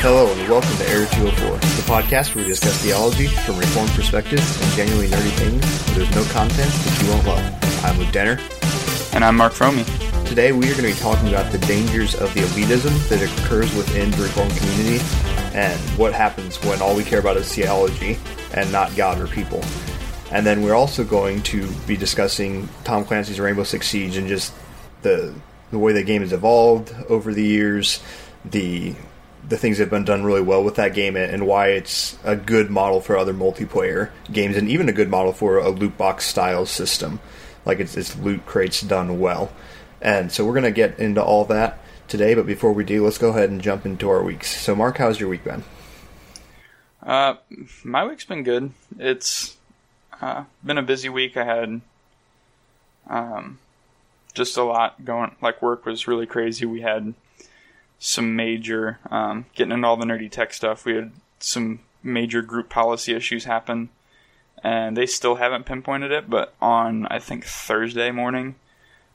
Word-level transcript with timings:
Hello 0.00 0.30
and 0.30 0.48
welcome 0.48 0.76
to 0.76 0.88
Error 0.88 1.06
204, 1.06 1.56
the 1.56 1.82
podcast 1.82 2.34
where 2.34 2.44
we 2.44 2.50
discuss 2.50 2.80
theology 2.80 3.26
from 3.26 3.58
reformed 3.58 3.90
perspectives 3.90 4.62
and 4.62 4.72
genuinely 4.74 5.08
nerdy 5.08 5.30
things 5.32 5.64
where 5.88 5.96
there's 5.96 6.14
no 6.14 6.22
content 6.32 6.70
that 6.70 7.02
you 7.02 7.10
won't 7.10 7.26
love. 7.26 7.84
I'm 7.84 7.98
Luke 7.98 8.12
Denner. 8.12 8.38
And 9.12 9.24
I'm 9.24 9.36
Mark 9.36 9.54
Fromy. 9.54 10.07
Today 10.28 10.52
we 10.52 10.70
are 10.70 10.76
going 10.76 10.84
to 10.84 10.94
be 10.94 11.00
talking 11.00 11.28
about 11.28 11.50
the 11.50 11.58
dangers 11.58 12.14
of 12.14 12.32
the 12.34 12.40
elitism 12.40 13.08
that 13.08 13.22
occurs 13.22 13.74
within 13.74 14.10
the 14.10 14.18
reformed 14.18 14.54
community 14.58 15.02
and 15.56 15.80
what 15.98 16.12
happens 16.12 16.62
when 16.64 16.82
all 16.82 16.94
we 16.94 17.02
care 17.02 17.18
about 17.18 17.38
is 17.38 17.52
theology 17.52 18.18
and 18.52 18.70
not 18.70 18.94
God 18.94 19.18
or 19.18 19.26
people. 19.26 19.64
And 20.30 20.44
then 20.44 20.62
we're 20.62 20.74
also 20.74 21.02
going 21.02 21.42
to 21.44 21.66
be 21.86 21.96
discussing 21.96 22.68
Tom 22.84 23.06
Clancy's 23.06 23.40
Rainbow 23.40 23.64
Six 23.64 23.88
Siege 23.88 24.18
and 24.18 24.28
just 24.28 24.52
the 25.00 25.34
the 25.70 25.78
way 25.78 25.94
the 25.94 26.04
game 26.04 26.20
has 26.20 26.34
evolved 26.34 26.94
over 27.08 27.32
the 27.32 27.42
years, 27.42 28.02
the 28.44 28.94
the 29.48 29.56
things 29.56 29.78
that 29.78 29.84
have 29.84 29.90
been 29.90 30.04
done 30.04 30.24
really 30.24 30.42
well 30.42 30.62
with 30.62 30.74
that 30.74 30.92
game 30.92 31.16
and 31.16 31.46
why 31.46 31.68
it's 31.68 32.18
a 32.22 32.36
good 32.36 32.68
model 32.70 33.00
for 33.00 33.16
other 33.16 33.32
multiplayer 33.32 34.10
games 34.30 34.58
and 34.58 34.68
even 34.68 34.90
a 34.90 34.92
good 34.92 35.08
model 35.08 35.32
for 35.32 35.56
a 35.56 35.70
loot 35.70 35.96
box 35.96 36.26
style 36.26 36.66
system. 36.66 37.18
Like 37.64 37.80
it's, 37.80 37.96
it's 37.96 38.16
loot 38.18 38.44
crates 38.44 38.82
done 38.82 39.18
well. 39.18 39.50
And 40.00 40.30
so 40.30 40.44
we're 40.44 40.52
going 40.52 40.64
to 40.64 40.70
get 40.70 40.98
into 40.98 41.22
all 41.22 41.44
that 41.46 41.78
today, 42.06 42.34
but 42.34 42.46
before 42.46 42.72
we 42.72 42.84
do, 42.84 43.04
let's 43.04 43.18
go 43.18 43.30
ahead 43.30 43.50
and 43.50 43.60
jump 43.60 43.84
into 43.84 44.08
our 44.08 44.22
weeks. 44.22 44.60
So, 44.60 44.74
Mark, 44.74 44.98
how's 44.98 45.20
your 45.20 45.28
week 45.28 45.44
been? 45.44 45.64
Uh, 47.02 47.36
my 47.84 48.04
week's 48.04 48.24
been 48.24 48.42
good. 48.42 48.72
It's 48.98 49.56
uh, 50.20 50.44
been 50.64 50.78
a 50.78 50.82
busy 50.82 51.08
week. 51.08 51.36
I 51.36 51.44
had 51.44 51.80
um, 53.08 53.58
just 54.34 54.56
a 54.56 54.64
lot 54.64 55.04
going. 55.04 55.34
Like 55.40 55.62
work 55.62 55.86
was 55.86 56.08
really 56.08 56.26
crazy. 56.26 56.66
We 56.66 56.80
had 56.80 57.14
some 57.98 58.36
major 58.36 58.98
um, 59.10 59.46
getting 59.54 59.72
into 59.72 59.86
all 59.86 59.96
the 59.96 60.06
nerdy 60.06 60.30
tech 60.30 60.52
stuff. 60.52 60.84
We 60.84 60.94
had 60.94 61.12
some 61.40 61.80
major 62.02 62.42
group 62.42 62.68
policy 62.68 63.14
issues 63.14 63.44
happen, 63.44 63.88
and 64.62 64.96
they 64.96 65.06
still 65.06 65.36
haven't 65.36 65.66
pinpointed 65.66 66.12
it. 66.12 66.28
But 66.28 66.54
on 66.60 67.06
I 67.06 67.18
think 67.18 67.44
Thursday 67.44 68.10
morning, 68.10 68.56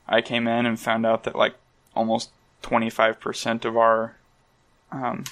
I 0.08 0.20
came 0.20 0.46
in 0.46 0.66
and 0.66 0.78
found 0.78 1.06
out 1.06 1.24
that 1.24 1.36
like 1.36 1.54
almost 1.94 2.30
25% 2.62 3.64
of 3.64 3.76
our 3.76 4.16
um, 4.92 5.24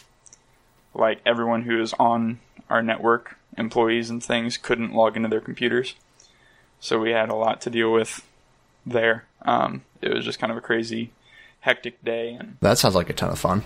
like 0.95 1.21
everyone 1.25 1.63
who 1.63 1.81
is 1.81 1.95
on 1.95 2.41
our 2.69 2.83
network, 2.83 3.37
employees 3.57 4.11
and 4.11 4.23
things, 4.23 4.57
couldn't 4.57 4.93
log 4.95 5.17
into 5.17 5.29
their 5.29 5.41
computers. 5.41 5.95
So 6.81 6.99
we 6.99 7.11
had 7.11 7.29
a 7.29 7.35
lot 7.35 7.61
to 7.63 7.71
deal 7.71 7.93
with 7.93 8.27
there. 8.85 9.25
Um, 9.43 9.83
it 10.01 10.13
was 10.13 10.25
just 10.25 10.39
kind 10.39 10.51
of 10.51 10.59
a 10.59 10.63
crazy 10.63 11.13
hectic 11.61 12.03
day 12.05 12.33
and 12.35 12.57
That 12.61 12.79
sounds 12.79 12.95
like 12.97 13.09
a 13.09 13.13
ton 13.13 13.31
of 13.31 13.39
fun. 13.39 13.63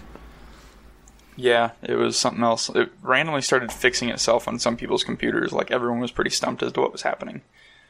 yeah, 1.36 1.70
it 1.82 1.94
was 1.94 2.16
something 2.18 2.42
else. 2.44 2.68
It 2.70 2.90
randomly 3.02 3.42
started 3.42 3.72
fixing 3.72 4.08
itself 4.10 4.46
on 4.48 4.58
some 4.58 4.76
people's 4.76 5.04
computers. 5.04 5.52
Like 5.52 5.70
everyone 5.70 6.00
was 6.00 6.10
pretty 6.10 6.30
stumped 6.30 6.62
as 6.62 6.72
to 6.72 6.80
what 6.80 6.92
was 6.92 7.02
happening. 7.02 7.40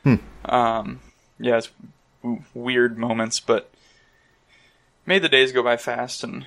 Hmm. 0.05 0.17
Um, 0.45 1.01
yeah, 1.41 1.59
it's 1.59 1.71
w- 2.27 2.43
weird 2.55 2.99
moments, 2.99 3.41
but 3.41 3.71
made 5.05 5.23
the 5.23 5.29
days 5.29 5.53
go 5.53 5.63
by 5.63 5.77
fast 5.77 6.25
and 6.25 6.47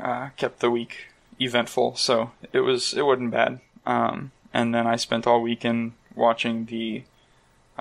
uh, 0.00 0.30
kept 0.36 0.60
the 0.60 0.70
week 0.70 1.06
eventful. 1.40 1.96
So 1.96 2.30
it 2.52 2.60
was 2.60 2.94
it 2.94 3.02
wasn't 3.02 3.30
bad. 3.30 3.60
Um, 3.86 4.32
and 4.52 4.74
then 4.74 4.86
I 4.86 4.96
spent 4.96 5.26
all 5.26 5.40
weekend 5.40 5.92
watching 6.14 6.66
the 6.66 7.02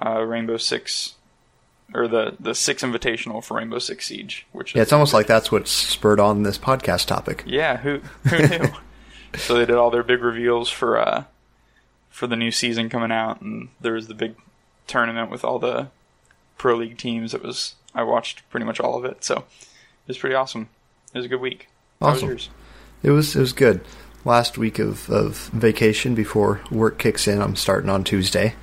uh, 0.04 0.22
Rainbow 0.22 0.58
Six 0.58 1.16
or 1.94 2.08
the 2.08 2.36
the 2.40 2.54
Six 2.56 2.84
Invitational 2.84 3.44
for 3.44 3.58
Rainbow 3.58 3.80
Six 3.80 4.06
Siege, 4.08 4.46
which 4.52 4.76
Yeah, 4.76 4.82
it's 4.84 4.94
almost 4.94 5.14
like 5.14 5.28
that's 5.28 5.52
what 5.52 5.68
spurred 5.68 6.20
on 6.20 6.44
this 6.44 6.58
podcast 6.58 7.08
topic. 7.08 7.44
yeah, 7.46 7.78
who 7.78 8.00
who 8.30 8.38
knew? 8.48 8.66
so 9.36 9.54
they 9.56 9.66
did 9.66 9.76
all 9.76 9.92
their 9.92 10.04
big 10.04 10.22
reveals 10.22 10.70
for 10.70 10.98
uh 10.98 11.24
for 12.10 12.28
the 12.28 12.36
new 12.36 12.52
season 12.52 12.90
coming 12.90 13.12
out, 13.12 13.42
and 13.42 13.70
there 13.80 13.94
was 13.94 14.08
the 14.08 14.14
big 14.14 14.36
tournament 14.88 15.30
with 15.32 15.44
all 15.46 15.60
the 15.60 15.88
pro 16.60 16.76
league 16.76 17.00
teams. 17.00 17.34
It 17.34 17.42
was 17.42 17.74
I 17.96 18.04
watched 18.04 18.48
pretty 18.52 18.68
much 18.68 18.80
all 18.80 18.96
of 18.96 19.06
it, 19.06 19.24
so 19.24 19.38
it 19.38 20.08
was 20.08 20.18
pretty 20.20 20.36
awesome. 20.36 20.70
It 21.12 21.18
was 21.18 21.26
a 21.26 21.30
good 21.30 21.42
week. 21.42 21.68
How 22.00 22.10
was 22.10 22.18
Awesome. 22.18 22.30
yours? 22.30 22.50
It 23.02 23.10
was 23.10 23.36
it 23.36 23.40
was 23.40 23.54
good. 23.54 23.82
Last 24.26 24.58
week 24.58 24.78
of, 24.80 25.10
of 25.10 25.38
vacation 25.54 26.14
before 26.14 26.62
work 26.70 27.00
kicks 27.00 27.28
in, 27.28 27.42
I'm 27.42 27.56
starting 27.56 27.90
on 27.90 28.04
Tuesday, 28.04 28.54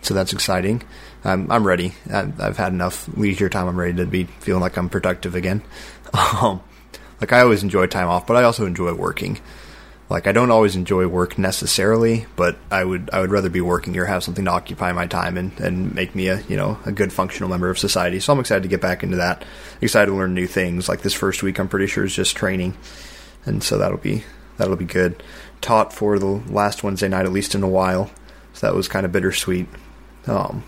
so 0.00 0.14
that's 0.14 0.32
exciting. 0.32 0.82
I'm 1.24 1.50
I'm 1.50 1.66
ready. 1.66 1.92
I've, 2.10 2.40
I've 2.40 2.56
had 2.56 2.72
enough 2.72 3.08
leisure 3.16 3.48
time. 3.48 3.68
I'm 3.68 3.78
ready 3.78 3.94
to 3.98 4.06
be 4.06 4.24
feeling 4.24 4.62
like 4.62 4.76
I'm 4.78 4.88
productive 4.88 5.34
again. 5.34 5.62
Um, 6.14 6.60
like 7.22 7.32
I 7.32 7.40
always 7.40 7.62
enjoy 7.62 7.86
time 7.86 8.08
off, 8.08 8.26
but 8.26 8.36
I 8.36 8.42
also 8.42 8.66
enjoy 8.66 8.92
working. 8.92 9.38
Like 10.12 10.26
I 10.26 10.32
don't 10.32 10.50
always 10.50 10.76
enjoy 10.76 11.06
work 11.06 11.38
necessarily, 11.38 12.26
but 12.36 12.58
I 12.70 12.84
would 12.84 13.08
I 13.14 13.22
would 13.22 13.30
rather 13.30 13.48
be 13.48 13.62
working 13.62 13.96
or 13.96 14.04
have 14.04 14.22
something 14.22 14.44
to 14.44 14.50
occupy 14.50 14.92
my 14.92 15.06
time 15.06 15.38
and, 15.38 15.58
and 15.58 15.94
make 15.94 16.14
me 16.14 16.28
a 16.28 16.42
you 16.42 16.56
know 16.56 16.78
a 16.84 16.92
good 16.92 17.14
functional 17.14 17.48
member 17.48 17.70
of 17.70 17.78
society. 17.78 18.20
So 18.20 18.34
I'm 18.34 18.38
excited 18.38 18.62
to 18.62 18.68
get 18.68 18.82
back 18.82 19.02
into 19.02 19.16
that. 19.16 19.42
Excited 19.80 20.10
to 20.10 20.14
learn 20.14 20.34
new 20.34 20.46
things. 20.46 20.86
Like 20.86 21.00
this 21.00 21.14
first 21.14 21.42
week, 21.42 21.58
I'm 21.58 21.66
pretty 21.66 21.86
sure 21.86 22.04
is 22.04 22.14
just 22.14 22.36
training, 22.36 22.76
and 23.46 23.64
so 23.64 23.78
that'll 23.78 23.96
be 23.96 24.22
that'll 24.58 24.76
be 24.76 24.84
good. 24.84 25.22
Taught 25.62 25.94
for 25.94 26.18
the 26.18 26.26
last 26.26 26.84
Wednesday 26.84 27.08
night, 27.08 27.24
at 27.24 27.32
least 27.32 27.54
in 27.54 27.62
a 27.62 27.68
while, 27.68 28.10
so 28.52 28.66
that 28.66 28.76
was 28.76 28.88
kind 28.88 29.06
of 29.06 29.12
bittersweet. 29.12 29.66
Um, 30.26 30.62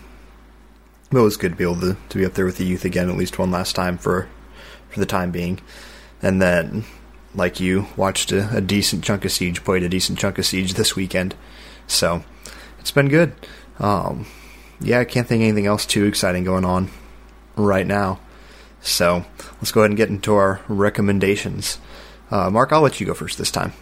but 1.11 1.19
it 1.19 1.21
was 1.21 1.37
good 1.37 1.51
to 1.51 1.55
be 1.55 1.65
able 1.65 1.81
to, 1.81 1.95
to 2.09 2.17
be 2.17 2.25
up 2.25 2.33
there 2.33 2.45
with 2.45 2.57
the 2.57 2.65
youth 2.65 2.83
again, 2.83 3.11
at 3.11 3.15
least 3.15 3.37
one 3.37 3.51
last 3.51 3.75
time 3.75 3.99
for 3.99 4.27
for 4.89 4.99
the 4.99 5.05
time 5.05 5.29
being. 5.29 5.61
And 6.19 6.41
then, 6.41 6.85
like 7.35 7.59
you, 7.59 7.87
watched 7.97 8.31
a, 8.31 8.57
a 8.57 8.61
decent 8.61 9.03
chunk 9.03 9.25
of 9.25 9.31
Siege, 9.31 9.63
played 9.63 9.83
a 9.83 9.89
decent 9.89 10.17
chunk 10.17 10.37
of 10.37 10.45
Siege 10.45 10.73
this 10.73 10.95
weekend. 10.95 11.35
So 11.87 12.23
it's 12.79 12.91
been 12.91 13.09
good. 13.09 13.33
Um, 13.79 14.25
yeah, 14.79 14.99
I 14.99 15.05
can't 15.05 15.27
think 15.27 15.41
of 15.41 15.47
anything 15.47 15.65
else 15.67 15.85
too 15.85 16.05
exciting 16.05 16.43
going 16.43 16.65
on 16.65 16.89
right 17.55 17.85
now. 17.85 18.19
So 18.81 19.25
let's 19.55 19.71
go 19.71 19.81
ahead 19.81 19.91
and 19.91 19.97
get 19.97 20.09
into 20.09 20.33
our 20.35 20.61
recommendations. 20.67 21.79
Uh, 22.31 22.49
Mark, 22.49 22.71
I'll 22.71 22.81
let 22.81 22.99
you 22.99 23.05
go 23.05 23.13
first 23.13 23.37
this 23.37 23.51
time, 23.51 23.73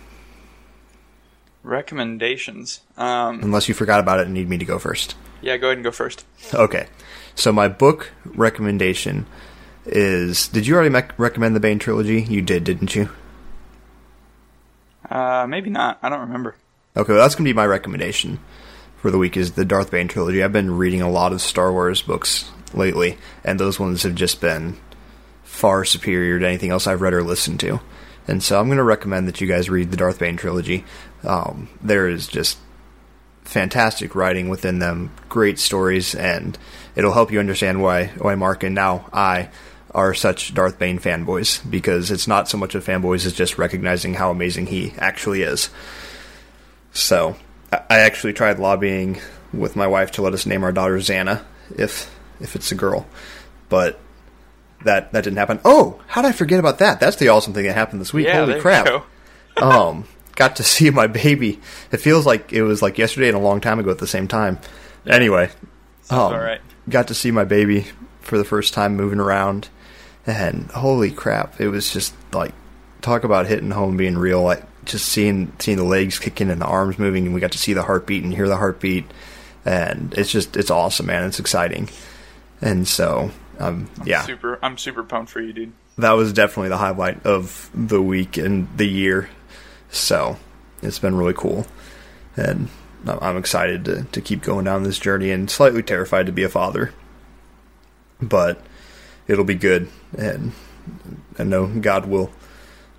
Recommendations. 1.64 2.82
Um, 2.98 3.42
unless 3.42 3.70
you 3.70 3.74
forgot 3.74 4.00
about 4.02 4.20
it 4.20 4.26
and 4.26 4.34
need 4.34 4.50
me 4.50 4.58
to 4.58 4.66
go 4.66 4.80
first. 4.80 5.16
yeah, 5.42 5.56
go 5.58 5.68
ahead 5.68 5.78
and 5.78 5.84
go 5.84 5.92
first. 5.92 6.26
Okay. 6.54 6.88
So 7.36 7.52
my 7.54 7.68
book 7.70 8.12
recommendation 8.26 9.26
is. 9.86 10.48
Did 10.50 10.68
you 10.68 10.76
already 10.76 10.90
mec- 10.90 11.18
recommend 11.18 11.56
the 11.56 11.60
Bane 11.62 11.80
trilogy? 11.80 12.22
You 12.24 12.42
did, 12.42 12.64
didn't 12.66 12.96
you? 12.96 13.10
Uh, 15.10 15.46
maybe 15.48 15.70
not. 15.70 16.00
I 16.02 16.10
don't 16.10 16.22
remember. 16.22 16.56
Okay, 16.96 17.14
well, 17.14 17.22
that's 17.22 17.36
gonna 17.36 17.48
be 17.48 17.54
my 17.54 17.66
recommendation 17.66 18.40
for 18.98 19.12
the 19.12 19.18
week. 19.18 19.36
Is 19.36 19.54
the 19.54 19.66
Darth 19.66 19.92
Bane 19.92 20.08
trilogy? 20.08 20.44
I've 20.44 20.54
been 20.54 20.78
reading 20.78 21.02
a 21.02 21.10
lot 21.10 21.34
of 21.34 21.42
Star 21.42 21.72
Wars 21.72 22.02
books 22.02 22.50
lately, 22.74 23.18
and 23.44 23.60
those 23.60 23.80
ones 23.80 24.04
have 24.04 24.16
just 24.16 24.42
been 24.42 24.78
far 25.44 25.86
superior 25.86 26.40
to 26.40 26.48
anything 26.48 26.72
else 26.72 26.88
I've 26.88 27.02
read 27.02 27.14
or 27.14 27.24
listened 27.24 27.60
to. 27.62 27.80
And 28.28 28.42
so 28.42 28.60
I'm 28.60 28.68
going 28.68 28.78
to 28.78 28.84
recommend 28.84 29.28
that 29.28 29.42
you 29.42 29.48
guys 29.48 29.70
read 29.70 29.92
the 29.92 29.98
Darth 29.98 30.20
Bane 30.20 30.38
trilogy. 30.38 30.86
Um, 31.24 31.70
there 31.82 32.08
is 32.08 32.28
just 32.28 32.58
fantastic 33.44 34.16
writing 34.16 34.50
within 34.50 34.80
them, 34.80 35.12
great 35.30 35.60
stories, 35.60 36.16
and 36.16 36.58
it'll 36.96 37.14
help 37.14 37.32
you 37.32 37.40
understand 37.40 37.82
why 37.82 38.08
why 38.18 38.36
Mark 38.36 38.64
and 38.64 38.74
now 38.74 39.10
I 39.12 39.50
are 39.94 40.14
such 40.14 40.54
Darth 40.54 40.80
Bane 40.80 41.00
fanboys 41.00 41.70
because 41.70 42.12
it's 42.12 42.28
not 42.28 42.50
so 42.50 42.58
much 42.58 42.76
of 42.76 42.86
fanboys 42.86 43.26
as 43.26 43.34
just 43.34 43.58
recognizing 43.58 44.16
how 44.16 44.32
amazing 44.32 44.68
he 44.68 44.94
actually 44.98 45.44
is. 45.44 45.70
So 46.94 47.36
I 47.72 48.00
actually 48.00 48.34
tried 48.34 48.60
lobbying 48.60 49.20
with 49.54 49.76
my 49.76 49.88
wife 49.88 50.12
to 50.12 50.22
let 50.22 50.34
us 50.34 50.46
name 50.46 50.64
our 50.64 50.72
daughter 50.72 50.98
Zannah 50.98 51.44
if 51.78 52.14
if 52.40 52.56
it's 52.56 52.72
a 52.72 52.76
girl, 52.76 53.06
but 53.70 54.00
that 54.84 55.12
that 55.14 55.24
didn't 55.24 55.38
happen. 55.38 55.60
Oh, 55.64 56.02
how 56.08 56.22
did 56.22 56.30
I 56.30 56.32
forget 56.32 56.60
about 56.60 56.80
that? 56.80 57.00
That's 57.00 57.18
the 57.18 57.30
awesome 57.30 57.54
thing 57.54 57.66
that 57.66 57.74
happened 57.74 58.02
this 58.02 58.14
week. 58.14 58.28
Yeah, 58.28 58.40
Holy 58.40 58.48
there 58.48 58.56
you 58.58 58.62
crap! 58.62 58.86
go. 58.86 59.04
um, 59.58 60.06
got 60.36 60.56
to 60.58 60.64
see 60.64 60.90
my 60.90 61.08
baby. 61.08 61.60
It 61.92 61.98
feels 61.98 62.26
like 62.26 62.52
it 62.52 62.64
was 62.64 62.82
like 62.82 62.98
yesterday 62.98 63.28
and 63.28 63.38
a 63.38 63.42
long 63.42 63.62
time 63.62 63.80
ago 63.80 63.92
at 63.92 64.00
the 64.00 64.08
same 64.08 64.28
time. 64.28 64.60
Anyway, 65.06 65.50
um, 66.10 66.20
all 66.20 66.40
right. 66.40 66.62
got 66.90 67.08
to 67.10 67.14
see 67.14 67.32
my 67.32 67.44
baby 67.44 67.88
for 68.22 68.38
the 68.38 68.46
first 68.46 68.74
time 68.74 68.96
moving 68.96 69.20
around, 69.20 69.70
and 70.26 70.70
holy 70.72 71.12
crap! 71.12 71.60
It 71.60 71.70
was 71.70 71.92
just 71.92 72.14
like 72.34 72.54
talk 73.02 73.24
about 73.24 73.48
hitting 73.48 73.72
home, 73.72 73.98
being 73.98 74.18
real. 74.18 74.42
Like 74.42 74.64
just 74.86 75.06
seeing 75.08 75.54
seeing 75.60 75.78
the 75.78 75.84
legs 75.84 76.20
kicking 76.20 76.50
and 76.50 76.62
the 76.62 76.66
arms 76.66 77.00
moving, 77.00 77.26
and 77.26 77.34
we 77.34 77.42
got 77.42 77.52
to 77.54 77.58
see 77.58 77.74
the 77.74 77.84
heartbeat 77.84 78.24
and 78.24 78.34
hear 78.34 78.48
the 78.48 78.58
heartbeat, 78.58 79.06
and 79.66 80.14
it's 80.18 80.32
just 80.32 80.58
it's 80.58 80.72
awesome, 80.72 81.06
man. 81.06 81.24
It's 81.26 81.40
exciting, 81.40 81.90
and 82.62 82.88
so 82.88 83.32
um, 83.60 83.90
yeah, 84.06 84.22
Super. 84.24 84.60
I'm 84.62 84.78
super 84.78 85.04
pumped 85.04 85.32
for 85.32 85.42
you, 85.42 85.54
dude. 85.54 85.74
that 85.98 86.14
was 86.14 86.34
definitely 86.34 86.70
the 86.70 86.78
highlight 86.78 87.26
of 87.26 87.70
the 87.74 88.02
week 88.02 88.38
and 88.38 88.68
the 88.78 88.88
year. 88.88 89.30
So 89.90 90.38
it's 90.82 91.00
been 91.00 91.16
really 91.16 91.36
cool, 91.36 91.68
and 92.36 92.68
I'm 93.06 93.38
excited 93.38 93.86
to 93.86 94.04
to 94.04 94.22
keep 94.22 94.42
going 94.42 94.66
down 94.66 94.84
this 94.84 95.00
journey 95.00 95.32
and 95.32 95.50
slightly 95.50 95.84
terrified 95.84 96.26
to 96.26 96.32
be 96.32 96.44
a 96.44 96.50
father, 96.50 96.92
but 98.22 98.60
it'll 99.28 99.46
be 99.46 99.56
good, 99.56 99.90
and 100.18 100.52
I 101.38 101.44
know 101.44 101.68
God 101.68 102.06
will 102.06 102.32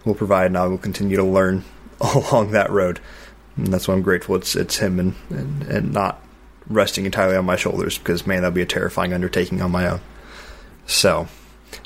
will 0.05 0.15
provide, 0.15 0.47
and 0.47 0.59
I 0.59 0.67
will 0.67 0.79
continue 0.79 1.17
to 1.17 1.25
learn 1.25 1.65
along 2.01 2.53
that 2.53 2.71
road. 2.71 3.01
And 3.57 3.69
that's 3.69 3.87
why 3.87 3.95
I'm 3.95 4.03
grateful 4.03 4.37
it's 4.37 4.57
it's 4.57 4.79
him 4.79 4.99
and, 4.99 5.15
and, 5.31 5.63
and 5.65 5.93
not 5.93 6.21
resting 6.67 7.05
entirely 7.05 7.37
on 7.37 7.45
my 7.45 7.57
shoulders 7.57 7.99
because 7.99 8.27
man 8.27 8.41
that'd 8.41 8.55
be 8.55 8.63
a 8.63 8.67
terrifying 8.67 9.13
undertaking 9.13 9.61
on 9.63 9.71
my 9.71 9.89
own. 9.89 10.01
So 10.87 11.29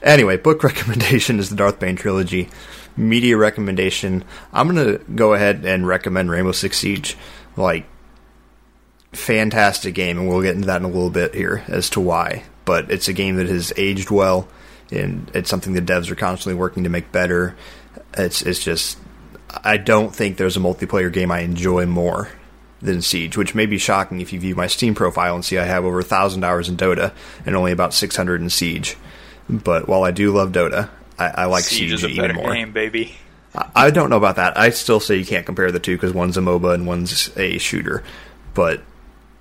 anyway, 0.03 0.37
book 0.37 0.63
recommendation 0.65 1.39
is 1.39 1.51
the 1.51 1.57
Darth 1.57 1.79
Bane 1.79 1.97
trilogy. 1.97 2.49
Media 2.97 3.37
recommendation, 3.37 4.25
I'm 4.53 4.67
gonna 4.67 4.99
go 4.99 5.35
ahead 5.35 5.65
and 5.65 5.87
recommend 5.87 6.31
Rainbow 6.31 6.53
Six 6.53 6.79
Siege. 6.79 7.17
Like 7.57 7.87
fantastic 9.13 9.95
game, 9.95 10.19
and 10.19 10.29
we'll 10.29 10.43
get 10.43 10.55
into 10.55 10.67
that 10.67 10.79
in 10.79 10.85
a 10.85 10.89
little 10.89 11.11
bit 11.11 11.35
here 11.35 11.65
as 11.69 11.91
to 11.91 12.01
why. 12.01 12.45
But 12.69 12.91
it's 12.91 13.09
a 13.09 13.15
game 13.15 13.37
that 13.37 13.49
has 13.49 13.73
aged 13.79 14.11
well, 14.11 14.47
and 14.91 15.31
it's 15.33 15.49
something 15.49 15.73
the 15.73 15.81
devs 15.81 16.11
are 16.11 16.15
constantly 16.15 16.53
working 16.59 16.85
to 16.85 16.91
make 16.91 17.11
better. 17.13 17.57
It's 18.19 18.43
it's 18.43 18.63
just 18.63 18.99
I 19.65 19.79
don't 19.79 20.15
think 20.15 20.37
there's 20.37 20.59
a 20.59 20.61
multiplayer 20.61 21.11
game 21.11 21.31
I 21.31 21.41
enjoy 21.41 21.87
more 21.87 22.29
than 22.83 23.01
Siege, 23.01 23.39
which 23.39 23.55
may 23.55 23.65
be 23.65 23.79
shocking 23.79 24.21
if 24.21 24.35
you 24.35 24.39
view 24.39 24.55
my 24.55 24.67
Steam 24.67 24.95
profile 24.95 25.35
and 25.35 25.43
see 25.43 25.57
I 25.57 25.65
have 25.65 25.87
over 25.87 25.99
a 26.01 26.05
thousand 26.05 26.45
hours 26.45 26.69
in 26.69 26.77
Dota 26.77 27.13
and 27.47 27.57
only 27.57 27.73
about 27.73 27.95
six 27.95 28.17
hundred 28.17 28.43
in 28.43 28.51
Siege. 28.51 28.99
But 29.49 29.89
while 29.89 30.05
I 30.05 30.11
do 30.11 30.31
love 30.31 30.53
Dota, 30.53 30.91
I, 31.19 31.27
I 31.29 31.45
like 31.47 31.65
Siege 31.65 31.79
Siege, 31.89 31.93
is 31.95 32.05
a 32.05 32.09
better 32.09 32.35
even 32.35 32.37
more. 32.37 32.53
game, 32.53 32.73
baby. 32.73 33.15
I- 33.55 33.71
I 33.75 33.91
don't 33.91 34.11
know 34.11 34.19
about 34.19 34.37
that. 34.37 34.59
I 34.59 34.69
still 34.71 35.01
say 35.01 35.17
you 35.17 35.25
can't 35.25 35.47
compare 35.47 35.73
the 35.73 35.81
two 35.81 35.97
because 35.97 36.13
one's 36.13 36.37
a 36.37 36.41
MOBA 36.43 36.75
and 36.75 36.87
one's 36.87 37.31
a 37.39 37.57
shooter. 37.57 38.05
But 38.53 38.83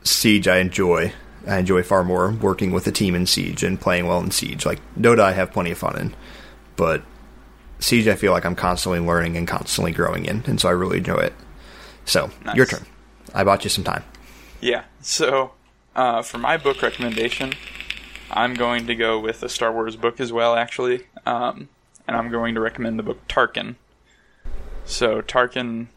Siege, 0.03 0.47
I 0.47 0.59
enjoy. 0.59 1.12
I 1.47 1.59
enjoy 1.59 1.83
far 1.83 2.03
more 2.03 2.31
working 2.31 2.71
with 2.71 2.85
a 2.88 2.91
team 2.91 3.15
in 3.15 3.25
Siege 3.25 3.63
and 3.63 3.79
playing 3.79 4.07
well 4.07 4.19
in 4.19 4.31
Siege. 4.31 4.65
Like 4.65 4.79
Dota, 4.99 5.19
I 5.19 5.31
have 5.31 5.51
plenty 5.51 5.71
of 5.71 5.77
fun 5.77 5.97
in, 5.97 6.15
but 6.75 7.03
Siege, 7.79 8.07
I 8.07 8.15
feel 8.15 8.31
like 8.31 8.45
I'm 8.45 8.55
constantly 8.55 8.99
learning 8.99 9.38
and 9.38 9.47
constantly 9.47 9.91
growing 9.91 10.25
in, 10.25 10.44
and 10.47 10.59
so 10.59 10.67
I 10.67 10.71
really 10.71 10.97
enjoy 10.97 11.19
it. 11.19 11.33
So 12.05 12.29
Nice. 12.45 12.55
your 12.55 12.65
turn. 12.65 12.85
I 13.33 13.44
bought 13.44 13.63
you 13.63 13.69
some 13.69 13.83
time. 13.83 14.03
Yeah. 14.61 14.83
So, 15.01 15.51
uh, 15.95 16.21
for 16.21 16.38
my 16.38 16.57
book 16.57 16.81
recommendation, 16.81 17.53
I'm 18.31 18.53
going 18.55 18.88
to 18.88 18.95
go 18.95 19.19
with 19.19 19.43
a 19.43 19.50
Star 19.50 19.71
Wars 19.71 19.95
book 19.95 20.19
as 20.19 20.31
well, 20.33 20.55
actually. 20.55 21.05
Um, 21.25 21.69
and 22.07 22.15
I'm 22.17 22.29
going 22.31 22.55
to 22.55 22.61
recommend 22.61 22.97
the 22.97 23.03
book 23.03 23.27
Tarkin. 23.27 23.75
So, 24.85 25.21
Tarkin 25.21 25.88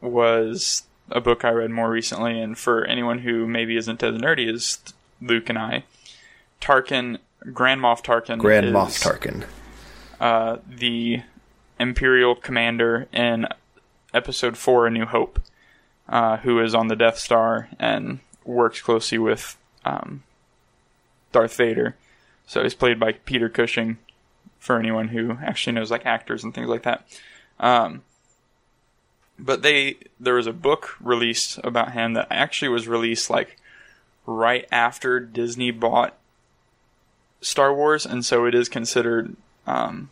was 0.00 0.84
a 1.10 1.20
book 1.20 1.44
I 1.44 1.50
read 1.50 1.70
more 1.70 1.90
recently, 1.90 2.40
and 2.40 2.56
for 2.56 2.84
anyone 2.84 3.18
who 3.18 3.46
maybe 3.46 3.76
isn't 3.76 4.02
as 4.02 4.14
nerdy 4.14 4.52
as 4.52 4.78
Luke 5.20 5.48
and 5.48 5.58
I, 5.58 5.84
Tarkin, 6.60 7.18
Grand 7.52 7.80
Moff 7.80 8.02
Tarkin, 8.04 8.38
Grand 8.38 8.66
is, 8.66 8.72
Moff 8.72 9.02
Tarkin. 9.02 9.44
uh, 10.20 10.58
the 10.68 11.22
Imperial 11.78 12.34
commander 12.34 13.06
in 13.12 13.46
Episode 14.14 14.56
4 14.56 14.86
A 14.86 14.90
New 14.90 15.04
Hope, 15.06 15.40
uh, 16.08 16.38
who 16.38 16.60
is 16.60 16.74
on 16.74 16.88
the 16.88 16.96
Death 16.96 17.18
Star 17.18 17.68
and 17.78 18.20
works 18.44 18.80
closely 18.80 19.18
with 19.18 19.56
um, 19.84 20.22
Darth 21.32 21.56
Vader. 21.56 21.96
So 22.46 22.62
he's 22.62 22.74
played 22.74 22.98
by 22.98 23.12
Peter 23.12 23.48
Cushing, 23.48 23.98
for 24.58 24.78
anyone 24.78 25.08
who 25.08 25.38
actually 25.42 25.72
knows 25.74 25.90
like 25.90 26.04
actors 26.04 26.42
and 26.42 26.52
things 26.54 26.68
like 26.68 26.82
that. 26.82 27.06
Um, 27.60 28.02
but 29.38 29.62
they 29.62 29.96
there 30.18 30.34
was 30.34 30.46
a 30.46 30.52
book 30.52 30.96
released 31.00 31.58
about 31.62 31.92
him 31.92 32.14
that 32.14 32.26
actually 32.30 32.68
was 32.68 32.88
released 32.88 33.30
like 33.30 33.58
right 34.26 34.66
after 34.70 35.20
Disney 35.20 35.70
bought 35.70 36.16
Star 37.40 37.72
Wars, 37.74 38.04
and 38.04 38.24
so 38.24 38.44
it 38.44 38.54
is 38.54 38.68
considered 38.68 39.36
um, 39.66 40.10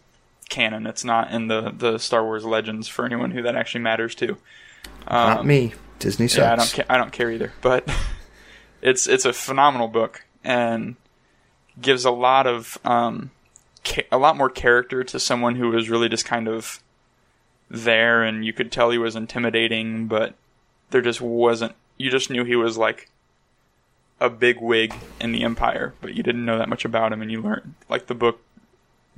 canon. 0.49 0.87
It's 0.87 1.05
not 1.05 1.33
in 1.33 1.49
the 1.49 1.71
the 1.77 1.99
Star 1.99 2.25
Wars 2.25 2.45
Legends 2.45 2.89
for 2.89 3.05
anyone 3.05 3.33
who 3.33 3.43
that 3.43 3.57
actually 3.57 3.81
matters 3.83 4.15
to. 4.17 4.37
Um, 5.07 5.31
Not 5.31 5.47
me. 5.47 5.75
Disney 5.99 6.29
sucks. 6.29 6.39
yeah, 6.39 6.53
I 6.53 6.57
don't 6.57 6.73
ca- 6.73 6.95
I 6.95 6.97
don't 6.97 7.13
care 7.13 7.31
either. 7.31 7.53
But 7.61 7.89
it's 8.83 9.07
it's 9.07 9.25
a 9.25 9.33
phenomenal 9.33 9.89
book 9.89 10.25
and 10.43 10.97
gives 11.81 12.05
a 12.05 12.11
lot 12.11 12.47
of 12.47 12.79
um, 12.85 13.31
ca- 13.85 14.07
a 14.13 14.19
lot 14.19 14.37
more 14.37 14.51
character 14.51 15.03
to 15.05 15.19
someone 15.19 15.57
who 15.57 15.71
was 15.71 15.89
really 15.91 16.09
just 16.09 16.25
kind 16.25 16.49
of 16.49 16.81
there, 17.71 18.23
and 18.23 18.45
you 18.45 18.53
could 18.53 18.71
tell 18.71 18.91
he 18.91 18.99
was 18.99 19.17
intimidating, 19.17 20.07
but 20.07 20.35
there 20.91 21.01
just 21.03 21.21
wasn't. 21.21 21.75
You 21.97 22.11
just 22.11 22.31
knew 22.31 22.45
he 22.45 22.57
was 22.57 22.77
like 22.77 23.09
a 24.21 24.31
big 24.31 24.61
wig 24.61 24.95
in 25.21 25.33
the 25.33 25.43
Empire, 25.43 25.95
but 26.01 26.15
you 26.15 26.23
didn't 26.23 26.45
know 26.45 26.59
that 26.59 26.69
much 26.69 26.85
about 26.85 27.13
him, 27.13 27.21
and 27.23 27.31
you 27.31 27.43
learned 27.43 27.75
like 27.89 28.07
the 28.07 28.15
book 28.15 28.41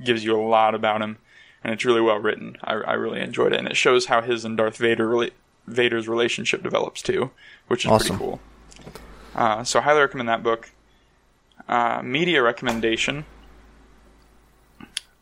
gives 0.03 0.23
you 0.23 0.35
a 0.39 0.41
lot 0.41 0.73
about 0.75 1.01
him, 1.01 1.17
and 1.63 1.73
it's 1.73 1.85
really 1.85 2.01
well 2.01 2.17
written. 2.19 2.57
I, 2.63 2.73
I 2.73 2.93
really 2.93 3.19
enjoyed 3.21 3.53
it, 3.53 3.59
and 3.59 3.67
it 3.67 3.77
shows 3.77 4.07
how 4.07 4.21
his 4.21 4.43
and 4.45 4.57
Darth 4.57 4.77
Vader 4.77 5.07
rela- 5.07 5.31
Vader's 5.67 6.07
relationship 6.07 6.63
develops 6.63 7.01
too, 7.01 7.31
which 7.67 7.85
is 7.85 7.91
Awesome. 7.91 8.17
pretty 8.17 8.23
cool. 8.31 8.39
Uh, 9.35 9.63
so, 9.63 9.81
highly 9.81 9.99
recommend 10.01 10.29
that 10.29 10.41
book. 10.43 10.71
Uh, 11.67 12.01
media 12.03 12.41
recommendation. 12.41 13.25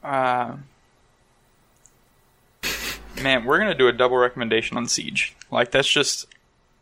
Uh, 0.04 0.56
man, 3.22 3.46
we're 3.46 3.58
gonna 3.58 3.74
do 3.76 3.88
a 3.88 3.92
double 3.94 4.18
recommendation 4.18 4.78
on 4.78 4.88
Siege. 4.88 5.36
Like 5.52 5.72
that's 5.72 5.88
just 5.88 6.28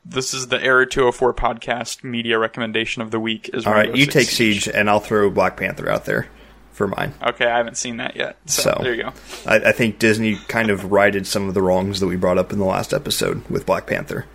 this 0.06 0.34
is 0.34 0.48
the 0.48 0.62
Error 0.62 0.86
204 0.86 1.34
podcast 1.34 2.04
media 2.04 2.38
recommendation 2.38 3.02
of 3.02 3.12
the 3.12 3.20
week. 3.20 3.50
Is 3.54 3.66
All 3.66 3.74
right, 3.74 3.96
you 3.96 4.06
take 4.06 4.28
Siege, 4.28 4.68
and 4.68 4.90
I'll 4.90 5.00
throw 5.00 5.30
Black 5.30 5.58
Panther 5.58 5.90
out 5.90 6.06
there 6.06 6.28
for 6.72 6.88
mine. 6.88 7.14
Okay, 7.22 7.46
I 7.46 7.58
haven't 7.58 7.78
seen 7.78 7.98
that 7.98 8.16
yet. 8.16 8.38
So, 8.46 8.62
So. 8.64 8.80
there 8.82 8.94
you 8.94 9.04
go. 9.04 9.14
I, 9.46 9.56
I 9.58 9.72
think 9.72 10.00
Disney 10.00 10.36
kind 10.48 10.70
of 10.70 10.92
righted 10.92 11.28
some 11.28 11.48
of 11.48 11.54
the 11.54 11.62
wrongs 11.62 12.00
that 12.00 12.08
we 12.08 12.16
brought 12.16 12.38
up 12.38 12.52
in 12.52 12.60
the 12.60 12.66
last 12.66 12.94
episode 12.94 13.48
with 13.50 13.66
Black 13.66 13.88
Panther. 13.88 14.26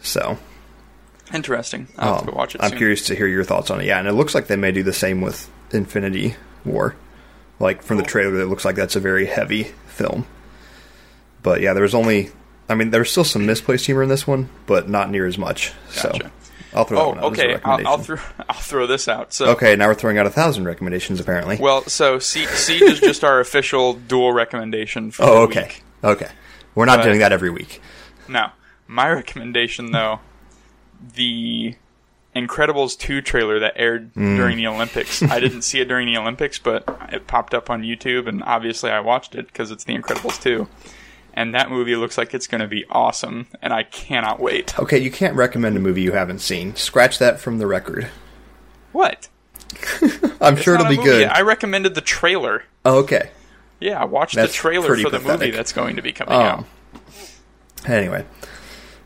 So 0.00 0.38
Interesting. 1.32 1.88
I'll 1.98 2.28
um, 2.28 2.34
watch 2.34 2.54
it 2.54 2.62
I'm 2.62 2.70
soon. 2.70 2.78
curious 2.78 3.06
to 3.06 3.14
hear 3.14 3.26
your 3.26 3.44
thoughts 3.44 3.70
on 3.70 3.80
it. 3.80 3.86
Yeah, 3.86 3.98
and 3.98 4.08
it 4.08 4.12
looks 4.12 4.34
like 4.34 4.48
they 4.48 4.56
may 4.56 4.72
do 4.72 4.82
the 4.82 4.92
same 4.92 5.20
with 5.20 5.50
Infinity 5.70 6.34
War. 6.64 6.96
Like 7.58 7.82
from 7.82 7.96
the 7.98 8.02
trailer, 8.02 8.40
it 8.40 8.46
looks 8.46 8.64
like 8.64 8.74
that's 8.76 8.96
a 8.96 9.00
very 9.00 9.26
heavy 9.26 9.64
film. 9.86 10.26
But 11.42 11.60
yeah, 11.60 11.72
there 11.74 11.82
was 11.82 11.94
only. 11.94 12.30
I 12.72 12.74
mean, 12.74 12.90
there's 12.90 13.10
still 13.10 13.24
some 13.24 13.46
misplaced 13.46 13.86
humor 13.86 14.02
in 14.02 14.08
this 14.08 14.26
one, 14.26 14.48
but 14.66 14.88
not 14.88 15.10
near 15.10 15.26
as 15.26 15.38
much. 15.38 15.72
So 15.90 16.10
I'll 16.74 16.84
throw 16.84 17.14
that 17.14 17.22
Oh, 17.22 17.26
okay. 17.28 17.58
I'll, 17.64 17.86
I'll 17.86 17.98
throw 17.98 18.16
I'll 18.48 18.54
throw 18.60 18.86
this 18.86 19.06
out. 19.08 19.32
So, 19.32 19.46
Okay, 19.50 19.76
now 19.76 19.86
we're 19.88 19.94
throwing 19.94 20.18
out 20.18 20.26
a 20.26 20.30
thousand 20.30 20.64
recommendations 20.64 21.20
apparently. 21.20 21.58
well, 21.60 21.82
so 21.84 22.18
Sie- 22.18 22.46
Siege 22.46 22.82
is 22.82 23.00
just 23.00 23.22
our 23.24 23.40
official 23.40 23.94
dual 23.94 24.32
recommendation 24.32 25.10
for 25.10 25.22
oh, 25.24 25.26
the 25.34 25.40
okay. 25.42 25.62
week. 25.64 25.84
Okay. 26.02 26.28
We're 26.74 26.86
not 26.86 26.98
But- 26.98 27.04
doing 27.04 27.18
that 27.20 27.32
every 27.32 27.50
week. 27.50 27.80
No, 28.28 28.46
my 28.86 29.10
recommendation 29.10 29.92
though, 29.92 30.20
the 31.14 31.74
Incredibles 32.34 32.98
2 32.98 33.20
trailer 33.20 33.58
that 33.58 33.74
aired 33.76 34.14
Mm. 34.14 34.36
during 34.36 34.56
the 34.56 34.66
Olympics. 34.66 35.22
I 35.22 35.38
didn't 35.40 35.62
see 35.62 35.80
it 35.80 35.88
during 35.88 36.06
the 36.06 36.16
Olympics, 36.16 36.58
but 36.58 36.84
it 37.12 37.26
popped 37.26 37.52
up 37.52 37.68
on 37.68 37.82
YouTube, 37.82 38.26
and 38.26 38.42
obviously 38.42 38.90
I 38.90 39.00
watched 39.00 39.34
it 39.34 39.46
because 39.48 39.70
it's 39.70 39.84
the 39.84 39.94
Incredibles 39.98 40.40
2. 40.42 40.66
And 41.34 41.54
that 41.54 41.70
movie 41.70 41.96
looks 41.96 42.18
like 42.18 42.34
it's 42.34 42.46
going 42.46 42.60
to 42.60 42.68
be 42.68 42.84
awesome, 42.90 43.46
and 43.62 43.72
I 43.72 43.84
cannot 43.84 44.38
wait. 44.38 44.78
Okay, 44.78 44.98
you 44.98 45.10
can't 45.10 45.34
recommend 45.34 45.76
a 45.76 45.80
movie 45.80 46.02
you 46.02 46.12
haven't 46.12 46.40
seen. 46.40 46.76
Scratch 46.76 47.18
that 47.18 47.40
from 47.40 47.58
the 47.58 47.66
record. 47.66 48.08
What? 48.92 49.28
I'm 50.40 50.54
It's 50.54 50.62
sure 50.62 50.74
it'll 50.74 50.88
be 50.88 50.96
movie. 50.98 51.08
good. 51.08 51.28
I 51.28 51.40
recommended 51.40 51.94
the 51.94 52.02
trailer. 52.02 52.64
oh, 52.84 52.98
okay. 52.98 53.30
Yeah, 53.80 54.04
watch 54.04 54.34
That's 54.34 54.52
the 54.52 54.56
trailer 54.56 54.94
for 54.96 55.08
the 55.10 55.18
movie 55.20 55.50
that's 55.50 55.72
going 55.72 55.96
to 55.96 56.02
be 56.02 56.12
coming 56.12 56.34
Oh. 56.34 56.40
out. 56.40 56.64
Anyway, 57.86 58.24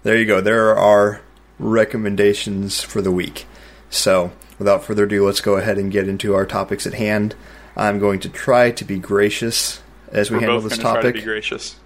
there 0.03 0.17
you 0.19 0.27
go. 0.27 0.41
There 0.43 0.69
are 0.71 0.77
our 0.77 1.21
recommendations 1.59 2.83
for 2.83 3.01
the 3.01 3.13
week. 3.13 3.47
So, 3.89 4.33
without 4.59 4.85
further 4.85 5.05
ado, 5.05 5.25
let's 5.25 5.41
go 5.41 5.57
ahead 5.57 5.79
and 5.79 5.91
get 5.93 6.09
into 6.09 6.35
our 6.35 6.45
topics 6.45 6.87
at 6.87 6.95
hand. 6.95 7.35
I'm 7.77 7.99
going 7.99 8.21
to 8.21 8.29
try 8.29 8.71
to 8.73 8.85
be 8.85 8.99
gracious 8.99 9.81
as 10.11 10.31
we 10.31 10.37
We're 10.37 10.41
handle 10.41 10.61
this 10.61 10.77
going 10.79 10.87
to 10.87 10.93
try 10.93 11.03
to 11.03 11.13
be 11.13 11.21
topic. 11.21 11.25
gracious. 11.25 11.77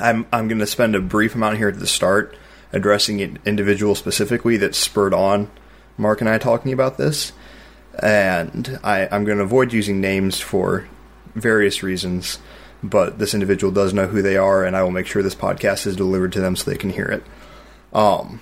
I'm 0.00 0.26
I'm 0.32 0.48
going 0.48 0.58
to 0.60 0.66
spend 0.66 0.94
a 0.94 1.00
brief 1.00 1.34
amount 1.34 1.58
here 1.58 1.68
at 1.68 1.78
the 1.78 1.86
start 1.86 2.36
addressing 2.72 3.20
an 3.22 3.38
individual 3.44 3.94
specifically 3.94 4.56
that 4.58 4.74
spurred 4.74 5.14
on 5.14 5.50
Mark 5.96 6.20
and 6.20 6.28
I 6.30 6.38
talking 6.38 6.72
about 6.72 6.96
this, 6.96 7.32
and 8.00 8.78
I, 8.84 9.08
I'm 9.10 9.24
going 9.24 9.38
to 9.38 9.44
avoid 9.44 9.72
using 9.72 10.00
names 10.00 10.40
for 10.40 10.88
various 11.34 11.82
reasons. 11.82 12.38
But 12.80 13.18
this 13.18 13.34
individual 13.34 13.72
does 13.72 13.92
know 13.92 14.06
who 14.06 14.22
they 14.22 14.36
are, 14.36 14.64
and 14.64 14.76
I 14.76 14.84
will 14.84 14.92
make 14.92 15.06
sure 15.06 15.22
this 15.22 15.34
podcast 15.34 15.86
is 15.86 15.96
delivered 15.96 16.32
to 16.34 16.40
them 16.40 16.54
so 16.54 16.70
they 16.70 16.76
can 16.76 16.90
hear 16.90 17.06
it. 17.06 17.24
Um, 17.92 18.40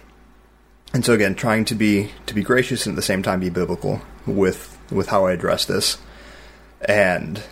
and 0.93 1.05
so 1.05 1.15
again, 1.15 1.35
trying 1.35 1.65
to 1.67 1.75
be 1.75 2.11
to 2.27 2.35
be 2.35 2.43
gracious 2.43 2.85
and 2.85 2.93
at 2.93 2.97
the 2.97 3.03
same 3.03 3.23
time 3.23 3.41
be 3.41 3.49
biblical 3.49 4.03
with 4.27 4.79
with 4.91 5.09
how 5.09 5.27
I 5.27 5.33
address 5.33 5.65
this, 5.65 5.97
and 6.83 7.43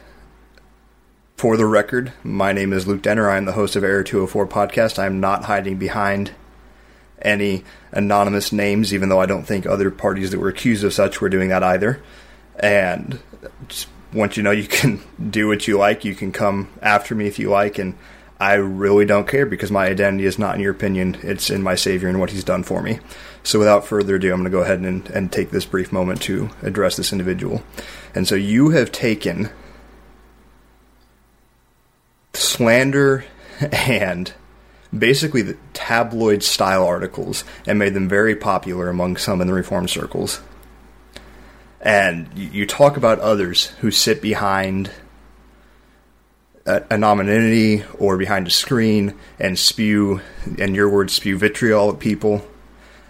for 1.36 1.56
the 1.56 1.66
record, 1.66 2.12
my 2.22 2.52
name 2.52 2.72
is 2.72 2.86
Luke 2.86 3.02
Denner. 3.02 3.28
I 3.28 3.36
am 3.36 3.44
the 3.44 3.52
host 3.52 3.76
of 3.76 3.84
Error 3.84 4.04
204 4.04 4.46
podcast. 4.46 4.98
I 4.98 5.06
am 5.06 5.20
not 5.20 5.44
hiding 5.44 5.76
behind 5.76 6.30
any 7.20 7.64
anonymous 7.90 8.52
names, 8.52 8.94
even 8.94 9.08
though 9.08 9.20
I 9.20 9.26
don't 9.26 9.44
think 9.44 9.66
other 9.66 9.90
parties 9.90 10.30
that 10.30 10.38
were 10.38 10.48
accused 10.48 10.84
of 10.84 10.94
such 10.94 11.20
were 11.20 11.28
doing 11.28 11.48
that 11.48 11.62
either. 11.62 12.00
And 12.58 13.18
want 14.12 14.36
you 14.36 14.44
know 14.44 14.52
you 14.52 14.68
can 14.68 15.00
do 15.30 15.48
what 15.48 15.66
you 15.66 15.76
like. 15.76 16.04
You 16.04 16.14
can 16.14 16.30
come 16.30 16.68
after 16.80 17.14
me 17.14 17.26
if 17.26 17.38
you 17.38 17.50
like, 17.50 17.78
and 17.78 17.96
I 18.38 18.54
really 18.54 19.04
don't 19.04 19.28
care 19.28 19.44
because 19.44 19.72
my 19.72 19.86
identity 19.86 20.26
is 20.26 20.38
not 20.38 20.54
in 20.54 20.60
your 20.60 20.72
opinion. 20.72 21.16
It's 21.22 21.50
in 21.50 21.62
my 21.62 21.74
Savior 21.74 22.08
and 22.08 22.20
what 22.20 22.30
He's 22.30 22.44
done 22.44 22.62
for 22.62 22.80
me. 22.80 23.00
So 23.42 23.58
without 23.58 23.86
further 23.86 24.14
ado, 24.14 24.32
I'm 24.32 24.40
going 24.40 24.44
to 24.44 24.56
go 24.56 24.62
ahead 24.62 24.78
and, 24.80 25.08
and 25.10 25.32
take 25.32 25.50
this 25.50 25.66
brief 25.66 25.92
moment 25.92 26.22
to 26.22 26.50
address 26.62 26.96
this 26.96 27.12
individual. 27.12 27.62
And 28.14 28.28
so 28.28 28.36
you 28.36 28.70
have 28.70 28.92
taken 28.92 29.50
slander 32.36 33.24
and 33.72 34.32
basically 34.96 35.42
the 35.42 35.56
tabloid 35.72 36.42
style 36.42 36.86
articles 36.86 37.44
and 37.66 37.78
made 37.78 37.94
them 37.94 38.08
very 38.08 38.36
popular 38.36 38.88
among 38.88 39.16
some 39.16 39.40
in 39.40 39.46
the 39.46 39.52
reform 39.52 39.88
circles. 39.88 40.40
And 41.80 42.28
you 42.34 42.66
talk 42.66 42.96
about 42.96 43.18
others 43.18 43.66
who 43.80 43.90
sit 43.90 44.22
behind 44.22 44.90
a, 46.64 46.82
anonymity 46.92 47.84
or 47.98 48.16
behind 48.16 48.46
a 48.46 48.50
screen 48.50 49.14
and 49.38 49.58
spew, 49.58 50.20
and 50.58 50.74
your 50.74 50.88
words, 50.88 51.12
spew 51.12 51.36
vitriol 51.36 51.90
at 51.90 51.98
people 51.98 52.42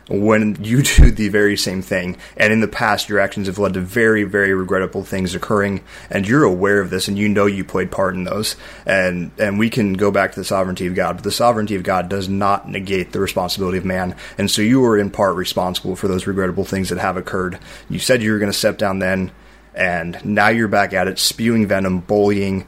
when 0.08 0.62
you 0.62 0.82
do 0.82 1.11
the 1.11 1.28
very 1.28 1.56
same 1.56 1.82
thing. 1.82 2.16
And 2.37 2.52
in 2.52 2.61
the 2.61 2.68
past, 2.68 3.08
your 3.08 3.20
actions 3.20 3.46
have 3.46 3.58
led 3.58 3.75
to 3.75 3.80
very, 3.80 4.25
very 4.25 4.54
regrettable 4.54 5.04
things 5.04 5.34
occurring, 5.34 5.82
and 6.11 6.26
you're 6.28 6.44
aware 6.44 6.80
of 6.80 6.90
this, 6.90 7.08
and 7.08 7.18
you 7.18 7.28
know 7.28 7.46
you 7.46 7.64
played 7.64 7.90
part 7.90 8.14
in 8.14 8.25
those. 8.25 8.56
And 8.87 9.30
and 9.38 9.58
we 9.58 9.70
can 9.70 9.94
go 9.94 10.11
back 10.11 10.32
to 10.32 10.40
the 10.40 10.44
sovereignty 10.44 10.87
of 10.87 10.94
God, 10.94 11.16
but 11.16 11.25
the 11.25 11.30
sovereignty 11.30 11.75
of 11.75 11.82
God 11.82 12.08
does 12.08 12.28
not 12.28 12.68
negate 12.68 13.12
the 13.12 13.20
responsibility 13.20 13.78
of 13.78 13.84
man. 13.84 14.16
And 14.38 14.50
so 14.50 14.62
you 14.62 14.84
are 14.84 14.99
in 14.99 15.11
part 15.11 15.37
responsible 15.37 15.96
for 15.96 16.08
those 16.08 16.26
regrettable 16.26 16.64
things 16.64 16.88
that 16.90 16.99
have 16.99 17.16
occurred. 17.16 17.58
You 17.88 17.99
said 17.99 18.23
you 18.23 18.32
were 18.32 18.38
going 18.38 18.52
to 18.52 18.58
step 18.58 18.78
down 18.78 18.99
then, 18.99 19.32
and 19.75 20.23
now 20.25 20.49
you're 20.49 20.68
back 20.68 20.92
at 20.92 21.08
it, 21.08 21.18
spewing 21.18 21.66
venom, 21.66 22.00
bullying, 22.00 22.66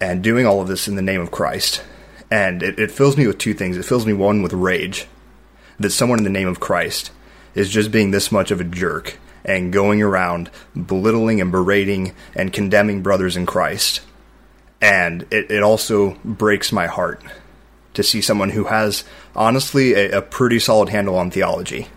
and 0.00 0.22
doing 0.22 0.46
all 0.46 0.60
of 0.60 0.68
this 0.68 0.88
in 0.88 0.96
the 0.96 1.02
name 1.02 1.20
of 1.20 1.30
Christ. 1.30 1.82
And 2.30 2.62
it, 2.62 2.78
it 2.78 2.90
fills 2.90 3.16
me 3.16 3.26
with 3.26 3.36
two 3.36 3.52
things. 3.52 3.76
It 3.76 3.84
fills 3.84 4.06
me 4.06 4.14
one 4.14 4.42
with 4.42 4.54
rage 4.54 5.06
that 5.78 5.90
someone 5.90 6.18
in 6.18 6.24
the 6.24 6.30
name 6.30 6.48
of 6.48 6.60
Christ 6.60 7.10
is 7.54 7.70
just 7.70 7.90
being 7.90 8.10
this 8.10 8.32
much 8.32 8.50
of 8.50 8.60
a 8.60 8.64
jerk 8.64 9.18
and 9.44 9.72
going 9.72 10.02
around 10.02 10.50
belittling 10.74 11.40
and 11.40 11.50
berating 11.50 12.14
and 12.34 12.52
condemning 12.52 13.02
brothers 13.02 13.36
in 13.36 13.46
Christ. 13.46 14.00
And 14.80 15.22
it, 15.30 15.50
it 15.50 15.62
also 15.62 16.18
breaks 16.24 16.72
my 16.72 16.86
heart 16.86 17.22
to 17.94 18.02
see 18.02 18.20
someone 18.20 18.50
who 18.50 18.64
has, 18.64 19.04
honestly, 19.34 19.94
a, 19.94 20.18
a 20.18 20.22
pretty 20.22 20.58
solid 20.58 20.88
handle 20.88 21.16
on 21.16 21.30
theology 21.30 21.88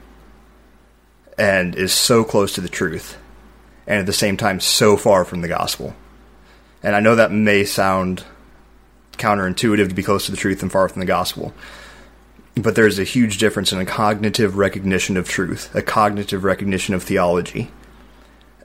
and 1.37 1.75
is 1.75 1.93
so 1.93 2.23
close 2.23 2.53
to 2.53 2.61
the 2.61 2.69
truth 2.69 3.17
and 3.87 3.99
at 3.99 4.05
the 4.05 4.13
same 4.13 4.37
time 4.37 4.59
so 4.59 4.97
far 4.97 5.25
from 5.25 5.41
the 5.41 5.47
gospel. 5.47 5.95
And 6.81 6.95
I 6.95 6.99
know 6.99 7.15
that 7.15 7.31
may 7.31 7.65
sound 7.65 8.23
counterintuitive 9.13 9.89
to 9.89 9.95
be 9.95 10.03
close 10.03 10.25
to 10.25 10.31
the 10.31 10.37
truth 10.37 10.61
and 10.61 10.71
far 10.71 10.89
from 10.89 10.99
the 10.99 11.05
gospel 11.05 11.53
but 12.55 12.75
there's 12.75 12.99
a 12.99 13.03
huge 13.03 13.37
difference 13.37 13.73
in 13.73 13.79
a 13.79 13.85
cognitive 13.85 14.57
recognition 14.57 15.17
of 15.17 15.27
truth, 15.27 15.73
a 15.75 15.81
cognitive 15.81 16.43
recognition 16.43 16.95
of 16.95 17.03
theology, 17.03 17.71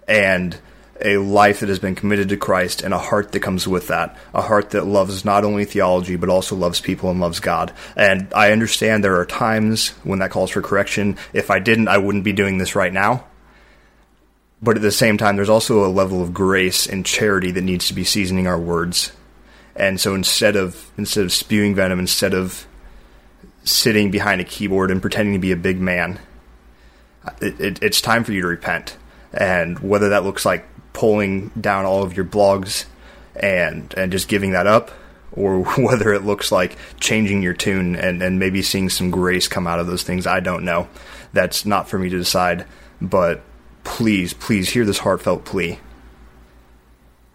and 0.06 0.59
a 1.02 1.16
life 1.16 1.61
that 1.61 1.68
has 1.68 1.78
been 1.78 1.94
committed 1.94 2.28
to 2.28 2.37
Christ 2.37 2.82
and 2.82 2.92
a 2.92 2.99
heart 2.99 3.32
that 3.32 3.40
comes 3.40 3.66
with 3.66 3.88
that. 3.88 4.16
A 4.35 4.42
heart 4.42 4.70
that 4.70 4.87
loves 4.87 5.25
not 5.25 5.44
only 5.44 5.64
theology, 5.64 6.16
but 6.16 6.28
also 6.28 6.54
loves 6.54 6.80
people 6.80 7.11
and 7.11 7.20
loves 7.20 7.40
God. 7.40 7.73
And 7.97 8.32
I 8.35 8.52
understand 8.52 9.02
there 9.02 9.18
are 9.18 9.26
times 9.26 9.88
when 10.04 10.18
that 10.18 10.30
calls 10.30 10.50
for 10.50 10.62
correction. 10.62 11.16
If 11.32 11.50
I 11.50 11.59
didn't, 11.59 11.88
I 11.88 11.99
wouldn't 11.99 12.25
be 12.25 12.32
doing 12.32 12.59
this 12.59 12.75
right 12.75 12.92
now. 12.92 13.25
But 14.62 14.76
at 14.76 14.82
the 14.82 14.92
same 14.92 15.16
time, 15.16 15.37
there's 15.37 15.49
also 15.49 15.85
a 15.85 15.88
level 15.88 16.23
of 16.23 16.35
grace 16.35 16.87
and 16.87 17.06
charity 17.06 17.50
that 17.52 17.62
needs 17.62 17.88
to 17.88 17.94
be 17.94 18.04
seasoning 18.04 18.47
our 18.47 18.59
words. 18.59 19.12
And 19.75 19.99
so 19.99 20.14
instead 20.14 20.56
of 20.56 20.90
instead 20.99 21.25
of 21.25 21.32
spewing 21.32 21.75
venom, 21.75 21.99
instead 21.99 22.35
of 22.35 22.66
sitting 23.64 24.11
behind 24.11 24.40
a 24.40 24.45
keyboard 24.45 24.90
and 24.90 25.00
pretending 25.00 25.35
to 25.35 25.38
be 25.38 25.52
a 25.52 25.57
big 25.57 25.81
man. 25.81 26.19
It, 27.40 27.61
it, 27.61 27.83
it's 27.83 28.00
time 28.00 28.25
for 28.25 28.33
you 28.33 28.43
to 28.43 28.49
repent. 28.49 28.97
And 29.33 29.79
whether 29.79 30.09
that 30.11 30.25
looks 30.25 30.45
like 30.45 30.64
pulling 30.93 31.50
down 31.61 31.85
all 31.85 32.02
of 32.02 32.17
your 32.17 32.25
blogs 32.25 32.87
and 33.37 33.95
and 33.97 34.11
just 34.11 34.29
giving 34.29 34.52
that 34.52 34.67
up, 34.67 34.90
or 35.33 35.62
whether 35.79 36.12
it 36.12 36.25
looks 36.25 36.50
like 36.50 36.76
changing 36.99 37.43
your 37.43 37.55
tune 37.55 37.97
and, 37.97 38.23
and 38.23 38.38
maybe 38.38 38.62
seeing 38.62 38.88
some 38.88 39.11
grace 39.11 39.49
come 39.49 39.67
out 39.67 39.79
of 39.79 39.87
those 39.87 40.02
things, 40.02 40.26
I 40.26 40.40
don't 40.40 40.64
know. 40.64 40.88
That's 41.33 41.64
not 41.64 41.88
for 41.88 41.99
me 41.99 42.09
to 42.09 42.19
decide. 42.19 42.67
But 43.00 43.43
please, 43.85 44.35
please 44.35 44.71
hear 44.71 44.85
this 44.85 44.99
heartfelt 44.99 45.45
plea. 45.45 45.79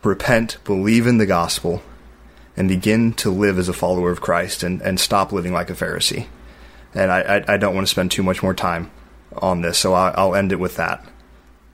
Repent, 0.03 0.57
believe 0.63 1.07
in 1.07 1.17
the 1.17 1.25
gospel, 1.25 1.81
and 2.57 2.67
begin 2.69 3.13
to 3.13 3.29
live 3.29 3.59
as 3.59 3.69
a 3.69 3.73
follower 3.73 4.11
of 4.11 4.21
Christ 4.21 4.63
and, 4.63 4.81
and 4.81 4.99
stop 4.99 5.31
living 5.31 5.53
like 5.53 5.69
a 5.69 5.73
Pharisee. 5.73 6.27
And 6.93 7.11
I, 7.11 7.21
I, 7.21 7.53
I 7.53 7.57
don't 7.57 7.75
want 7.75 7.85
to 7.85 7.91
spend 7.91 8.11
too 8.11 8.23
much 8.23 8.41
more 8.41 8.53
time 8.53 8.91
on 9.33 9.61
this, 9.61 9.77
so 9.77 9.93
I'll, 9.93 10.13
I'll 10.15 10.35
end 10.35 10.51
it 10.51 10.59
with 10.59 10.77
that. 10.77 11.05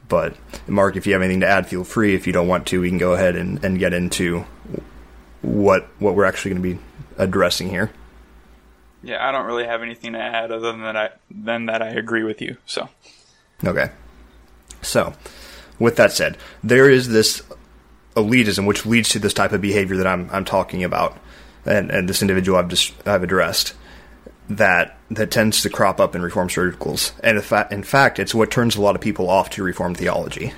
But, 0.07 0.35
Mark, 0.67 0.95
if 0.95 1.07
you 1.07 1.13
have 1.13 1.21
anything 1.21 1.41
to 1.41 1.47
add, 1.47 1.67
feel 1.67 1.83
free. 1.83 2.15
If 2.15 2.27
you 2.27 2.33
don't 2.33 2.47
want 2.47 2.67
to, 2.67 2.81
we 2.81 2.89
can 2.89 2.97
go 2.97 3.13
ahead 3.13 3.35
and, 3.35 3.63
and 3.63 3.79
get 3.79 3.93
into 3.93 4.45
what 5.41 5.87
what 5.99 6.15
we're 6.15 6.25
actually 6.25 6.51
going 6.51 6.61
to 6.61 6.75
be 6.75 6.81
addressing 7.17 7.69
here. 7.69 7.91
Yeah, 9.03 9.27
I 9.27 9.31
don't 9.31 9.45
really 9.45 9.65
have 9.65 9.81
anything 9.81 10.13
to 10.13 10.19
add 10.19 10.51
other 10.51 10.71
than 10.71 10.81
that 10.81 10.95
I 10.95 11.09
than 11.29 11.67
that 11.67 11.81
I 11.81 11.89
agree 11.89 12.23
with 12.23 12.41
you. 12.41 12.57
So, 12.65 12.89
okay. 13.63 13.91
So, 14.81 15.13
with 15.79 15.95
that 15.95 16.11
said, 16.11 16.37
there 16.63 16.89
is 16.89 17.09
this 17.09 17.41
elitism, 18.15 18.65
which 18.65 18.85
leads 18.85 19.09
to 19.09 19.19
this 19.19 19.33
type 19.33 19.51
of 19.51 19.61
behavior 19.61 19.97
that 19.97 20.07
I'm 20.07 20.29
I'm 20.31 20.45
talking 20.45 20.83
about, 20.83 21.17
and 21.65 21.91
and 21.91 22.07
this 22.07 22.21
individual 22.21 22.57
I've 22.57 22.67
just 22.67 22.93
I've 23.07 23.23
addressed 23.23 23.73
that 24.49 24.97
that 25.09 25.31
tends 25.31 25.61
to 25.61 25.69
crop 25.69 25.99
up 25.99 26.15
in 26.15 26.21
reform 26.21 26.49
circles, 26.49 27.13
and 27.23 27.37
in 27.37 27.43
fact, 27.43 27.71
in 27.71 27.83
fact, 27.83 28.19
it's 28.19 28.35
what 28.35 28.51
turns 28.51 28.75
a 28.75 28.81
lot 28.81 28.95
of 28.95 29.01
people 29.01 29.29
off 29.29 29.49
to 29.51 29.63
reform 29.63 29.95
theology, 29.95 30.53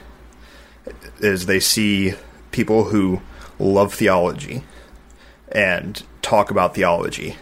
is 1.19 1.45
they 1.45 1.59
see 1.59 2.13
people 2.51 2.85
who 2.85 3.21
love 3.59 3.93
theology 3.93 4.63
and 5.51 6.03
talk 6.21 6.49
about 6.49 6.73
theology 6.73 7.35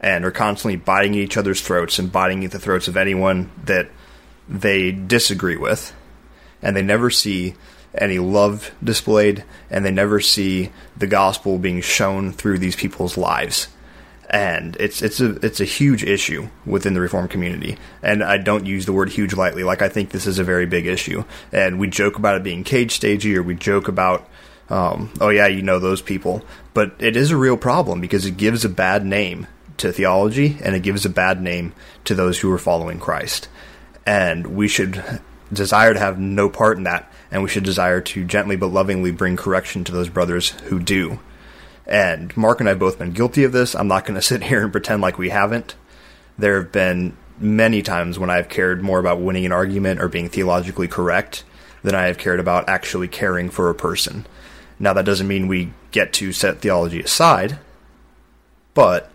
and 0.00 0.24
are 0.24 0.30
constantly 0.30 0.76
biting 0.76 1.14
each 1.14 1.36
other's 1.36 1.60
throats 1.60 1.98
and 1.98 2.12
biting 2.12 2.44
at 2.44 2.50
the 2.50 2.58
throats 2.58 2.88
of 2.88 2.96
anyone 2.96 3.50
that 3.64 3.90
they 4.48 4.92
disagree 4.92 5.56
with, 5.56 5.92
and 6.62 6.76
they 6.76 6.82
never 6.82 7.10
see 7.10 7.54
any 7.96 8.18
love 8.18 8.74
displayed, 8.82 9.44
and 9.70 9.84
they 9.84 9.90
never 9.90 10.20
see 10.20 10.70
the 10.96 11.06
gospel 11.06 11.58
being 11.58 11.80
shown 11.80 12.32
through 12.32 12.58
these 12.58 12.76
people's 12.76 13.16
lives. 13.16 13.68
And 14.28 14.76
it's 14.80 15.02
it's 15.02 15.20
a 15.20 15.36
it's 15.44 15.60
a 15.60 15.64
huge 15.64 16.02
issue 16.02 16.48
within 16.66 16.94
the 16.94 17.00
reform 17.00 17.28
community, 17.28 17.76
and 18.02 18.24
I 18.24 18.38
don't 18.38 18.66
use 18.66 18.86
the 18.86 18.92
word 18.92 19.10
huge 19.10 19.34
lightly. 19.34 19.62
Like 19.62 19.82
I 19.82 19.88
think 19.88 20.10
this 20.10 20.26
is 20.26 20.38
a 20.38 20.44
very 20.44 20.66
big 20.66 20.86
issue, 20.86 21.24
and 21.52 21.78
we 21.78 21.88
joke 21.88 22.16
about 22.16 22.36
it 22.36 22.42
being 22.42 22.64
cage 22.64 22.92
stagey, 22.92 23.36
or 23.36 23.42
we 23.42 23.54
joke 23.54 23.86
about, 23.86 24.28
um, 24.70 25.12
oh 25.20 25.28
yeah, 25.28 25.46
you 25.46 25.62
know 25.62 25.78
those 25.78 26.02
people, 26.02 26.42
but 26.72 26.94
it 26.98 27.16
is 27.16 27.30
a 27.30 27.36
real 27.36 27.56
problem 27.56 28.00
because 28.00 28.26
it 28.26 28.36
gives 28.36 28.64
a 28.64 28.68
bad 28.68 29.04
name 29.04 29.46
to 29.76 29.92
theology, 29.92 30.58
and 30.64 30.74
it 30.74 30.82
gives 30.82 31.04
a 31.04 31.10
bad 31.10 31.40
name 31.40 31.74
to 32.04 32.14
those 32.14 32.40
who 32.40 32.50
are 32.50 32.58
following 32.58 32.98
Christ, 32.98 33.48
and 34.06 34.48
we 34.48 34.68
should 34.68 35.20
desire 35.52 35.92
to 35.92 36.00
have 36.00 36.18
no 36.18 36.48
part 36.48 36.78
in 36.78 36.84
that 36.84 37.12
and 37.34 37.42
we 37.42 37.48
should 37.48 37.64
desire 37.64 38.00
to 38.00 38.24
gently 38.24 38.54
but 38.54 38.68
lovingly 38.68 39.10
bring 39.10 39.36
correction 39.36 39.82
to 39.82 39.90
those 39.90 40.08
brothers 40.08 40.50
who 40.50 40.78
do. 40.78 41.18
And 41.84 42.34
Mark 42.36 42.60
and 42.60 42.68
I 42.68 42.72
have 42.72 42.78
both 42.78 43.00
been 43.00 43.10
guilty 43.10 43.42
of 43.42 43.50
this. 43.50 43.74
I'm 43.74 43.88
not 43.88 44.06
going 44.06 44.14
to 44.18 44.22
sit 44.22 44.44
here 44.44 44.62
and 44.62 44.70
pretend 44.70 45.02
like 45.02 45.18
we 45.18 45.30
haven't. 45.30 45.74
There 46.38 46.62
have 46.62 46.70
been 46.70 47.16
many 47.40 47.82
times 47.82 48.20
when 48.20 48.30
I've 48.30 48.48
cared 48.48 48.82
more 48.82 49.00
about 49.00 49.20
winning 49.20 49.44
an 49.44 49.50
argument 49.50 50.00
or 50.00 50.08
being 50.08 50.28
theologically 50.28 50.86
correct 50.86 51.42
than 51.82 51.96
I 51.96 52.06
have 52.06 52.18
cared 52.18 52.38
about 52.38 52.68
actually 52.68 53.08
caring 53.08 53.50
for 53.50 53.68
a 53.68 53.74
person. 53.74 54.26
Now, 54.78 54.92
that 54.92 55.04
doesn't 55.04 55.26
mean 55.26 55.48
we 55.48 55.72
get 55.90 56.12
to 56.14 56.32
set 56.32 56.60
theology 56.60 57.00
aside, 57.00 57.58
but 58.74 59.10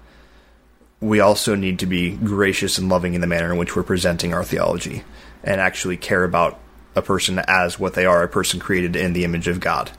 we 0.99 1.21
also 1.21 1.55
need 1.55 1.79
to 1.79 1.85
be 1.85 2.17
gracious 2.17 2.77
and 2.77 2.89
loving 2.89 3.13
in 3.13 3.21
the 3.21 3.27
manner 3.27 3.53
in 3.53 3.57
which 3.57 3.77
we're 3.77 3.83
presenting 3.83 4.33
our 4.33 4.43
theology 4.43 5.05
and 5.41 5.61
actually 5.61 5.95
care 5.95 6.25
about 6.25 6.59
a 7.00 7.01
person 7.01 7.41
as 7.48 7.79
what 7.79 7.96
they 7.96 8.06
are, 8.06 8.22
a 8.22 8.27
person 8.27 8.60
created 8.60 8.96
in 8.96 9.13
the 9.13 9.24
image 9.24 9.48
of 9.48 9.60
God. 9.60 9.91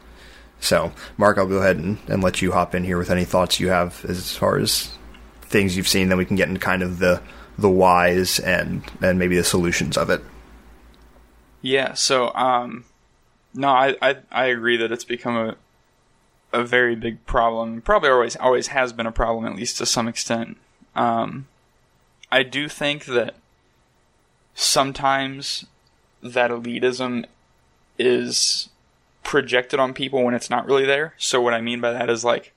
So, 0.60 0.92
Mark, 1.16 1.38
I'll 1.38 1.46
go 1.46 1.56
ahead 1.56 1.78
and, 1.78 1.98
and 2.06 2.22
let 2.22 2.42
you 2.42 2.52
hop 2.52 2.74
in 2.74 2.84
here 2.84 2.98
with 2.98 3.10
any 3.10 3.24
thoughts 3.24 3.58
you 3.58 3.70
have 3.70 4.04
as 4.04 4.36
far 4.36 4.58
as 4.58 4.90
things 5.42 5.76
you've 5.76 5.88
seen. 5.88 6.08
Then 6.08 6.18
we 6.18 6.26
can 6.26 6.36
get 6.36 6.48
into 6.48 6.60
kind 6.60 6.82
of 6.82 6.98
the 6.98 7.20
the 7.58 7.70
whys 7.70 8.38
and 8.38 8.82
and 9.02 9.18
maybe 9.18 9.36
the 9.36 9.44
solutions 9.44 9.96
of 9.96 10.10
it. 10.10 10.22
Yeah. 11.62 11.94
So, 11.94 12.32
um, 12.34 12.84
no, 13.54 13.68
I, 13.68 13.96
I 14.00 14.16
I 14.30 14.46
agree 14.46 14.76
that 14.76 14.92
it's 14.92 15.04
become 15.04 15.36
a 15.36 15.56
a 16.52 16.64
very 16.64 16.94
big 16.94 17.24
problem. 17.26 17.80
Probably 17.80 18.10
always 18.10 18.36
always 18.36 18.68
has 18.68 18.92
been 18.92 19.06
a 19.06 19.12
problem, 19.12 19.46
at 19.46 19.56
least 19.56 19.78
to 19.78 19.86
some 19.86 20.08
extent. 20.08 20.56
Um, 20.94 21.46
I 22.30 22.42
do 22.42 22.68
think 22.68 23.06
that 23.06 23.34
sometimes 24.54 25.66
that 26.22 26.50
elitism 26.50 27.26
is 27.98 28.68
projected 29.22 29.78
on 29.78 29.94
people 29.94 30.24
when 30.24 30.34
it's 30.34 30.50
not 30.50 30.66
really 30.66 30.86
there. 30.86 31.14
So 31.18 31.40
what 31.40 31.54
I 31.54 31.60
mean 31.60 31.80
by 31.80 31.92
that 31.92 32.10
is 32.10 32.24
like 32.24 32.52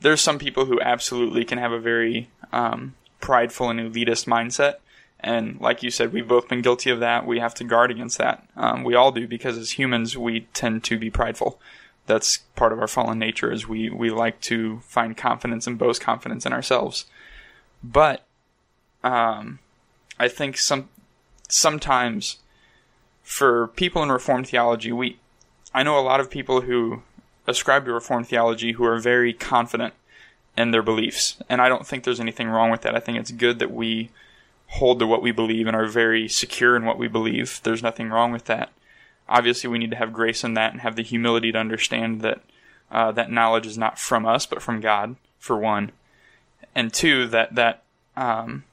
there's 0.00 0.20
some 0.20 0.38
people 0.38 0.66
who 0.66 0.80
absolutely 0.80 1.44
can 1.44 1.58
have 1.58 1.72
a 1.72 1.78
very 1.78 2.30
um, 2.52 2.94
prideful 3.20 3.70
and 3.70 3.80
elitist 3.80 4.26
mindset. 4.26 4.74
And 5.20 5.60
like 5.60 5.82
you 5.82 5.90
said, 5.90 6.12
we've 6.12 6.28
both 6.28 6.48
been 6.48 6.62
guilty 6.62 6.90
of 6.90 7.00
that. 7.00 7.26
We 7.26 7.40
have 7.40 7.54
to 7.54 7.64
guard 7.64 7.90
against 7.90 8.18
that. 8.18 8.46
Um, 8.56 8.84
we 8.84 8.94
all 8.94 9.10
do 9.10 9.26
because 9.26 9.58
as 9.58 9.72
humans, 9.72 10.16
we 10.16 10.42
tend 10.54 10.84
to 10.84 10.98
be 10.98 11.10
prideful. 11.10 11.60
That's 12.06 12.38
part 12.54 12.72
of 12.72 12.78
our 12.78 12.86
fallen 12.86 13.18
nature 13.18 13.52
is 13.52 13.68
we, 13.68 13.90
we 13.90 14.10
like 14.10 14.40
to 14.42 14.78
find 14.80 15.16
confidence 15.16 15.66
and 15.66 15.76
boast 15.76 16.00
confidence 16.00 16.46
in 16.46 16.52
ourselves. 16.52 17.06
But, 17.82 18.24
um, 19.02 19.58
I 20.18 20.28
think 20.28 20.56
some, 20.56 20.88
sometimes 21.48 22.38
for 23.28 23.68
people 23.68 24.02
in 24.02 24.10
Reformed 24.10 24.48
theology, 24.48 24.90
we, 24.90 25.18
I 25.74 25.82
know 25.82 25.98
a 25.98 26.00
lot 26.00 26.18
of 26.18 26.30
people 26.30 26.62
who 26.62 27.02
ascribe 27.46 27.84
to 27.84 27.92
Reformed 27.92 28.26
theology 28.26 28.72
who 28.72 28.84
are 28.84 28.98
very 28.98 29.34
confident 29.34 29.92
in 30.56 30.70
their 30.70 30.82
beliefs. 30.82 31.36
And 31.46 31.60
I 31.60 31.68
don't 31.68 31.86
think 31.86 32.02
there's 32.04 32.20
anything 32.20 32.48
wrong 32.48 32.70
with 32.70 32.80
that. 32.80 32.96
I 32.96 33.00
think 33.00 33.18
it's 33.18 33.30
good 33.30 33.58
that 33.58 33.70
we 33.70 34.08
hold 34.68 34.98
to 35.00 35.06
what 35.06 35.20
we 35.20 35.30
believe 35.30 35.66
and 35.66 35.76
are 35.76 35.86
very 35.86 36.26
secure 36.26 36.74
in 36.74 36.86
what 36.86 36.98
we 36.98 37.06
believe. 37.06 37.60
There's 37.64 37.82
nothing 37.82 38.08
wrong 38.08 38.32
with 38.32 38.46
that. 38.46 38.70
Obviously, 39.28 39.68
we 39.68 39.78
need 39.78 39.90
to 39.90 39.98
have 39.98 40.10
grace 40.14 40.42
in 40.42 40.54
that 40.54 40.72
and 40.72 40.80
have 40.80 40.96
the 40.96 41.02
humility 41.02 41.52
to 41.52 41.58
understand 41.58 42.22
that 42.22 42.40
uh, 42.90 43.12
that 43.12 43.30
knowledge 43.30 43.66
is 43.66 43.76
not 43.76 43.98
from 43.98 44.24
us, 44.24 44.46
but 44.46 44.62
from 44.62 44.80
God, 44.80 45.16
for 45.38 45.58
one. 45.58 45.92
And 46.74 46.94
two, 46.94 47.26
that 47.28 47.54
that 47.56 47.82
um, 48.16 48.64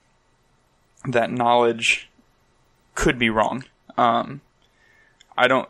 that 1.05 1.29
knowledge 1.29 2.09
could 2.93 3.19
be 3.19 3.29
wrong. 3.29 3.65
Um, 3.97 4.41
I 5.37 5.47
don't. 5.47 5.69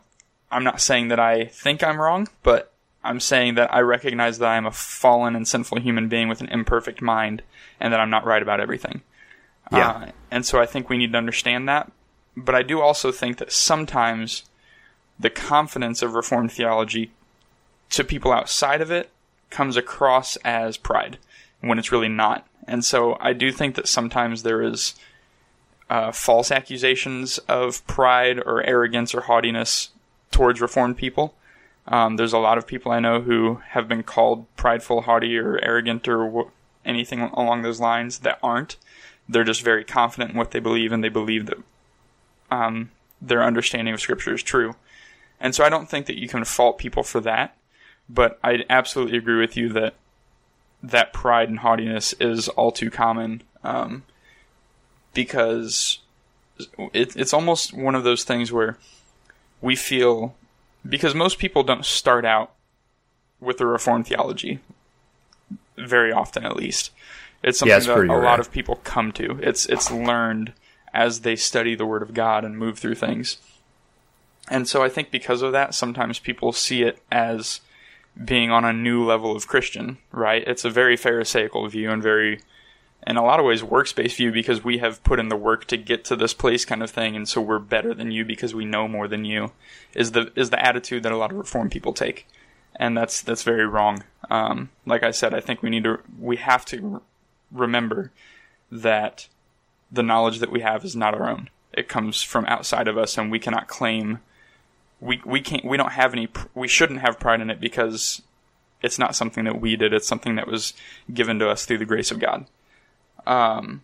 I'm 0.51 0.63
not 0.63 0.82
saying 0.82 1.10
that 1.10 1.20
I 1.20 1.46
think 1.46 1.84
I'm 1.84 2.00
wrong, 2.00 2.27
but 2.44 2.72
I'm 3.03 3.20
saying 3.20 3.55
that 3.55 3.74
I 3.74 3.82
recognize 3.82 4.39
that 4.39 4.48
I 4.48 4.58
am 4.58 4.65
a 4.65 4.72
fallen 4.72 5.36
and 5.36 5.48
sinful 5.48 5.79
human 5.79 6.08
being 6.08 6.27
with 6.27 6.41
an 6.41 6.50
imperfect 6.50 7.01
mind 7.01 7.44
and 7.79 7.94
that 7.94 8.00
I'm 8.00 8.10
not 8.10 8.25
right 8.25 8.41
about 8.41 8.60
everything. 8.60 9.01
Yeah. 9.72 9.89
Uh, 9.89 10.12
and 10.32 10.46
so 10.46 10.60
I 10.60 10.65
think 10.65 10.89
we 10.89 10.98
need 10.98 11.12
to 11.12 11.17
understand 11.17 11.67
that. 11.67 11.91
But 12.38 12.55
I 12.55 12.63
do 12.63 12.82
also 12.82 13.12
think 13.12 13.38
that 13.38 13.51
sometimes 13.51 14.44
the 15.20 15.29
confidence 15.29 16.01
of 16.01 16.13
Reformed 16.13 16.51
theology 16.51 17.12
to 17.91 18.03
people 18.03 18.32
outside 18.32 18.82
of 18.82 18.91
it 18.91 19.10
comes 19.50 19.77
across 19.77 20.36
as 20.38 20.77
pride 20.77 21.17
when 21.62 21.79
it's 21.79 21.91
really 21.91 22.10
not. 22.10 22.48
And 22.67 22.84
so 22.84 23.17
I 23.20 23.34
do 23.34 23.51
think 23.51 23.75
that 23.75 23.88
sometimes 23.88 24.44
there 24.44 24.62
is 24.62 24.96
uh, 25.89 26.11
false 26.11 26.51
accusations 26.51 27.37
of 27.47 27.85
pride 27.87 28.39
or 28.39 28.63
arrogance 28.63 29.13
or 29.13 29.21
haughtiness 29.21 29.89
towards 30.31 30.61
Reformed 30.61 30.97
people. 30.97 31.35
Um, 31.87 32.17
there's 32.17 32.33
a 32.33 32.39
lot 32.39 32.57
of 32.57 32.65
people 32.65 32.91
I 32.91 32.99
know 32.99 33.21
who 33.21 33.61
have 33.69 33.87
been 33.87 34.03
called 34.03 34.45
prideful, 34.55 35.01
haughty, 35.01 35.37
or 35.37 35.59
arrogant, 35.63 36.07
or 36.07 36.25
w- 36.25 36.51
anything 36.83 37.21
along 37.21 37.61
those 37.61 37.79
lines 37.79 38.19
that 38.19 38.39
aren't. 38.41 38.77
They're 39.29 39.43
just 39.43 39.61
very 39.61 39.83
confident 39.83 40.31
in 40.31 40.37
what 40.37 40.51
they 40.51 40.59
believe, 40.59 40.91
and 40.91 41.03
they 41.03 41.09
believe 41.09 41.45
that 41.45 41.57
um, 42.49 42.89
their 43.21 43.43
understanding 43.43 43.93
of 43.93 44.01
Scripture 44.01 44.33
is 44.33 44.43
true. 44.43 44.75
And 45.39 45.53
so 45.53 45.63
I 45.63 45.69
don't 45.69 45.89
think 45.89 46.07
that 46.07 46.19
you 46.19 46.27
can 46.27 46.43
fault 46.43 46.77
people 46.79 47.03
for 47.03 47.21
that, 47.21 47.55
but 48.09 48.39
I 48.43 48.63
absolutely 48.69 49.17
agree 49.17 49.39
with 49.39 49.55
you 49.55 49.69
that 49.69 49.93
that 50.81 51.13
pride 51.13 51.49
and 51.49 51.59
haughtiness 51.59 52.13
is 52.13 52.47
all 52.49 52.71
too 52.71 52.91
common 52.91 53.43
um, 53.63 54.03
because 55.15 55.98
it, 56.94 57.16
it's 57.16 57.33
almost 57.33 57.74
one 57.74 57.96
of 57.96 58.03
those 58.03 58.24
things 58.24 58.51
where 58.51 58.77
we 59.61 59.75
feel 59.75 60.35
because 60.87 61.16
most 61.16 61.39
people 61.39 61.63
don't 61.63 61.83
start 61.85 62.24
out 62.25 62.51
with 63.39 63.59
a 63.59 63.66
reformed 63.66 64.05
theology 64.07 64.59
very 65.77 66.11
often 66.11 66.46
at 66.46 66.55
least. 66.55 66.92
It's 67.44 67.59
something 67.59 67.72
Yeah, 67.72 67.77
it's 67.77 67.87
that 67.87 67.98
a 67.98 68.01
rare. 68.01 68.22
lot 68.24 68.39
of 68.39 68.51
people 68.51 68.75
come 68.83 69.11
to. 69.13 69.39
It's 69.42 69.66
it's 69.66 69.89
learned 69.92 70.53
as 70.94 71.22
they 71.22 71.35
study 71.35 71.75
the 71.75 71.85
word 71.85 72.01
of 72.01 72.13
god 72.13 72.46
and 72.46 72.57
move 72.57 72.77
through 72.79 72.96
things. 72.96 73.37
And 74.50 74.68
so 74.68 74.83
i 74.83 74.89
think 74.89 75.09
because 75.11 75.42
of 75.42 75.51
that 75.53 75.74
sometimes 75.74 76.20
people 76.20 76.51
see 76.53 76.83
it 76.83 77.00
as 77.11 77.61
being 78.24 78.50
on 78.51 78.63
a 78.63 78.72
new 78.72 79.03
level 79.03 79.35
of 79.35 79.48
christian 79.48 79.98
right? 80.11 80.44
It's 80.48 80.63
a 80.63 80.70
very 80.70 80.96
pharisaical 80.96 81.68
view 81.68 81.92
and 81.92 82.01
very 82.01 82.39
in 83.07 83.18
a 83.18 83.24
lot 83.24 83.39
of 83.39 83.46
ways 83.46 83.63
works-based 83.63 84.18
view 84.18 84.31
because 84.31 84.63
we 84.63 84.79
have 84.79 85.03
put 85.03 85.20
in 85.20 85.29
the 85.29 85.35
work 85.35 85.65
to 85.65 85.77
get 85.77 86.03
to 86.05 86.15
this 86.15 86.33
place 86.33 86.65
kind 86.65 86.81
of 86.81 86.89
thing 86.89 87.15
and 87.15 87.29
so 87.29 87.39
we're 87.39 87.59
better 87.59 87.94
than 87.94 88.11
you 88.11 88.25
because 88.25 88.55
we 88.55 88.65
know 88.65 88.87
more 88.87 89.07
than 89.07 89.25
you 89.25 89.51
is 89.94 90.11
the 90.11 90.31
is 90.35 90.50
the 90.50 90.65
attitude 90.65 91.03
that 91.03 91.11
a 91.11 91.18
lot 91.18 91.31
of 91.31 91.37
reform 91.37 91.70
people 91.70 91.94
take. 91.94 92.27
And 92.77 92.98
that's 92.98 93.22
that's 93.22 93.44
very 93.44 93.65
wrong. 93.65 94.03
Um, 94.29 94.70
like 94.87 95.03
i 95.03 95.11
said 95.11 95.35
i 95.35 95.39
think 95.39 95.61
we 95.61 95.70
need 95.70 95.83
to 95.83 96.00
we 96.20 96.37
have 96.37 96.65
to 96.65 97.01
remember 97.51 98.11
that 98.72 99.27
the 99.91 100.03
knowledge 100.03 100.39
that 100.39 100.51
we 100.51 100.61
have 100.61 100.83
is 100.83 100.96
not 100.96 101.13
our 101.13 101.29
own. 101.29 101.50
It 101.72 101.87
comes 101.87 102.24
from 102.24 102.46
outside 102.46 102.87
of 102.87 102.98
us 102.98 103.18
and 103.18 103.31
we 103.31 103.39
cannot 103.39 103.68
claim 103.68 104.20
we 105.00 105.22
we 105.25 105.41
can't 105.41 105.63
we 105.63 105.77
don't 105.77 105.91
have 105.91 106.13
any 106.13 106.27
we 106.55 106.68
shouldn't 106.68 107.01
have 107.01 107.20
pride 107.20 107.41
in 107.41 107.51
it 107.51 107.59
because 107.59 108.24
it's 108.81 108.98
not 108.98 109.15
something 109.15 109.44
that 109.44 109.61
we 109.61 109.75
did. 109.75 109.94
It's 109.94 110.07
something 110.07 110.35
that 110.35 110.48
was 110.48 110.74
given 111.13 111.37
to 111.39 111.50
us 111.50 111.65
through 111.65 111.77
the 111.77 111.85
grace 111.85 112.11
of 112.11 112.20
god 112.20 112.48
um, 113.25 113.81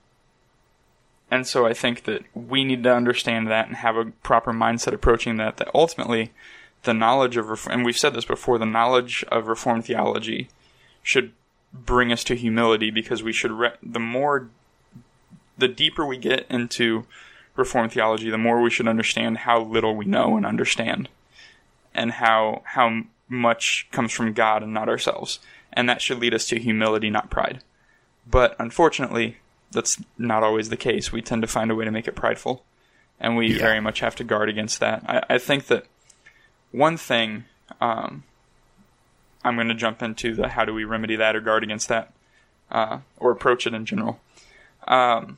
and 1.32 1.48
so 1.48 1.66
I 1.66 1.74
think 1.74 2.04
that 2.04 2.24
we 2.36 2.66
need 2.66 2.84
to 2.84 2.94
understand 2.94 3.48
that 3.48 3.68
and 3.68 3.78
have 3.78 3.96
a 3.96 4.12
proper 4.22 4.52
mindset 4.52 4.94
approaching 4.94 5.38
that. 5.38 5.58
That 5.58 5.72
ultimately, 5.74 6.32
the 6.84 6.94
knowledge 6.94 7.38
of 7.38 7.68
and 7.68 7.86
we've 7.86 7.98
said 7.98 8.14
this 8.14 8.26
before, 8.26 8.58
the 8.58 8.66
knowledge 8.66 9.24
of 9.32 9.48
Reformed 9.48 9.86
theology 9.86 10.50
should 11.02 11.32
bring 11.74 12.12
us 12.12 12.26
to 12.26 12.36
humility 12.36 12.92
because 12.92 13.24
we 13.24 13.32
should 13.32 13.52
re- 13.52 13.78
the 13.82 14.00
more 14.00 14.50
the 15.58 15.70
deeper 15.70 16.06
we 16.06 16.18
get 16.18 16.46
into 16.50 17.06
Reformed 17.56 17.94
theology, 17.94 18.30
the 18.30 18.38
more 18.38 18.62
we 18.62 18.70
should 18.70 18.88
understand 18.88 19.40
how 19.40 19.62
little 19.62 19.96
we 19.96 20.06
know 20.06 20.36
and 20.36 20.46
understand, 20.46 21.08
and 21.94 22.12
how 22.12 22.62
how 22.66 23.04
much 23.30 23.88
comes 23.92 24.12
from 24.12 24.34
God 24.34 24.64
and 24.64 24.74
not 24.74 24.90
ourselves, 24.90 25.40
and 25.72 25.88
that 25.88 26.02
should 26.02 26.20
lead 26.20 26.34
us 26.34 26.46
to 26.48 26.60
humility, 26.60 27.10
not 27.10 27.30
pride. 27.30 27.62
But 28.30 28.56
unfortunately, 28.60 29.38
that's 29.72 30.02
not 30.18 30.44
always 30.44 30.70
the 30.70 30.78
case. 30.78 31.12
We 31.12 31.22
tend 31.22 31.42
to 31.42 31.48
find 31.48 31.72
a 31.72 31.76
way 31.76 31.86
to 31.86 31.92
make 31.92 32.08
it 32.08 32.16
prideful, 32.16 32.64
and 33.20 33.36
we 33.36 33.48
Yeah. 33.54 33.60
very 33.60 33.80
much 33.80 34.00
have 34.02 34.16
to 34.18 34.24
guard 34.24 34.50
against 34.50 34.80
that. 34.80 35.04
I, 35.08 35.36
I 35.36 35.38
think 35.38 35.68
that 35.68 35.86
one 36.72 36.98
thing 36.98 37.46
um, 37.80 38.24
I'm 39.44 39.56
going 39.56 39.70
to 39.70 39.74
jump 39.74 40.02
into 40.04 40.36
the 40.36 40.50
how 40.50 40.66
do 40.66 40.74
we 40.74 40.84
remedy 40.84 41.16
that 41.16 41.36
or 41.36 41.42
guard 41.42 41.64
against 41.64 41.88
that, 41.88 42.14
uh, 42.70 43.00
or 43.18 43.32
approach 43.32 43.66
it 43.66 43.74
in 43.74 43.86
general. 43.86 44.20
Um, 44.88 45.38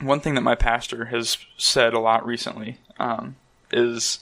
one 0.00 0.20
thing 0.20 0.34
that 0.34 0.40
my 0.42 0.54
pastor 0.54 1.06
has 1.06 1.38
said 1.58 1.92
a 1.94 1.98
lot 1.98 2.24
recently 2.24 2.78
um, 2.98 3.36
is 3.70 4.20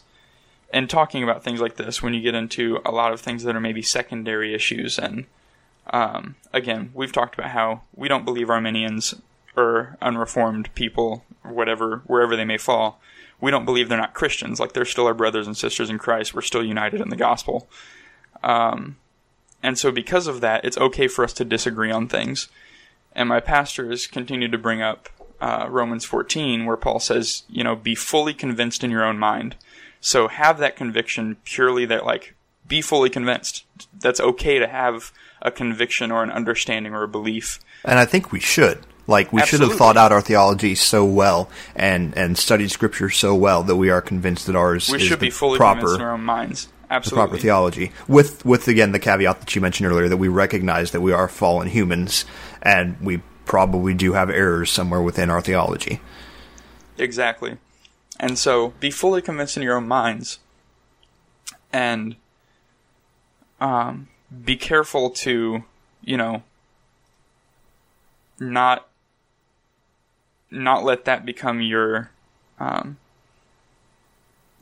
in 0.72 0.86
talking 0.88 1.22
about 1.22 1.42
things 1.44 1.60
like 1.60 1.76
this 1.76 2.02
when 2.02 2.14
you 2.14 2.20
get 2.20 2.34
into 2.34 2.80
a 2.84 2.90
lot 2.90 3.12
of 3.12 3.20
things 3.20 3.42
that 3.44 3.54
are 3.56 3.60
maybe 3.60 3.82
secondary 3.82 4.54
issues 4.54 4.98
and 4.98 5.24
um, 5.90 6.36
again 6.52 6.90
we've 6.94 7.12
talked 7.12 7.34
about 7.38 7.50
how 7.50 7.82
we 7.94 8.08
don't 8.08 8.24
believe 8.24 8.50
arminians 8.50 9.14
or 9.56 9.96
unreformed 10.00 10.72
people 10.74 11.24
whatever 11.42 12.02
wherever 12.06 12.36
they 12.36 12.44
may 12.44 12.58
fall. 12.58 13.00
We 13.40 13.50
don't 13.50 13.64
believe 13.64 13.88
they're 13.88 13.98
not 13.98 14.14
christians. 14.14 14.58
Like 14.60 14.72
they're 14.72 14.84
still 14.84 15.06
our 15.06 15.14
brothers 15.14 15.46
and 15.46 15.56
sisters 15.56 15.90
in 15.90 15.98
christ. 15.98 16.34
We're 16.34 16.42
still 16.42 16.64
united 16.64 17.00
in 17.00 17.08
the 17.08 17.16
gospel. 17.16 17.68
Um, 18.42 18.96
and 19.62 19.78
so 19.78 19.90
because 19.90 20.26
of 20.26 20.40
that 20.40 20.64
it's 20.64 20.78
okay 20.78 21.08
for 21.08 21.24
us 21.24 21.32
to 21.34 21.44
disagree 21.44 21.90
on 21.90 22.08
things. 22.08 22.48
And 23.12 23.28
my 23.28 23.40
pastor 23.40 23.90
has 23.90 24.06
continued 24.06 24.52
to 24.52 24.58
bring 24.58 24.80
up 24.82 25.08
uh, 25.40 25.66
romans 25.68 26.04
14 26.04 26.66
where 26.66 26.76
paul 26.76 26.98
says 26.98 27.44
you 27.48 27.62
know 27.62 27.76
be 27.76 27.94
fully 27.94 28.34
convinced 28.34 28.84
in 28.84 28.90
your 28.90 29.04
own 29.04 29.18
mind. 29.18 29.56
So 30.00 30.28
have 30.28 30.58
that 30.58 30.76
conviction 30.76 31.36
purely 31.44 31.84
that 31.86 32.04
like 32.04 32.34
be 32.68 32.82
fully 32.82 33.10
convinced. 33.10 33.64
That's 33.98 34.20
okay 34.20 34.58
to 34.58 34.68
have 34.68 35.12
a 35.42 35.50
conviction 35.50 36.10
or 36.10 36.22
an 36.22 36.30
understanding 36.30 36.94
or 36.94 37.02
a 37.02 37.08
belief. 37.08 37.58
And 37.84 37.98
I 37.98 38.04
think 38.04 38.32
we 38.32 38.40
should. 38.40 38.84
Like 39.06 39.32
we 39.32 39.40
should 39.46 39.60
have 39.60 39.72
thought 39.72 39.96
out 39.96 40.12
our 40.12 40.20
theology 40.20 40.74
so 40.74 41.02
well 41.02 41.48
and 41.74 42.14
and 42.16 42.36
studied 42.36 42.70
scripture 42.70 43.08
so 43.08 43.34
well 43.34 43.62
that 43.62 43.76
we 43.76 43.88
are 43.88 44.02
convinced 44.02 44.46
that 44.46 44.54
ours 44.54 44.90
We 44.90 44.98
is 44.98 45.04
should 45.04 45.18
the 45.18 45.26
be 45.26 45.30
fully 45.30 45.56
proper 45.56 45.80
convinced 45.80 46.00
in 46.00 46.04
our 46.04 46.12
own 46.12 46.24
minds. 46.24 46.66
the 46.66 46.94
Absolutely. 46.94 47.26
proper 47.26 47.40
theology. 47.40 47.92
With 48.06 48.44
with 48.44 48.68
again 48.68 48.92
the 48.92 48.98
caveat 48.98 49.40
that 49.40 49.54
you 49.54 49.62
mentioned 49.62 49.90
earlier 49.90 50.10
that 50.10 50.18
we 50.18 50.28
recognize 50.28 50.90
that 50.90 51.00
we 51.00 51.12
are 51.12 51.26
fallen 51.26 51.68
humans 51.68 52.26
and 52.60 53.00
we 53.00 53.22
probably 53.46 53.94
do 53.94 54.12
have 54.12 54.28
errors 54.28 54.70
somewhere 54.70 55.00
within 55.00 55.30
our 55.30 55.40
theology. 55.40 56.02
Exactly. 56.98 57.56
And 58.20 58.38
so 58.38 58.74
be 58.78 58.90
fully 58.90 59.22
convinced 59.22 59.56
in 59.56 59.62
your 59.62 59.76
own 59.78 59.88
minds. 59.88 60.38
And 61.72 62.16
um, 63.60 64.08
be 64.44 64.56
careful 64.56 65.10
to, 65.10 65.64
you 66.02 66.16
know, 66.16 66.42
not 68.38 68.88
not 70.50 70.84
let 70.84 71.04
that 71.04 71.26
become 71.26 71.60
your 71.60 72.10
um, 72.58 72.96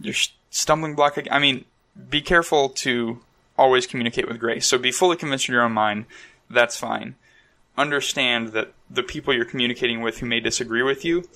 your 0.01 0.15
stumbling 0.51 0.95
block. 0.95 1.19
I 1.31 1.39
mean, 1.39 1.65
be 2.11 2.21
careful 2.21 2.69
to 2.71 3.21
always 3.59 3.87
communicate 3.87 4.29
with 4.29 4.39
grace. 4.39 4.67
So 4.67 4.79
be 4.79 4.91
fully 4.91 5.17
convinced 5.17 5.49
in 5.49 5.55
your 5.55 5.63
own 5.63 5.73
mind. 5.73 6.07
That's 6.51 6.77
fine. 6.77 7.15
Understand 7.77 8.49
that 8.49 8.73
the 8.89 9.03
people 9.03 9.35
you're 9.35 9.45
communicating 9.45 10.01
with 10.01 10.19
who 10.19 10.27
may 10.27 10.41
disagree 10.41 10.83
with 10.83 11.05
you 11.05 11.29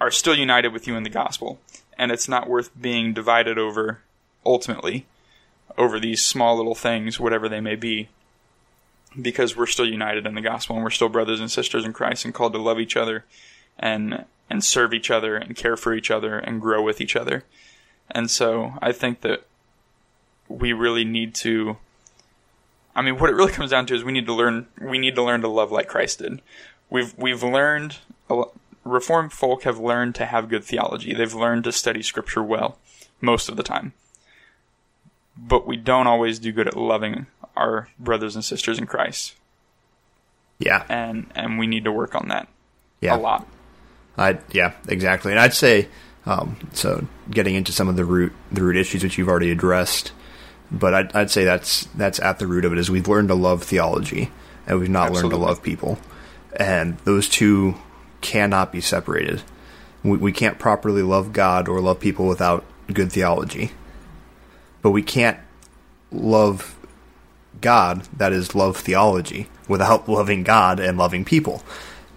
are 0.00 0.10
still 0.10 0.34
united 0.34 0.72
with 0.72 0.86
you 0.86 0.96
in 0.96 1.04
the 1.04 1.10
gospel, 1.10 1.60
and 1.96 2.10
it's 2.10 2.28
not 2.28 2.48
worth 2.48 2.70
being 2.80 3.12
divided 3.12 3.58
over 3.58 4.00
ultimately 4.44 5.06
over 5.78 5.98
these 5.98 6.24
small 6.24 6.56
little 6.56 6.74
things, 6.74 7.18
whatever 7.18 7.48
they 7.48 7.60
may 7.60 7.76
be, 7.76 8.08
because 9.20 9.56
we're 9.56 9.66
still 9.66 9.86
united 9.86 10.26
in 10.26 10.34
the 10.34 10.40
gospel 10.40 10.76
and 10.76 10.84
we're 10.84 10.90
still 10.90 11.08
brothers 11.08 11.40
and 11.40 11.50
sisters 11.50 11.84
in 11.84 11.92
Christ 11.92 12.24
and 12.24 12.34
called 12.34 12.52
to 12.52 12.58
love 12.58 12.80
each 12.80 12.96
other 12.96 13.24
and 13.78 14.24
and 14.48 14.64
serve 14.64 14.92
each 14.92 15.10
other 15.10 15.36
and 15.36 15.56
care 15.56 15.76
for 15.76 15.94
each 15.94 16.10
other 16.10 16.38
and 16.38 16.60
grow 16.60 16.82
with 16.82 17.00
each 17.00 17.16
other. 17.16 17.44
And 18.10 18.30
so 18.30 18.74
I 18.82 18.92
think 18.92 19.22
that 19.22 19.44
we 20.48 20.72
really 20.72 21.04
need 21.04 21.34
to 21.36 21.76
I 22.94 23.02
mean 23.02 23.18
what 23.18 23.30
it 23.30 23.34
really 23.34 23.52
comes 23.52 23.70
down 23.70 23.86
to 23.86 23.94
is 23.94 24.04
we 24.04 24.12
need 24.12 24.26
to 24.26 24.34
learn 24.34 24.66
we 24.80 24.98
need 24.98 25.14
to 25.14 25.22
learn 25.22 25.40
to 25.42 25.48
love 25.48 25.72
like 25.72 25.88
Christ 25.88 26.18
did. 26.18 26.40
We've 26.90 27.16
we've 27.16 27.42
learned 27.42 27.98
reformed 28.84 29.32
folk 29.32 29.62
have 29.62 29.78
learned 29.78 30.14
to 30.16 30.26
have 30.26 30.48
good 30.48 30.64
theology. 30.64 31.14
They've 31.14 31.34
learned 31.34 31.64
to 31.64 31.72
study 31.72 32.02
scripture 32.02 32.42
well 32.42 32.78
most 33.20 33.48
of 33.48 33.56
the 33.56 33.62
time. 33.62 33.92
But 35.36 35.66
we 35.66 35.76
don't 35.76 36.06
always 36.06 36.38
do 36.38 36.52
good 36.52 36.68
at 36.68 36.76
loving 36.76 37.26
our 37.56 37.88
brothers 37.98 38.34
and 38.34 38.44
sisters 38.44 38.78
in 38.78 38.86
Christ. 38.86 39.34
Yeah. 40.58 40.84
And 40.88 41.30
and 41.34 41.58
we 41.58 41.66
need 41.66 41.84
to 41.84 41.92
work 41.92 42.14
on 42.14 42.28
that 42.28 42.48
yeah. 43.00 43.16
a 43.16 43.18
lot. 43.18 43.46
I 44.16 44.38
yeah, 44.52 44.72
exactly. 44.88 45.32
And 45.32 45.40
I'd 45.40 45.54
say 45.54 45.88
um, 46.24 46.56
so 46.72 47.06
getting 47.30 47.54
into 47.54 47.72
some 47.72 47.88
of 47.88 47.96
the 47.96 48.04
root 48.04 48.32
the 48.50 48.62
root 48.62 48.76
issues 48.76 49.02
which 49.02 49.18
you've 49.18 49.28
already 49.28 49.50
addressed, 49.50 50.12
but 50.70 50.94
I'd, 50.94 51.14
I'd 51.14 51.30
say 51.30 51.44
that's 51.44 51.86
that's 51.96 52.20
at 52.20 52.38
the 52.38 52.46
root 52.46 52.64
of 52.64 52.72
it 52.72 52.78
is 52.78 52.90
we've 52.90 53.08
learned 53.08 53.28
to 53.28 53.34
love 53.34 53.62
theology 53.64 54.30
and 54.66 54.78
we've 54.78 54.88
not 54.88 55.08
Absolutely. 55.08 55.30
learned 55.30 55.42
to 55.42 55.46
love 55.46 55.62
people, 55.62 55.98
and 56.56 56.98
those 56.98 57.28
two 57.28 57.74
cannot 58.20 58.70
be 58.70 58.80
separated. 58.80 59.42
We, 60.04 60.18
we 60.18 60.32
can't 60.32 60.58
properly 60.58 61.02
love 61.02 61.32
God 61.32 61.68
or 61.68 61.80
love 61.80 61.98
people 61.98 62.26
without 62.26 62.64
good 62.92 63.10
theology, 63.10 63.72
but 64.82 64.90
we 64.90 65.02
can't 65.02 65.38
love 66.10 66.76
God 67.60 68.02
that 68.16 68.32
is 68.32 68.54
love 68.54 68.76
theology 68.76 69.48
without 69.68 70.08
loving 70.08 70.42
God 70.42 70.80
and 70.80 70.98
loving 70.98 71.24
people 71.24 71.62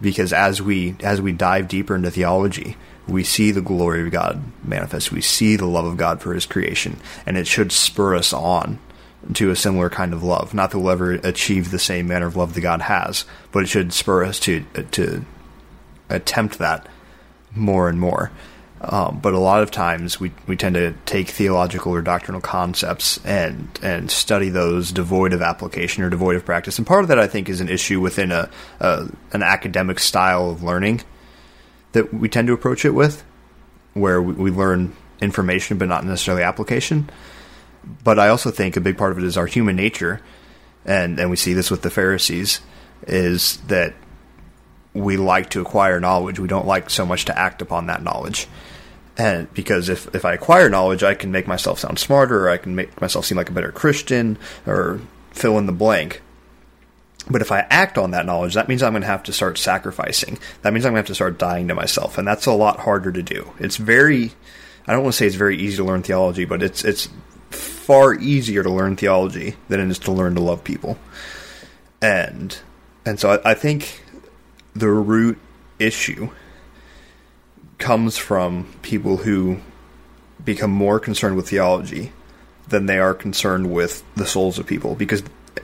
because 0.01 0.33
as 0.33 0.61
we 0.61 0.95
as 1.01 1.21
we 1.21 1.31
dive 1.31 1.67
deeper 1.67 1.95
into 1.95 2.11
theology, 2.11 2.77
we 3.07 3.23
see 3.23 3.51
the 3.51 3.61
glory 3.61 4.01
of 4.01 4.11
God 4.11 4.43
manifest. 4.63 5.11
We 5.11 5.21
see 5.21 5.55
the 5.55 5.65
love 5.65 5.85
of 5.85 5.97
God 5.97 6.21
for 6.21 6.33
His 6.33 6.45
creation, 6.45 6.99
and 7.25 7.37
it 7.37 7.47
should 7.47 7.71
spur 7.71 8.15
us 8.15 8.33
on 8.33 8.79
to 9.33 9.49
a 9.49 9.55
similar 9.55 9.89
kind 9.89 10.13
of 10.13 10.23
love. 10.23 10.53
Not 10.53 10.71
that 10.71 10.79
we'll 10.79 10.91
ever 10.91 11.13
achieve 11.13 11.71
the 11.71 11.79
same 11.79 12.07
manner 12.07 12.27
of 12.27 12.35
love 12.35 12.53
that 12.53 12.61
God 12.61 12.81
has, 12.81 13.25
but 13.51 13.63
it 13.63 13.67
should 13.67 13.93
spur 13.93 14.23
us 14.23 14.39
to 14.41 14.65
to 14.91 15.25
attempt 16.09 16.59
that 16.59 16.87
more 17.53 17.89
and 17.89 17.99
more. 17.99 18.31
Um, 18.81 19.19
but 19.21 19.33
a 19.33 19.39
lot 19.39 19.63
of 19.63 19.71
times 19.71 20.19
we, 20.19 20.31
we 20.47 20.57
tend 20.57 20.75
to 20.75 20.93
take 21.05 21.29
theological 21.29 21.93
or 21.93 22.01
doctrinal 22.01 22.41
concepts 22.41 23.23
and 23.25 23.67
and 23.81 24.11
study 24.11 24.49
those 24.49 24.91
devoid 24.91 25.31
of 25.31 25.41
application 25.41 26.03
or 26.03 26.09
devoid 26.09 26.35
of 26.35 26.45
practice. 26.45 26.77
And 26.77 26.85
part 26.85 27.03
of 27.03 27.07
that 27.07 27.17
I 27.17 27.27
think 27.27 27.47
is 27.47 27.61
an 27.61 27.69
issue 27.69 28.01
within 28.01 28.31
a, 28.31 28.49
a 28.81 29.07
an 29.31 29.43
academic 29.43 29.99
style 29.99 30.49
of 30.49 30.61
learning 30.61 31.01
that 31.93 32.13
we 32.13 32.27
tend 32.27 32.47
to 32.47 32.53
approach 32.53 32.83
it 32.83 32.91
with, 32.91 33.23
where 33.93 34.21
we, 34.21 34.33
we 34.33 34.51
learn 34.51 34.93
information 35.21 35.77
but 35.77 35.87
not 35.87 36.03
necessarily 36.03 36.43
application. 36.43 37.09
But 38.03 38.19
I 38.19 38.27
also 38.27 38.51
think 38.51 38.75
a 38.75 38.81
big 38.81 38.97
part 38.97 39.13
of 39.13 39.17
it 39.17 39.23
is 39.23 39.37
our 39.37 39.47
human 39.47 39.77
nature, 39.77 40.19
and 40.83 41.17
and 41.17 41.29
we 41.29 41.37
see 41.37 41.53
this 41.53 41.71
with 41.71 41.81
the 41.81 41.89
Pharisees, 41.89 42.59
is 43.07 43.57
that 43.67 43.93
we 44.93 45.15
like 45.15 45.49
to 45.51 45.61
acquire 45.61 46.01
knowledge. 46.01 46.39
We 46.39 46.47
don't 46.49 46.67
like 46.67 46.89
so 46.89 47.05
much 47.05 47.25
to 47.25 47.37
act 47.37 47.61
upon 47.61 47.87
that 47.87 48.03
knowledge 48.03 48.47
and 49.17 49.53
because 49.53 49.89
if, 49.89 50.13
if 50.13 50.25
I 50.25 50.33
acquire 50.33 50.69
knowledge, 50.69 51.03
I 51.03 51.13
can 51.13 51.31
make 51.31 51.47
myself 51.47 51.79
sound 51.79 51.99
smarter, 51.99 52.45
or 52.45 52.49
I 52.49 52.57
can 52.57 52.75
make 52.75 52.99
myself 52.99 53.25
seem 53.25 53.37
like 53.37 53.49
a 53.49 53.53
better 53.53 53.71
Christian, 53.71 54.37
or 54.67 54.99
fill 55.31 55.57
in 55.57 55.65
the 55.65 55.71
blank. 55.71 56.21
But 57.29 57.41
if 57.41 57.51
I 57.51 57.65
act 57.69 57.97
on 57.97 58.11
that 58.11 58.25
knowledge, 58.25 58.53
that 58.53 58.67
means 58.67 58.83
I'm 58.83 58.93
going 58.93 59.01
to 59.01 59.07
have 59.07 59.23
to 59.23 59.33
start 59.33 59.57
sacrificing. 59.57 60.37
That 60.61 60.73
means 60.73 60.85
I'm 60.85 60.91
going 60.91 61.03
to 61.03 61.07
have 61.07 61.07
to 61.07 61.15
start 61.15 61.39
dying 61.39 61.67
to 61.69 61.75
myself, 61.75 62.17
and 62.17 62.27
that's 62.27 62.45
a 62.45 62.51
lot 62.51 62.81
harder 62.81 63.11
to 63.11 63.23
do. 63.23 63.51
It's 63.57 63.77
very, 63.77 64.33
I 64.85 64.93
don't 64.93 65.03
want 65.03 65.13
to 65.13 65.17
say 65.17 65.27
it's 65.27 65.35
very 65.35 65.57
easy 65.57 65.77
to 65.77 65.83
learn 65.83 66.03
theology, 66.03 66.45
but 66.45 66.61
it's 66.61 66.83
it's 66.83 67.09
far 67.49 68.15
easier 68.15 68.63
to 68.63 68.69
learn 68.69 68.95
theology 68.95 69.55
than 69.69 69.79
it 69.79 69.89
is 69.89 69.99
to 69.99 70.11
learn 70.11 70.35
to 70.35 70.41
love 70.41 70.63
people. 70.63 70.99
And 72.01 72.57
and 73.05 73.19
so 73.19 73.31
I, 73.31 73.51
I 73.51 73.53
think 73.53 74.03
the 74.75 74.89
root 74.89 75.39
issue 75.79 76.29
comes 77.77 78.17
from 78.17 78.67
people 78.81 79.17
who 79.17 79.59
become 80.43 80.71
more 80.71 80.99
concerned 80.99 81.35
with 81.35 81.49
theology 81.49 82.11
than 82.67 82.85
they 82.85 82.99
are 82.99 83.13
concerned 83.13 83.71
with 83.71 84.03
the 84.15 84.25
souls 84.25 84.57
of 84.57 84.65
people. 84.65 84.95
Because, 84.95 85.23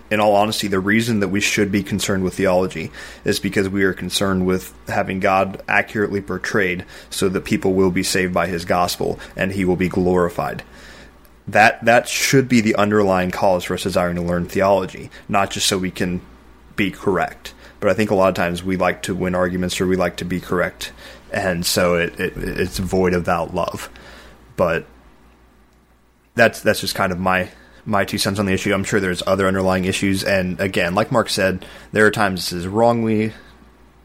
in 0.10 0.20
all 0.20 0.36
honesty, 0.36 0.68
the 0.68 0.80
reason 0.80 1.20
that 1.20 1.30
we 1.30 1.40
should 1.40 1.72
be 1.72 1.84
concerned 1.84 2.24
with 2.24 2.36
theology 2.36 2.92
is 3.26 3.40
because 3.40 3.70
we 3.70 3.84
are 3.84 3.94
concerned 3.94 4.46
with 4.46 4.74
having 4.88 5.20
God 5.20 5.62
accurately 5.68 6.22
portrayed 6.22 6.86
so 7.10 7.30
that 7.30 7.46
people 7.46 7.74
will 7.74 7.92
be 7.92 8.04
saved 8.04 8.34
by 8.34 8.48
his 8.48 8.66
gospel 8.66 9.20
and 9.36 9.52
he 9.52 9.66
will 9.66 9.76
be 9.76 9.90
glorified. 9.90 10.64
That 11.48 11.84
that 11.86 12.08
should 12.08 12.48
be 12.48 12.62
the 12.62 12.76
underlying 12.76 13.32
cause 13.32 13.64
for 13.64 13.74
us 13.74 13.84
desiring 13.84 14.16
to 14.16 14.22
learn 14.22 14.46
theology, 14.46 15.10
not 15.28 15.50
just 15.50 15.68
so 15.68 15.78
we 15.78 15.92
can 15.92 16.22
be 16.76 16.92
correct. 16.92 17.54
But 17.80 17.90
I 17.90 17.94
think 17.96 18.12
a 18.12 18.16
lot 18.16 18.30
of 18.30 18.36
times 18.36 18.64
we 18.64 18.78
like 18.78 19.02
to 19.04 19.16
win 19.16 19.34
arguments 19.34 19.82
or 19.82 19.88
we 19.88 19.96
like 19.96 20.18
to 20.18 20.26
be 20.26 20.40
correct 20.40 20.92
and 21.32 21.66
so 21.66 21.96
it, 21.96 22.20
it 22.20 22.34
it's 22.36 22.78
void 22.78 23.14
of 23.14 23.26
that 23.26 23.54
love. 23.54 23.90
But 24.56 24.86
that's 26.36 26.62
that's 26.62 26.82
just 26.82 26.96
kind 26.96 27.12
of 27.12 27.20
my 27.20 27.50
my 27.86 28.06
two 28.06 28.18
cents 28.18 28.40
on 28.40 28.46
the 28.46 28.54
issue. 28.54 28.74
I'm 28.74 28.84
sure 28.84 29.00
there's 29.00 29.24
other 29.26 29.48
underlying 29.48 29.86
issues, 29.86 30.24
and 30.24 30.60
again, 30.60 30.96
like 30.96 31.12
Mark 31.12 31.30
said, 31.30 31.66
there 31.92 32.06
are 32.06 32.12
times 32.12 32.50
this 32.50 32.54
is 32.54 32.68
wrongly 32.68 33.34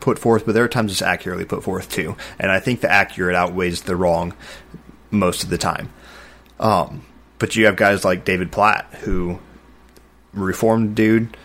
put 0.00 0.18
forth, 0.18 0.46
but 0.46 0.54
there 0.54 0.64
are 0.64 0.68
times 0.68 0.92
it's 0.92 1.02
accurately 1.02 1.44
put 1.44 1.64
forth 1.64 1.90
too. 1.90 2.16
And 2.38 2.50
I 2.50 2.60
think 2.60 2.80
the 2.80 2.90
accurate 2.90 3.34
outweighs 3.34 3.82
the 3.82 3.96
wrong 3.96 4.34
most 5.10 5.42
of 5.42 5.50
the 5.50 5.58
time. 5.58 5.90
Um, 6.60 7.04
but 7.38 7.56
you 7.56 7.66
have 7.66 7.76
guys 7.76 8.04
like 8.04 8.24
David 8.24 8.52
Platt, 8.52 8.86
who 9.00 9.40
reformed 10.32 10.94
dude, 10.94 11.36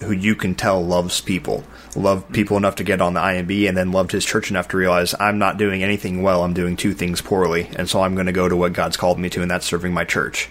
who 0.00 0.12
you 0.12 0.34
can 0.34 0.54
tell 0.54 0.84
loves 0.84 1.20
people 1.20 1.64
loved 1.96 2.32
people 2.32 2.56
enough 2.56 2.76
to 2.76 2.84
get 2.84 3.00
on 3.00 3.14
the 3.14 3.20
IMB, 3.20 3.68
and 3.68 3.76
then 3.76 3.92
loved 3.92 4.12
his 4.12 4.24
church 4.24 4.50
enough 4.50 4.68
to 4.68 4.76
realize 4.76 5.14
I'm 5.18 5.38
not 5.38 5.56
doing 5.56 5.82
anything 5.82 6.22
well. 6.22 6.44
I'm 6.44 6.54
doing 6.54 6.76
two 6.76 6.92
things 6.92 7.20
poorly, 7.20 7.68
and 7.76 7.88
so 7.88 8.02
I'm 8.02 8.14
going 8.14 8.26
to 8.26 8.32
go 8.32 8.48
to 8.48 8.56
what 8.56 8.72
God's 8.72 8.96
called 8.96 9.18
me 9.18 9.28
to, 9.30 9.42
and 9.42 9.50
that's 9.50 9.66
serving 9.66 9.92
my 9.92 10.04
church. 10.04 10.48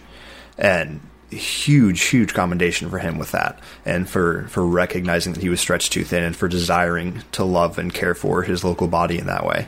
And 0.57 1.01
huge, 1.29 2.03
huge 2.03 2.33
commendation 2.33 2.89
for 2.89 2.99
him 2.99 3.17
with 3.17 3.31
that, 3.31 3.59
and 3.85 4.09
for 4.09 4.47
for 4.47 4.65
recognizing 4.65 5.33
that 5.33 5.41
he 5.41 5.49
was 5.49 5.59
stretched 5.59 5.93
too 5.93 6.03
thin, 6.03 6.23
and 6.23 6.35
for 6.35 6.47
desiring 6.47 7.23
to 7.33 7.43
love 7.43 7.77
and 7.77 7.93
care 7.93 8.15
for 8.15 8.43
his 8.43 8.63
local 8.63 8.87
body 8.87 9.17
in 9.17 9.27
that 9.27 9.45
way. 9.45 9.67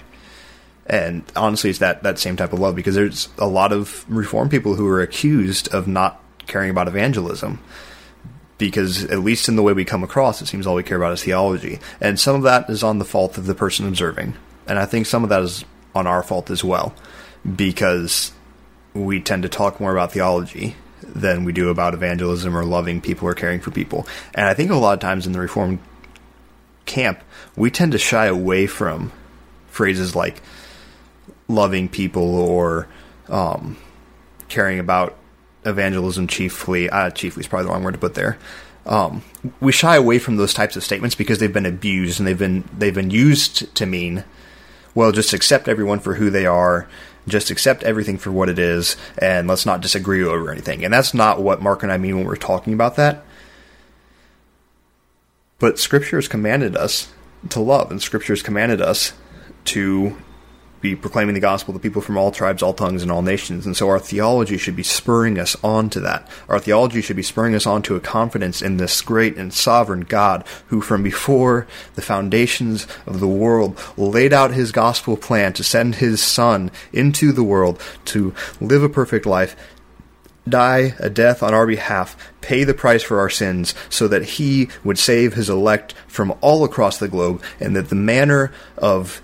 And 0.85 1.23
honestly, 1.35 1.69
it's 1.69 1.79
that 1.79 2.03
that 2.03 2.19
same 2.19 2.37
type 2.37 2.53
of 2.53 2.59
love 2.59 2.75
because 2.75 2.95
there's 2.95 3.29
a 3.37 3.47
lot 3.47 3.73
of 3.73 4.05
reform 4.09 4.49
people 4.49 4.75
who 4.75 4.87
are 4.87 5.01
accused 5.01 5.67
of 5.73 5.87
not 5.87 6.21
caring 6.47 6.69
about 6.69 6.87
evangelism 6.87 7.59
because 8.57 9.05
at 9.05 9.19
least 9.19 9.49
in 9.49 9.55
the 9.55 9.63
way 9.63 9.73
we 9.73 9.85
come 9.85 10.03
across, 10.03 10.41
it 10.41 10.47
seems 10.47 10.65
all 10.65 10.75
we 10.75 10.83
care 10.83 10.97
about 10.97 11.13
is 11.13 11.23
theology. 11.23 11.79
And 12.01 12.19
some 12.19 12.35
of 12.35 12.43
that 12.43 12.69
is 12.69 12.83
on 12.83 12.99
the 12.99 13.05
fault 13.05 13.37
of 13.37 13.45
the 13.45 13.55
person 13.55 13.87
observing. 13.87 14.35
And 14.67 14.79
I 14.79 14.85
think 14.85 15.05
some 15.05 15.23
of 15.23 15.29
that 15.29 15.43
is 15.43 15.63
on 15.93 16.07
our 16.07 16.23
fault 16.23 16.49
as 16.49 16.63
well, 16.63 16.93
because 17.55 18.31
we 18.93 19.19
tend 19.21 19.43
to 19.43 19.49
talk 19.49 19.79
more 19.79 19.91
about 19.91 20.11
theology 20.11 20.75
than 21.01 21.45
we 21.45 21.53
do 21.53 21.69
about 21.69 21.93
evangelism 21.93 22.55
or 22.55 22.63
loving 22.63 23.01
people 23.01 23.27
or 23.27 23.33
caring 23.33 23.59
for 23.59 23.71
people. 23.71 24.07
And 24.33 24.45
I 24.45 24.53
think 24.53 24.71
a 24.71 24.75
lot 24.75 24.93
of 24.93 24.99
times 24.99 25.25
in 25.25 25.33
the 25.33 25.39
Reformed 25.39 25.79
camp, 26.85 27.23
we 27.55 27.69
tend 27.71 27.91
to 27.91 27.97
shy 27.97 28.25
away 28.25 28.67
from 28.67 29.11
phrases 29.67 30.15
like 30.15 30.41
loving 31.47 31.87
people 31.87 32.35
or 32.35 32.87
um, 33.29 33.77
caring 34.49 34.79
about 34.79 35.15
evangelism 35.67 36.27
chiefly, 36.27 36.89
uh, 36.89 37.10
chiefly 37.12 37.41
is 37.41 37.47
probably 37.47 37.65
the 37.67 37.71
wrong 37.71 37.84
word 37.84 37.93
to 37.93 37.99
put 37.99 38.15
there. 38.15 38.38
Um, 38.86 39.23
we 39.60 39.71
shy 39.71 39.95
away 39.95 40.17
from 40.17 40.38
those 40.38 40.53
types 40.53 40.75
of 40.75 40.84
statements 40.84 41.15
because 41.15 41.39
they've 41.39 41.51
been 41.51 41.65
abused 41.65 42.19
and 42.19 42.27
they've 42.27 42.38
been 42.38 42.63
they've 42.77 42.93
been 42.95 43.10
used 43.10 43.75
to 43.75 43.86
mean 43.86 44.23
well, 44.97 45.12
just 45.12 45.32
accept 45.32 45.67
everyone 45.67 45.99
for 45.99 46.15
who 46.15 46.32
they 46.32 46.47
are, 46.47 46.88
just 47.27 47.51
accept 47.51 47.84
everything 47.84 48.17
for 48.17 48.32
what 48.32 48.49
it 48.49 48.58
is, 48.58 48.97
and 49.19 49.47
let's 49.47 49.63
not 49.63 49.80
disagree 49.80 50.23
over 50.23 50.51
anything. 50.51 50.84
And 50.84 50.91
that's 50.91 51.13
not 51.13 51.39
what 51.39 51.62
Mark 51.62 51.84
and 51.84 51.91
I 51.91 51.97
mean 51.97 52.17
when 52.17 52.25
we're 52.25 52.36
talking 52.36 52.73
about 52.73 52.95
that. 52.95 53.23
But 55.60 55.77
Scripture 55.77 56.17
has 56.17 56.27
commanded 56.27 56.75
us 56.75 57.13
to 57.49 57.60
love, 57.60 57.91
and 57.91 58.01
Scripture 58.01 58.34
has 58.34 58.41
commanded 58.41 58.82
us 58.82 59.13
to 59.65 60.17
be 60.81 60.95
proclaiming 60.95 61.33
the 61.33 61.41
gospel 61.41 61.73
to 61.73 61.79
people 61.79 62.01
from 62.01 62.17
all 62.17 62.31
tribes, 62.31 62.61
all 62.61 62.73
tongues, 62.73 63.01
and 63.01 63.11
all 63.11 63.21
nations. 63.21 63.65
And 63.65 63.75
so 63.75 63.89
our 63.89 63.99
theology 63.99 64.57
should 64.57 64.75
be 64.75 64.83
spurring 64.83 65.39
us 65.39 65.55
on 65.63 65.89
to 65.91 65.99
that. 66.01 66.27
Our 66.49 66.59
theology 66.59 67.01
should 67.01 67.15
be 67.15 67.23
spurring 67.23 67.55
us 67.55 67.65
on 67.65 67.81
to 67.83 67.95
a 67.95 67.99
confidence 67.99 68.61
in 68.61 68.77
this 68.77 69.01
great 69.01 69.37
and 69.37 69.53
sovereign 69.53 70.01
God 70.01 70.45
who, 70.67 70.81
from 70.81 71.03
before 71.03 71.67
the 71.95 72.01
foundations 72.01 72.87
of 73.05 73.19
the 73.19 73.27
world, 73.27 73.79
laid 73.97 74.33
out 74.33 74.51
his 74.51 74.71
gospel 74.71 75.17
plan 75.17 75.53
to 75.53 75.63
send 75.63 75.95
his 75.95 76.21
Son 76.21 76.71
into 76.93 77.31
the 77.31 77.43
world 77.43 77.81
to 78.05 78.33
live 78.61 78.83
a 78.83 78.89
perfect 78.89 79.25
life, 79.25 79.55
die 80.47 80.93
a 80.99 81.09
death 81.09 81.43
on 81.43 81.53
our 81.53 81.67
behalf, 81.67 82.15
pay 82.41 82.63
the 82.63 82.73
price 82.73 83.03
for 83.03 83.19
our 83.19 83.29
sins, 83.29 83.73
so 83.89 84.07
that 84.07 84.23
he 84.23 84.69
would 84.83 84.97
save 84.97 85.33
his 85.33 85.49
elect 85.49 85.93
from 86.07 86.33
all 86.41 86.63
across 86.63 86.97
the 86.97 87.07
globe, 87.07 87.41
and 87.59 87.75
that 87.75 87.89
the 87.89 87.95
manner 87.95 88.51
of 88.77 89.21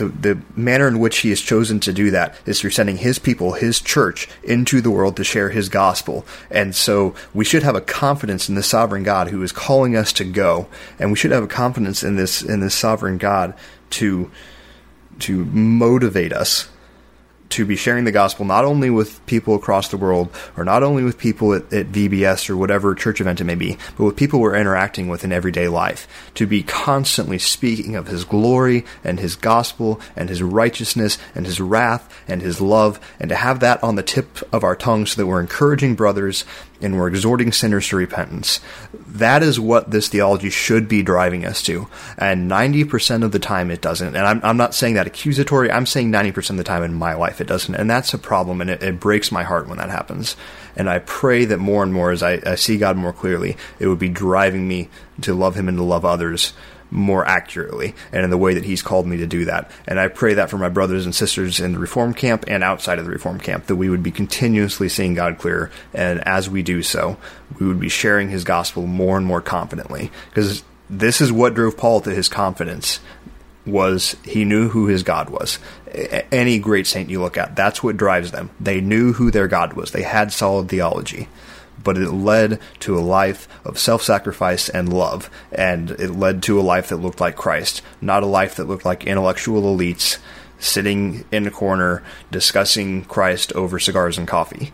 the, 0.00 0.08
the 0.08 0.42
manner 0.56 0.88
in 0.88 0.98
which 0.98 1.18
he 1.18 1.28
has 1.28 1.40
chosen 1.40 1.78
to 1.80 1.92
do 1.92 2.10
that 2.10 2.34
is 2.46 2.60
through 2.60 2.70
sending 2.70 2.96
his 2.96 3.18
people, 3.18 3.52
his 3.52 3.80
church, 3.80 4.28
into 4.42 4.80
the 4.80 4.90
world 4.90 5.16
to 5.16 5.24
share 5.24 5.50
his 5.50 5.68
gospel. 5.68 6.26
And 6.50 6.74
so 6.74 7.14
we 7.34 7.44
should 7.44 7.62
have 7.62 7.76
a 7.76 7.80
confidence 7.80 8.48
in 8.48 8.54
the 8.54 8.62
sovereign 8.62 9.02
God 9.02 9.28
who 9.28 9.42
is 9.42 9.52
calling 9.52 9.96
us 9.96 10.12
to 10.14 10.24
go. 10.24 10.66
And 10.98 11.10
we 11.10 11.16
should 11.16 11.30
have 11.30 11.44
a 11.44 11.48
confidence 11.48 12.02
in 12.02 12.16
this 12.16 12.42
in 12.42 12.60
this 12.60 12.74
sovereign 12.74 13.18
God 13.18 13.54
to 13.90 14.30
to 15.20 15.44
motivate 15.44 16.32
us 16.32 16.68
to 17.50 17.64
be 17.64 17.76
sharing 17.76 18.04
the 18.04 18.12
gospel 18.12 18.44
not 18.44 18.64
only 18.64 18.90
with 18.90 19.24
people 19.26 19.54
across 19.54 19.88
the 19.88 19.96
world 19.96 20.30
or 20.56 20.64
not 20.64 20.82
only 20.82 21.02
with 21.02 21.18
people 21.18 21.52
at, 21.52 21.72
at, 21.72 21.90
VBS 21.90 22.48
or 22.48 22.56
whatever 22.56 22.94
church 22.94 23.20
event 23.20 23.40
it 23.40 23.44
may 23.44 23.54
be, 23.54 23.76
but 23.96 24.04
with 24.04 24.16
people 24.16 24.40
we're 24.40 24.54
interacting 24.54 25.08
with 25.08 25.24
in 25.24 25.32
everyday 25.32 25.68
life. 25.68 26.06
To 26.34 26.46
be 26.46 26.62
constantly 26.62 27.38
speaking 27.38 27.96
of 27.96 28.06
his 28.06 28.24
glory 28.24 28.84
and 29.02 29.18
his 29.18 29.36
gospel 29.36 30.00
and 30.16 30.28
his 30.28 30.42
righteousness 30.42 31.18
and 31.34 31.44
his 31.46 31.60
wrath 31.60 32.08
and 32.28 32.40
his 32.40 32.60
love 32.60 33.00
and 33.18 33.28
to 33.28 33.36
have 33.36 33.60
that 33.60 33.82
on 33.82 33.96
the 33.96 34.02
tip 34.02 34.38
of 34.52 34.62
our 34.64 34.76
tongue 34.76 35.06
so 35.06 35.20
that 35.20 35.26
we're 35.26 35.40
encouraging 35.40 35.94
brothers 35.94 36.44
and 36.80 36.96
we're 36.96 37.08
exhorting 37.08 37.52
sinners 37.52 37.88
to 37.88 37.96
repentance. 37.96 38.60
That 38.92 39.42
is 39.42 39.60
what 39.60 39.90
this 39.90 40.08
theology 40.08 40.50
should 40.50 40.88
be 40.88 41.02
driving 41.02 41.44
us 41.44 41.62
to. 41.64 41.88
And 42.16 42.50
90% 42.50 43.22
of 43.22 43.32
the 43.32 43.38
time 43.38 43.70
it 43.70 43.80
doesn't. 43.80 44.16
And 44.16 44.26
I'm, 44.26 44.40
I'm 44.42 44.56
not 44.56 44.74
saying 44.74 44.94
that 44.94 45.06
accusatory. 45.06 45.70
I'm 45.70 45.86
saying 45.86 46.10
90% 46.10 46.50
of 46.50 46.56
the 46.56 46.64
time 46.64 46.82
in 46.82 46.94
my 46.94 47.14
life 47.14 47.40
it 47.40 47.46
doesn't. 47.46 47.74
And 47.74 47.90
that's 47.90 48.14
a 48.14 48.18
problem. 48.18 48.60
And 48.60 48.70
it, 48.70 48.82
it 48.82 49.00
breaks 49.00 49.30
my 49.30 49.42
heart 49.42 49.68
when 49.68 49.78
that 49.78 49.90
happens. 49.90 50.36
And 50.76 50.88
I 50.88 51.00
pray 51.00 51.44
that 51.44 51.58
more 51.58 51.82
and 51.82 51.92
more 51.92 52.10
as 52.10 52.22
I, 52.22 52.40
I 52.46 52.54
see 52.54 52.78
God 52.78 52.96
more 52.96 53.12
clearly, 53.12 53.56
it 53.78 53.86
would 53.86 53.98
be 53.98 54.08
driving 54.08 54.66
me 54.68 54.88
to 55.22 55.34
love 55.34 55.54
Him 55.56 55.68
and 55.68 55.76
to 55.76 55.84
love 55.84 56.04
others 56.04 56.52
more 56.90 57.26
accurately 57.26 57.94
and 58.12 58.24
in 58.24 58.30
the 58.30 58.38
way 58.38 58.54
that 58.54 58.64
he's 58.64 58.82
called 58.82 59.06
me 59.06 59.16
to 59.18 59.26
do 59.26 59.44
that. 59.44 59.70
And 59.86 60.00
I 60.00 60.08
pray 60.08 60.34
that 60.34 60.50
for 60.50 60.58
my 60.58 60.68
brothers 60.68 61.04
and 61.04 61.14
sisters 61.14 61.60
in 61.60 61.72
the 61.72 61.78
reform 61.78 62.14
camp 62.14 62.44
and 62.48 62.64
outside 62.64 62.98
of 62.98 63.04
the 63.04 63.10
reform 63.10 63.38
camp 63.38 63.66
that 63.66 63.76
we 63.76 63.88
would 63.88 64.02
be 64.02 64.10
continuously 64.10 64.88
seeing 64.88 65.14
God 65.14 65.38
clear 65.38 65.70
and 65.94 66.26
as 66.26 66.50
we 66.50 66.62
do 66.62 66.82
so, 66.82 67.16
we 67.58 67.66
would 67.66 67.80
be 67.80 67.88
sharing 67.88 68.30
his 68.30 68.44
gospel 68.44 68.86
more 68.86 69.16
and 69.16 69.26
more 69.26 69.40
confidently 69.40 70.10
because 70.30 70.64
this 70.88 71.20
is 71.20 71.30
what 71.30 71.54
drove 71.54 71.76
Paul 71.76 72.00
to 72.02 72.10
his 72.10 72.28
confidence 72.28 73.00
was 73.66 74.16
he 74.24 74.44
knew 74.44 74.68
who 74.68 74.86
his 74.86 75.02
God 75.02 75.30
was. 75.30 75.58
Any 76.32 76.58
great 76.58 76.86
saint 76.86 77.10
you 77.10 77.20
look 77.20 77.36
at, 77.36 77.54
that's 77.54 77.82
what 77.82 77.96
drives 77.96 78.30
them. 78.30 78.50
They 78.58 78.80
knew 78.80 79.12
who 79.12 79.30
their 79.30 79.48
God 79.48 79.74
was. 79.74 79.92
They 79.92 80.02
had 80.02 80.32
solid 80.32 80.68
theology 80.68 81.28
but 81.82 81.96
it 81.96 82.10
led 82.10 82.60
to 82.80 82.98
a 82.98 83.00
life 83.00 83.48
of 83.64 83.78
self 83.78 84.02
sacrifice 84.02 84.68
and 84.68 84.92
love. 84.92 85.30
And 85.52 85.90
it 85.92 86.10
led 86.10 86.42
to 86.44 86.60
a 86.60 86.62
life 86.62 86.88
that 86.88 86.96
looked 86.96 87.20
like 87.20 87.36
Christ, 87.36 87.82
not 88.00 88.22
a 88.22 88.26
life 88.26 88.56
that 88.56 88.68
looked 88.68 88.84
like 88.84 89.06
intellectual 89.06 89.62
elites 89.62 90.18
sitting 90.58 91.24
in 91.32 91.46
a 91.46 91.50
corner 91.50 92.02
discussing 92.30 93.04
Christ 93.04 93.52
over 93.54 93.78
cigars 93.78 94.18
and 94.18 94.28
coffee. 94.28 94.72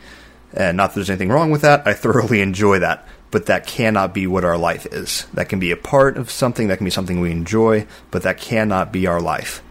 And 0.52 0.76
not 0.76 0.88
that 0.88 0.94
there's 0.96 1.10
anything 1.10 1.28
wrong 1.30 1.50
with 1.50 1.62
that, 1.62 1.86
I 1.86 1.94
thoroughly 1.94 2.40
enjoy 2.40 2.80
that. 2.80 3.06
But 3.30 3.46
that 3.46 3.66
cannot 3.66 4.14
be 4.14 4.26
what 4.26 4.44
our 4.44 4.56
life 4.56 4.86
is. 4.86 5.26
That 5.34 5.48
can 5.48 5.58
be 5.58 5.70
a 5.70 5.76
part 5.76 6.16
of 6.16 6.30
something, 6.30 6.68
that 6.68 6.78
can 6.78 6.84
be 6.84 6.90
something 6.90 7.20
we 7.20 7.30
enjoy, 7.32 7.86
but 8.10 8.22
that 8.22 8.38
cannot 8.38 8.92
be 8.92 9.06
our 9.06 9.20
life. 9.20 9.62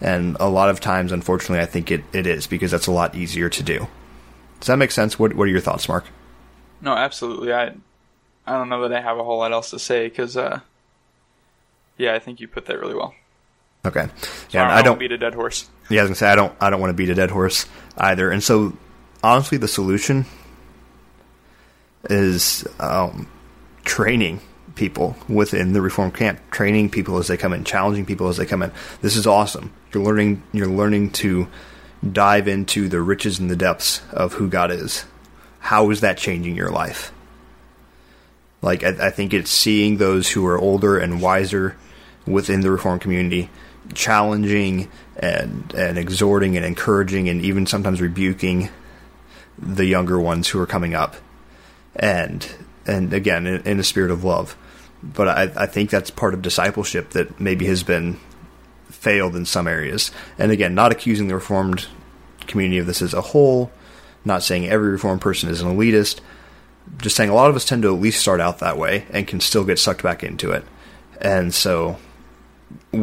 And 0.00 0.36
a 0.40 0.48
lot 0.48 0.70
of 0.70 0.80
times, 0.80 1.12
unfortunately, 1.12 1.60
I 1.60 1.66
think 1.66 1.90
it, 1.90 2.04
it 2.12 2.26
is 2.26 2.46
because 2.46 2.70
that's 2.70 2.86
a 2.86 2.92
lot 2.92 3.14
easier 3.14 3.48
to 3.50 3.62
do. 3.62 3.88
Does 4.60 4.68
that 4.68 4.76
make 4.76 4.92
sense? 4.92 5.18
What, 5.18 5.34
what 5.34 5.44
are 5.44 5.50
your 5.50 5.60
thoughts, 5.60 5.88
Mark? 5.88 6.04
No, 6.80 6.92
absolutely. 6.92 7.52
I 7.52 7.74
I 8.46 8.54
don't 8.54 8.68
know 8.68 8.88
that 8.88 8.96
I 8.96 9.00
have 9.00 9.18
a 9.18 9.24
whole 9.24 9.38
lot 9.38 9.52
else 9.52 9.70
to 9.70 9.78
say 9.78 10.08
because, 10.08 10.36
uh, 10.36 10.60
yeah, 11.96 12.14
I 12.14 12.18
think 12.18 12.40
you 12.40 12.48
put 12.48 12.66
that 12.66 12.80
really 12.80 12.94
well. 12.94 13.14
Okay. 13.84 14.08
Yeah, 14.50 14.68
I, 14.68 14.78
I 14.78 14.82
don't 14.82 14.98
beat 14.98 15.12
a 15.12 15.18
dead 15.18 15.34
horse. 15.34 15.68
Yeah, 15.88 16.00
I 16.00 16.02
was 16.04 16.10
gonna 16.10 16.16
say 16.16 16.28
I 16.28 16.34
don't. 16.34 16.52
I 16.60 16.70
don't 16.70 16.80
want 16.80 16.90
to 16.90 16.94
beat 16.94 17.08
a 17.10 17.14
dead 17.14 17.30
horse 17.30 17.66
either. 17.96 18.30
And 18.30 18.42
so, 18.42 18.76
honestly, 19.22 19.56
the 19.56 19.68
solution 19.68 20.26
is 22.04 22.66
um, 22.78 23.28
training 23.84 24.40
people 24.74 25.16
within 25.28 25.72
the 25.72 25.80
reform 25.80 26.10
camp, 26.10 26.40
training 26.50 26.90
people 26.90 27.18
as 27.18 27.28
they 27.28 27.36
come 27.36 27.52
in, 27.52 27.64
challenging 27.64 28.04
people 28.04 28.28
as 28.28 28.36
they 28.36 28.46
come 28.46 28.62
in. 28.62 28.72
This 29.00 29.16
is 29.16 29.26
awesome. 29.26 29.72
You're 29.92 30.02
learning. 30.02 30.42
You're 30.52 30.66
learning 30.66 31.12
to 31.12 31.48
dive 32.12 32.48
into 32.48 32.88
the 32.88 33.00
riches 33.00 33.38
and 33.38 33.50
the 33.50 33.56
depths 33.56 34.02
of 34.10 34.34
who 34.34 34.48
God 34.48 34.70
is 34.70 35.04
how 35.60 35.90
is 35.90 36.00
that 36.00 36.18
changing 36.18 36.56
your 36.56 36.70
life? 36.70 37.12
Like, 38.62 38.82
I, 38.82 39.06
I 39.06 39.10
think 39.10 39.32
it's 39.32 39.50
seeing 39.50 39.96
those 39.96 40.30
who 40.30 40.44
are 40.46 40.58
older 40.58 40.98
and 40.98 41.22
wiser 41.22 41.76
within 42.26 42.60
the 42.60 42.70
reform 42.70 42.98
community 42.98 43.48
challenging 43.94 44.90
and 45.16 45.72
and 45.74 45.98
exhorting 45.98 46.56
and 46.56 46.64
encouraging 46.64 47.28
and 47.28 47.42
even 47.42 47.66
sometimes 47.66 48.00
rebuking 48.00 48.68
the 49.58 49.84
younger 49.84 50.18
ones 50.18 50.48
who 50.48 50.60
are 50.60 50.66
coming 50.66 50.94
up. 50.94 51.16
And 51.96 52.46
and 52.86 53.12
again 53.12 53.46
in, 53.46 53.62
in 53.62 53.80
a 53.80 53.84
spirit 53.84 54.10
of 54.10 54.24
love. 54.24 54.56
But 55.02 55.28
I, 55.28 55.62
I 55.62 55.66
think 55.66 55.90
that's 55.90 56.10
part 56.10 56.34
of 56.34 56.42
discipleship 56.42 57.10
that 57.10 57.40
maybe 57.40 57.66
has 57.66 57.82
been 57.82 58.18
failed 58.90 59.34
in 59.34 59.46
some 59.46 59.66
areas. 59.66 60.10
And 60.38 60.52
again 60.52 60.74
not 60.74 60.92
accusing 60.92 61.28
the 61.28 61.34
reformed 61.34 61.86
community 62.46 62.78
of 62.78 62.86
this 62.86 63.02
as 63.02 63.14
a 63.14 63.20
whole 63.20 63.70
not 64.24 64.42
saying 64.42 64.68
every 64.68 64.90
reformed 64.90 65.20
person 65.20 65.48
is 65.48 65.60
an 65.60 65.76
elitist, 65.76 66.20
just 66.98 67.16
saying 67.16 67.30
a 67.30 67.34
lot 67.34 67.50
of 67.50 67.56
us 67.56 67.64
tend 67.64 67.82
to 67.82 67.94
at 67.94 68.00
least 68.00 68.20
start 68.20 68.40
out 68.40 68.58
that 68.58 68.78
way 68.78 69.06
and 69.10 69.26
can 69.26 69.40
still 69.40 69.64
get 69.64 69.78
sucked 69.78 70.02
back 70.02 70.22
into 70.22 70.50
it. 70.50 70.64
And 71.20 71.52
so 71.54 71.98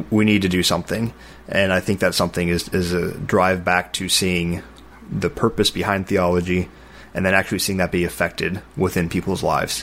we 0.10 0.26
need 0.26 0.42
to 0.42 0.50
do 0.50 0.64
something. 0.64 1.14
And 1.48 1.72
I 1.72 1.80
think 1.80 2.00
that 2.00 2.16
something 2.16 2.50
is, 2.50 2.68
is 2.70 2.94
a 2.94 3.18
drive 3.18 3.64
back 3.64 3.94
to 3.94 4.10
seeing 4.10 4.64
the 5.10 5.30
purpose 5.30 5.72
behind 5.72 6.08
theology 6.08 6.70
and 7.14 7.26
then 7.26 7.34
actually 7.34 7.60
seeing 7.60 7.78
that 7.78 7.92
be 7.92 8.04
affected 8.04 8.62
within 8.76 9.10
people's 9.10 9.44
lives. 9.44 9.82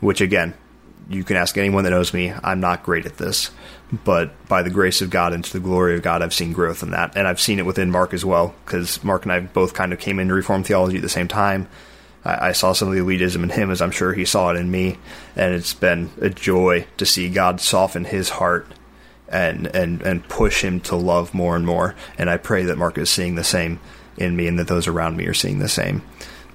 Which, 0.00 0.20
again, 0.20 0.54
you 1.08 1.24
can 1.24 1.36
ask 1.36 1.56
anyone 1.56 1.84
that 1.84 1.90
knows 1.90 2.12
me, 2.12 2.32
I'm 2.42 2.60
not 2.60 2.82
great 2.82 3.06
at 3.06 3.18
this 3.18 3.50
but 3.92 4.48
by 4.48 4.62
the 4.62 4.70
grace 4.70 5.00
of 5.00 5.10
God 5.10 5.32
and 5.32 5.44
to 5.44 5.52
the 5.52 5.60
glory 5.60 5.94
of 5.94 6.02
God, 6.02 6.22
I've 6.22 6.34
seen 6.34 6.52
growth 6.52 6.82
in 6.82 6.90
that. 6.90 7.16
And 7.16 7.28
I've 7.28 7.40
seen 7.40 7.58
it 7.58 7.66
within 7.66 7.90
Mark 7.90 8.12
as 8.12 8.24
well, 8.24 8.54
because 8.64 9.02
Mark 9.04 9.22
and 9.24 9.32
I 9.32 9.40
both 9.40 9.74
kind 9.74 9.92
of 9.92 10.00
came 10.00 10.18
into 10.18 10.34
Reformed 10.34 10.66
theology 10.66 10.96
at 10.96 11.02
the 11.02 11.08
same 11.08 11.28
time. 11.28 11.68
I, 12.24 12.48
I, 12.48 12.52
saw 12.52 12.72
some 12.72 12.88
of 12.88 12.94
the 12.94 13.00
elitism 13.00 13.44
in 13.44 13.50
him, 13.50 13.70
as 13.70 13.80
I'm 13.80 13.92
sure 13.92 14.12
he 14.12 14.24
saw 14.24 14.50
it 14.50 14.56
in 14.56 14.70
me. 14.70 14.98
And 15.36 15.54
it's 15.54 15.74
been 15.74 16.10
a 16.20 16.28
joy 16.28 16.86
to 16.96 17.06
see 17.06 17.28
God 17.28 17.60
soften 17.60 18.04
his 18.04 18.30
heart 18.30 18.66
and, 19.28 19.68
and, 19.68 20.02
and 20.02 20.28
push 20.28 20.62
him 20.62 20.80
to 20.80 20.96
love 20.96 21.32
more 21.32 21.54
and 21.54 21.64
more. 21.64 21.94
And 22.18 22.28
I 22.28 22.38
pray 22.38 22.64
that 22.64 22.78
Mark 22.78 22.98
is 22.98 23.10
seeing 23.10 23.36
the 23.36 23.44
same 23.44 23.78
in 24.16 24.34
me 24.34 24.48
and 24.48 24.58
that 24.58 24.68
those 24.68 24.88
around 24.88 25.16
me 25.16 25.26
are 25.26 25.34
seeing 25.34 25.60
the 25.60 25.68
same. 25.68 26.02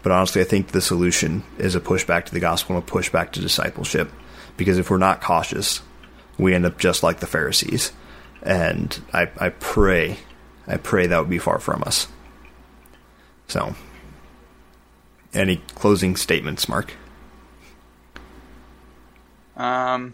But 0.04 0.12
honestly, 0.12 0.42
I 0.42 0.46
think 0.46 0.68
the 0.68 0.82
solution 0.82 1.44
is 1.58 1.76
a 1.76 1.80
push 1.80 2.06
back 2.06 2.26
to 2.26 2.34
the 2.34 2.40
gospel 2.40 2.76
and 2.76 2.84
a 2.84 2.88
push 2.88 3.10
back 3.10 3.32
to 3.34 3.40
discipleship. 3.40 4.12
Because 4.58 4.78
if 4.78 4.90
we're 4.90 4.98
not 4.98 5.22
cautious, 5.22 5.82
we 6.38 6.54
end 6.54 6.66
up 6.66 6.78
just 6.78 7.04
like 7.04 7.20
the 7.20 7.28
Pharisees. 7.28 7.92
And 8.44 9.00
I, 9.14 9.30
I 9.38 9.50
pray, 9.50 10.18
I 10.68 10.78
pray 10.78 11.08
that 11.08 11.20
would 11.20 11.30
be 11.30 11.38
far 11.38 11.60
from 11.60 11.84
us. 11.86 12.08
So, 13.48 13.76
any 15.34 15.58
closing 15.76 16.16
statements, 16.16 16.68
Mark? 16.68 16.94
Um, 19.56 20.14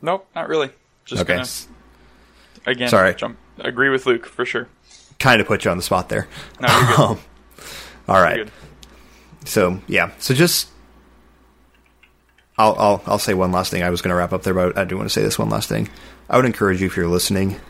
nope, 0.00 0.26
not 0.34 0.48
really. 0.48 0.70
Just 1.04 1.22
okay. 1.22 1.34
gonna 1.34 1.48
again. 2.66 2.88
Sorry. 2.88 3.14
Jump. 3.14 3.36
Agree 3.58 3.90
with 3.90 4.06
Luke 4.06 4.26
for 4.26 4.44
sure. 4.46 4.68
Kind 5.18 5.40
of 5.40 5.46
put 5.46 5.64
you 5.64 5.70
on 5.70 5.76
the 5.76 5.82
spot 5.82 6.08
there. 6.08 6.28
No, 6.60 6.68
you're 6.68 6.96
good. 6.96 7.00
Um, 7.00 7.18
all 8.08 8.22
right. 8.22 8.48
So 9.44 9.80
yeah, 9.88 10.12
so 10.18 10.34
just 10.34 10.68
I'll, 12.58 12.74
I'll 12.78 13.02
I'll 13.06 13.18
say 13.18 13.34
one 13.34 13.52
last 13.52 13.70
thing. 13.70 13.82
I 13.82 13.90
was 13.90 14.02
going 14.02 14.10
to 14.10 14.16
wrap 14.16 14.32
up 14.32 14.42
there, 14.42 14.54
but 14.54 14.76
I 14.76 14.84
do 14.84 14.96
want 14.96 15.08
to 15.08 15.12
say 15.12 15.22
this 15.22 15.38
one 15.38 15.48
last 15.48 15.68
thing. 15.68 15.88
I 16.28 16.36
would 16.36 16.46
encourage 16.46 16.80
you 16.80 16.86
if 16.86 16.96
you're 16.96 17.08
listening. 17.08 17.60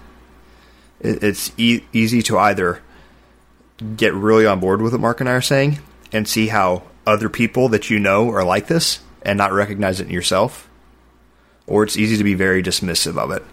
It, 1.01 1.23
it's 1.23 1.53
e- 1.57 1.85
easy 1.93 2.23
to 2.23 2.39
either 2.39 2.83
get 3.97 4.15
really 4.15 4.47
on 4.47 4.61
board 4.61 4.83
with 4.83 4.93
what 4.93 5.01
Mark 5.01 5.21
and 5.21 5.29
I 5.29 5.33
are 5.33 5.41
saying 5.41 5.79
and 6.13 6.29
see 6.29 6.49
how 6.49 6.83
other 7.07 7.29
people 7.29 7.69
that 7.71 7.91
you 7.91 7.99
know 7.99 8.31
are 8.31 8.45
like 8.45 8.67
this 8.67 9.01
and 9.23 9.39
not 9.39 9.53
recognize 9.53 10.01
it 10.01 10.07
in 10.07 10.13
yourself, 10.13 10.69
or 11.67 11.85
it's 11.85 11.97
easy 11.97 12.17
to 12.17 12.25
be 12.25 12.35
very 12.35 12.63
dismissive 12.63 13.17
of 13.17 13.31
it 13.31 13.45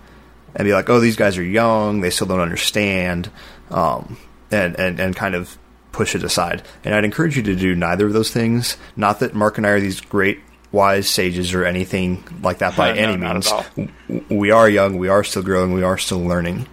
and 0.55 0.65
be 0.65 0.73
like, 0.73 0.89
"Oh, 0.89 0.99
these 0.99 1.15
guys 1.15 1.37
are 1.37 1.43
young; 1.43 2.01
they 2.01 2.09
still 2.09 2.27
don't 2.27 2.39
understand," 2.39 3.29
um, 3.69 4.17
and 4.49 4.75
and 4.79 4.99
and 4.99 5.15
kind 5.15 5.35
of 5.35 5.57
push 5.91 6.15
it 6.15 6.23
aside. 6.23 6.63
And 6.83 6.95
I'd 6.95 7.05
encourage 7.05 7.37
you 7.37 7.43
to 7.43 7.55
do 7.55 7.75
neither 7.75 8.07
of 8.07 8.13
those 8.13 8.31
things. 8.31 8.77
Not 8.95 9.19
that 9.19 9.35
Mark 9.35 9.57
and 9.57 9.67
I 9.67 9.71
are 9.71 9.79
these 9.79 10.01
great 10.01 10.39
wise 10.71 11.09
sages 11.09 11.53
or 11.53 11.65
anything 11.65 12.23
like 12.43 12.59
that 12.59 12.75
by 12.75 12.91
No, 12.93 13.01
any 13.01 13.17
means. 13.17 13.47
at 13.47 13.53
all. 13.53 13.65
W- 13.75 13.91
We 14.29 14.51
are 14.51 14.69
young, 14.69 14.97
we 14.97 15.07
are 15.07 15.23
still 15.23 15.43
growing, 15.43 15.73
we 15.73 15.83
are 15.83 15.97
still 15.97 16.19
learning. 16.21 16.67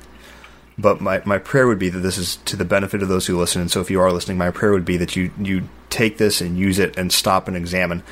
But 0.78 1.00
my, 1.00 1.22
my 1.24 1.38
prayer 1.38 1.66
would 1.66 1.78
be 1.78 1.88
that 1.88 2.00
this 2.00 2.18
is 2.18 2.36
to 2.44 2.56
the 2.56 2.64
benefit 2.66 3.02
of 3.02 3.08
those 3.08 3.26
who 3.26 3.38
listen. 3.38 3.62
And 3.62 3.70
so 3.70 3.80
if 3.80 3.90
you 3.90 3.98
are 4.00 4.12
listening, 4.12 4.36
my 4.36 4.50
prayer 4.50 4.72
would 4.72 4.84
be 4.84 4.98
that 4.98 5.16
you, 5.16 5.30
you 5.38 5.68
take 5.88 6.18
this 6.18 6.42
and 6.42 6.58
use 6.58 6.78
it 6.78 6.98
and 6.98 7.10
stop 7.10 7.48
and 7.48 7.56
examine. 7.56 8.02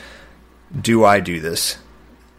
Do 0.80 1.04
I 1.04 1.20
do 1.20 1.40
this? 1.40 1.76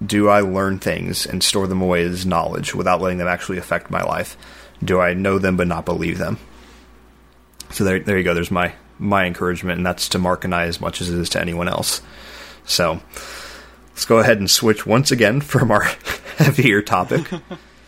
Do 0.03 0.27
I 0.29 0.39
learn 0.39 0.79
things 0.79 1.27
and 1.27 1.43
store 1.43 1.67
them 1.67 1.81
away 1.81 2.03
as 2.03 2.25
knowledge 2.25 2.73
without 2.73 3.01
letting 3.01 3.19
them 3.19 3.27
actually 3.27 3.59
affect 3.59 3.91
my 3.91 4.01
life? 4.03 4.35
Do 4.83 4.99
I 4.99 5.13
know 5.13 5.37
them 5.37 5.55
but 5.57 5.67
not 5.67 5.85
believe 5.85 6.17
them? 6.17 6.39
So 7.71 7.83
there, 7.83 7.99
there 7.99 8.17
you 8.17 8.23
go. 8.23 8.33
There's 8.33 8.51
my 8.51 8.73
my 8.97 9.25
encouragement, 9.25 9.77
and 9.77 9.85
that's 9.85 10.09
to 10.09 10.19
Mark 10.19 10.43
and 10.45 10.55
I 10.55 10.63
as 10.65 10.79
much 10.81 11.01
as 11.01 11.09
it 11.09 11.17
is 11.19 11.29
to 11.29 11.41
anyone 11.41 11.67
else. 11.67 12.01
So 12.65 13.01
let's 13.89 14.05
go 14.05 14.19
ahead 14.19 14.39
and 14.39 14.49
switch 14.49 14.85
once 14.85 15.11
again 15.11 15.41
from 15.53 15.71
our 15.71 15.83
heavier 16.37 16.81
topic 16.81 17.29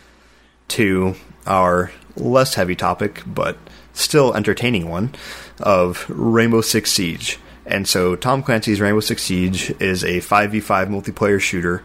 to 0.68 1.14
our 1.46 1.90
less 2.16 2.54
heavy 2.54 2.76
topic, 2.76 3.22
but 3.26 3.56
still 3.92 4.34
entertaining 4.34 4.88
one 4.88 5.14
of 5.60 6.08
Rainbow 6.08 6.60
Six 6.60 6.92
Siege. 6.92 7.38
And 7.66 7.86
so 7.86 8.16
Tom 8.16 8.42
Clancy's 8.42 8.80
Rainbow 8.80 9.00
Six 9.00 9.22
Siege 9.22 9.70
is 9.80 10.02
a 10.02 10.18
5v5 10.20 10.88
multiplayer 10.88 11.40
shooter, 11.40 11.82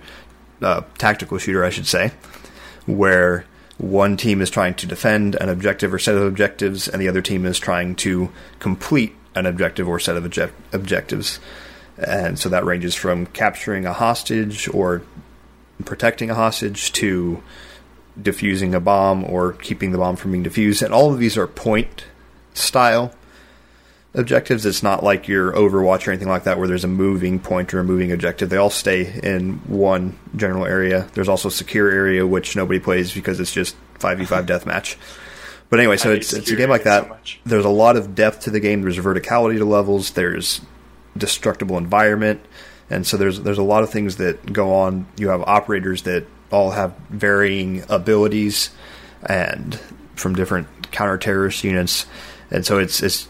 uh, 0.62 0.82
tactical 0.98 1.38
shooter, 1.38 1.66
I 1.66 1.70
should 1.70 1.88
say, 1.88 2.12
where 2.86 3.46
one 3.78 4.16
team 4.16 4.42
is 4.42 4.50
trying 4.50 4.76
to 4.76 4.88
defend 4.88 5.36
an 5.36 5.50
objective 5.50 5.94
or 5.94 6.00
set 6.00 6.16
of 6.16 6.24
objectives, 6.24 6.88
and 6.88 7.02
the 7.02 7.10
other 7.10 7.22
team 7.22 7.46
is 7.46 7.60
trying 7.60 7.96
to 7.96 8.32
complete 8.60 9.16
an 9.36 9.46
objective 9.46 9.88
or 9.88 10.00
set 10.00 10.16
of 10.16 10.26
object- 10.26 10.54
objectives. 10.74 11.40
And 11.98 12.40
so 12.40 12.50
that 12.50 12.66
ranges 12.66 12.96
from 12.96 13.28
capturing 13.28 13.86
a 13.86 13.94
hostage 13.94 14.68
or 14.70 15.04
protecting 15.86 16.30
a 16.30 16.36
hostage 16.36 16.92
to 16.94 17.44
defusing 18.20 18.74
a 18.74 18.80
bomb 18.80 19.24
or 19.26 19.54
keeping 19.54 19.92
the 19.92 19.98
bomb 19.98 20.16
from 20.16 20.32
being 20.32 20.44
defused. 20.44 20.82
And 20.82 20.94
all 20.94 21.12
of 21.12 21.20
these 21.20 21.38
are 21.38 21.48
point 21.48 22.06
style 22.54 23.14
objectives. 24.14 24.66
It's 24.66 24.84
not 24.84 25.04
like 25.04 25.28
your 25.28 25.52
Overwatch 25.54 26.08
or 26.08 26.12
anything 26.12 26.28
like 26.28 26.44
that 26.44 26.58
where 26.58 26.68
there's 26.68 26.84
a 26.84 26.90
moving 26.90 27.40
point 27.40 27.74
or 27.74 27.80
a 27.80 27.84
moving 27.84 28.12
objective. 28.12 28.50
They 28.50 28.58
all 28.58 28.70
stay 28.70 29.20
in 29.24 29.54
one 29.68 30.18
general 30.36 30.66
area. 30.66 31.08
There's 31.14 31.30
also 31.30 31.50
secure 31.50 31.90
area 31.90 32.26
which 32.26 32.56
nobody 32.56 32.80
plays 32.80 33.14
because 33.14 33.40
it's 33.40 33.54
just 33.54 33.76
5v5 34.00 34.46
deathmatch. 34.46 34.96
But 35.70 35.80
anyway, 35.80 35.98
so 35.98 36.12
it's, 36.12 36.34
it's 36.34 36.52
a 36.52 36.56
game 36.56 36.70
like 36.70 36.84
that. 36.84 37.08
so 37.08 37.34
there's 37.46 37.66
a 37.66 37.70
lot 37.70 37.98
of 37.98 38.14
depth 38.14 38.42
to 38.42 38.52
the 38.52 38.60
game. 38.60 38.84
There's 38.84 39.00
verticality 39.00 39.58
to 39.58 39.66
levels. 39.66 40.12
There's 40.12 40.62
destructible 41.18 41.78
environment, 41.78 42.42
and 42.90 43.06
so 43.06 43.18
there's 43.18 43.42
there's 43.42 43.58
a 43.58 43.64
lot 43.64 43.84
of 43.84 43.90
things 43.90 44.18
that 44.18 44.52
go 44.52 44.74
on. 44.74 45.08
You 45.18 45.30
have 45.30 45.42
operators 45.42 46.04
that 46.04 46.26
all 46.52 46.72
have 46.72 46.96
varying 47.10 47.84
abilities, 47.90 48.70
and 49.24 49.80
from 50.16 50.36
different 50.36 50.92
counter 50.92 51.18
terrorist 51.18 51.64
units, 51.64 52.06
and 52.52 52.66
so 52.66 52.80
it's 52.80 53.02
it's 53.02 53.28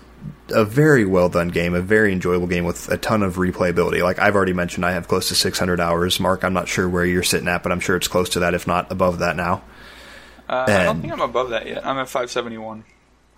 a 0.49 0.65
very 0.65 1.05
well 1.05 1.29
done 1.29 1.49
game, 1.49 1.73
a 1.73 1.81
very 1.81 2.11
enjoyable 2.11 2.47
game 2.47 2.65
with 2.65 2.89
a 2.91 2.97
ton 2.97 3.23
of 3.23 3.35
replayability. 3.35 4.01
Like 4.03 4.19
I've 4.19 4.35
already 4.35 4.53
mentioned, 4.53 4.85
I 4.85 4.91
have 4.91 5.07
close 5.07 5.29
to 5.29 5.35
600 5.35 5.79
hours. 5.79 6.19
Mark, 6.19 6.43
I'm 6.43 6.53
not 6.53 6.67
sure 6.67 6.87
where 6.87 7.05
you're 7.05 7.23
sitting 7.23 7.47
at, 7.47 7.63
but 7.63 7.71
I'm 7.71 7.79
sure 7.79 7.95
it's 7.95 8.07
close 8.07 8.29
to 8.29 8.41
that, 8.41 8.53
if 8.53 8.67
not 8.67 8.91
above 8.91 9.19
that 9.19 9.35
now. 9.35 9.63
Uh, 10.47 10.65
I 10.67 10.83
don't 10.83 11.01
think 11.01 11.13
I'm 11.13 11.21
above 11.21 11.51
that 11.51 11.65
yet. 11.65 11.85
I'm 11.85 11.97
at 11.97 12.09
571. 12.09 12.83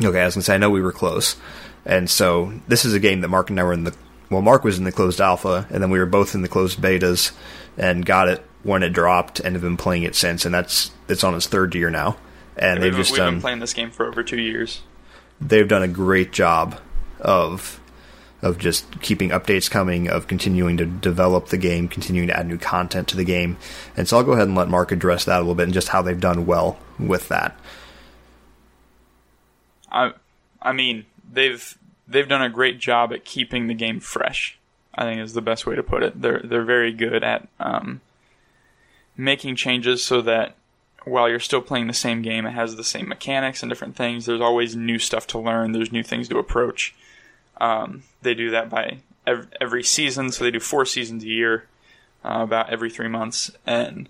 Okay, 0.04 0.22
I 0.22 0.26
was 0.26 0.36
gonna 0.36 0.44
say 0.44 0.56
I 0.56 0.58
know 0.58 0.70
we 0.70 0.82
were 0.82 0.92
close, 0.92 1.38
and 1.86 2.10
so 2.10 2.54
this 2.68 2.84
is 2.84 2.94
a 2.94 3.00
game 3.00 3.22
that 3.22 3.30
Mark 3.30 3.50
and 3.50 3.60
I 3.60 3.64
were 3.64 3.74
in 3.74 3.84
the 3.86 3.96
well, 4.36 4.42
Mark 4.42 4.66
was 4.66 4.78
in 4.78 4.84
the 4.84 4.92
closed 4.92 5.22
alpha, 5.22 5.66
and 5.70 5.82
then 5.82 5.90
we 5.90 5.98
were 5.98 6.06
both 6.06 6.36
in 6.36 6.42
the 6.42 6.50
closed 6.50 6.82
betas, 6.82 7.32
and 7.78 8.06
got 8.06 8.28
it 8.28 8.44
when 8.64 8.84
it 8.84 8.90
dropped, 8.90 9.40
and 9.40 9.56
have 9.56 9.62
been 9.62 9.78
playing 9.78 10.04
it 10.04 10.14
since, 10.14 10.44
and 10.44 10.54
that's 10.54 10.92
it's 11.08 11.24
on 11.24 11.34
its 11.36 11.48
third 11.48 11.74
year 11.74 11.90
now, 11.90 12.18
and 12.58 12.84
they've 12.84 12.92
we've, 12.92 12.98
just 12.98 13.12
we've 13.12 13.20
been 13.20 13.36
done 13.36 13.42
playing 13.42 13.60
this 13.60 13.74
game 13.74 13.92
for 13.92 14.06
over 14.06 14.24
two 14.24 14.42
years. 14.42 14.82
they've 15.40 15.70
done 15.70 15.84
a 15.84 15.88
great 15.88 16.34
job 16.34 16.78
of 17.22 17.80
of 18.42 18.58
just 18.58 19.02
keeping 19.02 19.30
updates 19.30 19.72
coming, 19.72 20.10
of 20.10 20.28
continuing 20.28 20.76
to 20.76 20.86
develop 20.86 21.48
the 21.48 21.58
game, 21.58 21.88
continuing 21.88 22.28
to 22.28 22.38
add 22.38 22.46
new 22.46 22.58
content 22.58 23.08
to 23.08 23.16
the 23.16 23.24
game, 23.24 23.56
and 23.96 24.06
so 24.06 24.18
I'll 24.18 24.24
go 24.26 24.34
ahead 24.34 24.50
and 24.50 24.58
let 24.58 24.68
Mark 24.68 24.92
address 24.92 25.24
that 25.24 25.38
a 25.38 25.40
little 25.40 25.56
bit 25.56 25.64
and 25.64 25.74
just 25.74 25.88
how 25.88 26.02
they've 26.02 26.20
done 26.20 26.46
well 26.46 26.78
with 27.00 27.30
that. 27.30 27.58
I, 29.90 30.12
I 30.62 30.74
mean, 30.74 31.06
they've 31.32 31.78
they've 32.08 32.28
done 32.28 32.42
a 32.42 32.50
great 32.50 32.80
job 32.80 33.12
at 33.14 33.26
keeping 33.26 33.68
the 33.68 33.74
game 33.74 34.00
fresh. 34.00 34.58
I 34.94 35.04
think 35.04 35.20
is 35.22 35.34
the 35.34 35.42
best 35.42 35.66
way 35.66 35.76
to 35.76 35.84
put 35.84 36.04
it. 36.04 36.22
They're 36.22 36.42
they're 36.44 36.64
very 36.64 36.94
good 36.94 37.24
at 37.24 37.48
um, 37.60 38.02
making 39.18 39.58
changes 39.58 40.04
so 40.04 40.22
that 40.22 40.56
while 41.04 41.30
you're 41.30 41.40
still 41.40 41.62
playing 41.62 41.88
the 41.88 41.94
same 41.94 42.22
game, 42.22 42.46
it 42.46 42.52
has 42.52 42.76
the 42.76 42.84
same 42.84 43.08
mechanics 43.08 43.62
and 43.62 43.70
different 43.70 43.96
things. 43.96 44.26
There's 44.26 44.42
always 44.42 44.76
new 44.76 44.98
stuff 44.98 45.28
to 45.28 45.40
learn. 45.40 45.72
There's 45.72 45.92
new 45.92 46.04
things 46.04 46.28
to 46.30 46.40
approach. 46.40 46.96
Um, 47.62 48.04
they 48.22 48.34
do 48.34 48.50
that 48.52 48.70
by 48.70 49.00
every, 49.26 49.48
every 49.62 49.84
season, 49.84 50.32
so 50.32 50.44
they 50.44 50.52
do 50.52 50.60
four 50.60 50.86
seasons 50.86 51.24
a 51.24 51.28
year, 51.28 51.68
uh, 52.24 52.40
about 52.42 52.72
every 52.72 52.90
three 52.90 53.08
months, 53.08 53.52
and 53.66 54.10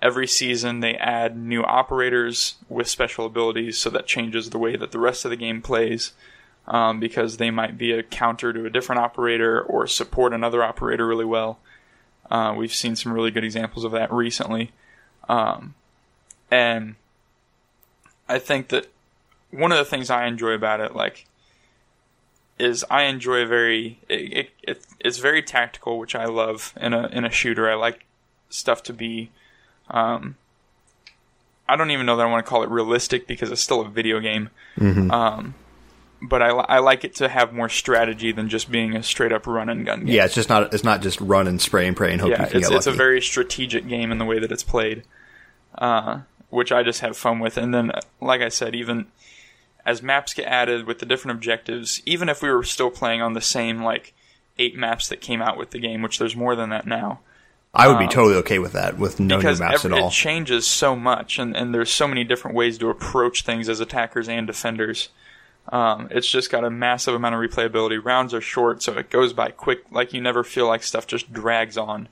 every 0.00 0.26
season 0.26 0.80
they 0.80 0.94
add 0.94 1.36
new 1.36 1.62
operators 1.62 2.56
with 2.68 2.88
special 2.88 3.24
abilities, 3.24 3.78
so 3.78 3.88
that 3.90 4.06
changes 4.06 4.50
the 4.50 4.58
way 4.58 4.76
that 4.76 4.90
the 4.90 4.98
rest 4.98 5.24
of 5.24 5.30
the 5.30 5.36
game 5.36 5.62
plays. 5.62 6.12
Um, 6.68 7.00
because 7.00 7.38
they 7.38 7.50
might 7.50 7.76
be 7.76 7.90
a 7.90 8.04
counter 8.04 8.52
to 8.52 8.64
a 8.64 8.70
different 8.70 9.00
operator 9.00 9.60
or 9.60 9.88
support 9.88 10.32
another 10.32 10.62
operator 10.62 11.04
really 11.04 11.24
well. 11.24 11.58
Uh, 12.30 12.54
we've 12.56 12.72
seen 12.72 12.94
some 12.94 13.12
really 13.12 13.32
good 13.32 13.42
examples 13.42 13.84
of 13.84 13.90
that 13.92 14.12
recently. 14.12 14.70
Um, 15.28 15.74
and 16.52 16.94
I 18.28 18.38
think 18.38 18.68
that 18.68 18.86
one 19.50 19.72
of 19.72 19.78
the 19.78 19.84
things 19.84 20.08
I 20.08 20.26
enjoy 20.26 20.52
about 20.52 20.80
it, 20.80 20.94
like, 20.94 21.26
is 22.58 22.84
I 22.88 23.02
enjoy 23.02 23.44
very 23.44 23.98
it, 24.08 24.32
it, 24.32 24.50
it, 24.62 24.86
it's 25.00 25.18
very 25.18 25.42
tactical, 25.42 25.98
which 25.98 26.14
I 26.14 26.26
love 26.26 26.74
in 26.80 26.92
a 26.94 27.08
in 27.08 27.24
a 27.24 27.30
shooter. 27.30 27.68
I 27.68 27.74
like 27.74 28.06
stuff 28.50 28.84
to 28.84 28.92
be, 28.92 29.30
um, 29.90 30.36
I 31.68 31.74
don't 31.74 31.90
even 31.90 32.06
know 32.06 32.16
that 32.16 32.26
I 32.26 32.30
want 32.30 32.46
to 32.46 32.48
call 32.48 32.62
it 32.62 32.70
realistic 32.70 33.26
because 33.26 33.50
it's 33.50 33.60
still 33.62 33.80
a 33.80 33.88
video 33.88 34.20
game. 34.20 34.50
Um, 35.10 35.54
but 36.22 36.40
I, 36.40 36.50
I 36.50 36.78
like 36.78 37.04
it 37.04 37.16
to 37.16 37.28
have 37.28 37.52
more 37.52 37.68
strategy 37.68 38.32
than 38.32 38.48
just 38.48 38.70
being 38.70 38.94
a 38.94 39.02
straight 39.02 39.32
up 39.32 39.46
run 39.46 39.68
and 39.68 39.84
gun 39.84 40.04
game. 40.04 40.14
Yeah, 40.14 40.24
it's 40.24 40.34
just 40.34 40.48
not 40.48 40.72
it's 40.72 40.84
not 40.84 41.02
just 41.02 41.20
run 41.20 41.46
and 41.48 41.60
spray 41.60 41.86
and 41.86 41.96
pray 41.96 42.12
and 42.12 42.20
hope 42.20 42.30
Yeah, 42.30 42.44
you 42.44 42.48
can 42.48 42.60
it's, 42.60 42.68
get 42.68 42.76
it's 42.76 42.86
a 42.86 42.92
very 42.92 43.20
strategic 43.20 43.88
game 43.88 44.12
in 44.12 44.18
the 44.18 44.24
way 44.24 44.38
that 44.38 44.52
it's 44.52 44.62
played, 44.62 45.02
uh, 45.76 46.20
which 46.50 46.70
I 46.70 46.82
just 46.82 47.00
have 47.00 47.16
fun 47.16 47.40
with. 47.40 47.56
And 47.56 47.74
then, 47.74 47.90
uh, 47.90 48.00
like 48.20 48.40
I 48.40 48.48
said, 48.48 48.74
even 48.74 49.06
as 49.84 50.02
maps 50.02 50.32
get 50.32 50.46
added 50.46 50.86
with 50.86 51.00
the 51.00 51.06
different 51.06 51.36
objectives, 51.36 52.00
even 52.06 52.28
if 52.28 52.40
we 52.40 52.50
were 52.50 52.62
still 52.62 52.90
playing 52.90 53.20
on 53.20 53.32
the 53.32 53.40
same 53.40 53.82
like 53.82 54.14
eight 54.58 54.76
maps 54.76 55.08
that 55.08 55.20
came 55.20 55.42
out 55.42 55.58
with 55.58 55.70
the 55.70 55.80
game, 55.80 56.02
which 56.02 56.18
there's 56.18 56.36
more 56.36 56.54
than 56.54 56.70
that 56.70 56.86
now, 56.86 57.20
I 57.74 57.88
would 57.88 57.98
be 57.98 58.06
totally 58.06 58.36
okay 58.36 58.58
with 58.58 58.72
that, 58.72 58.98
with 58.98 59.18
no 59.18 59.38
new 59.38 59.42
maps 59.42 59.84
every, 59.84 59.96
at 59.96 60.02
all. 60.02 60.08
it 60.08 60.12
changes 60.12 60.66
so 60.66 60.94
much, 60.94 61.38
and, 61.38 61.56
and 61.56 61.74
there's 61.74 61.90
so 61.90 62.06
many 62.06 62.22
different 62.22 62.54
ways 62.54 62.76
to 62.78 62.90
approach 62.90 63.44
things 63.44 63.68
as 63.68 63.80
attackers 63.80 64.28
and 64.28 64.46
defenders. 64.46 65.08
Um, 65.68 66.08
it's 66.10 66.28
just 66.28 66.50
got 66.50 66.64
a 66.64 66.70
massive 66.70 67.14
amount 67.14 67.34
of 67.36 67.40
replayability. 67.40 68.04
Rounds 68.04 68.34
are 68.34 68.40
short, 68.40 68.82
so 68.82 68.94
it 68.98 69.10
goes 69.10 69.32
by 69.32 69.50
quick. 69.50 69.84
Like 69.90 70.12
you 70.12 70.20
never 70.20 70.42
feel 70.44 70.66
like 70.66 70.82
stuff 70.82 71.06
just 71.06 71.32
drags 71.32 71.78
on. 71.78 72.08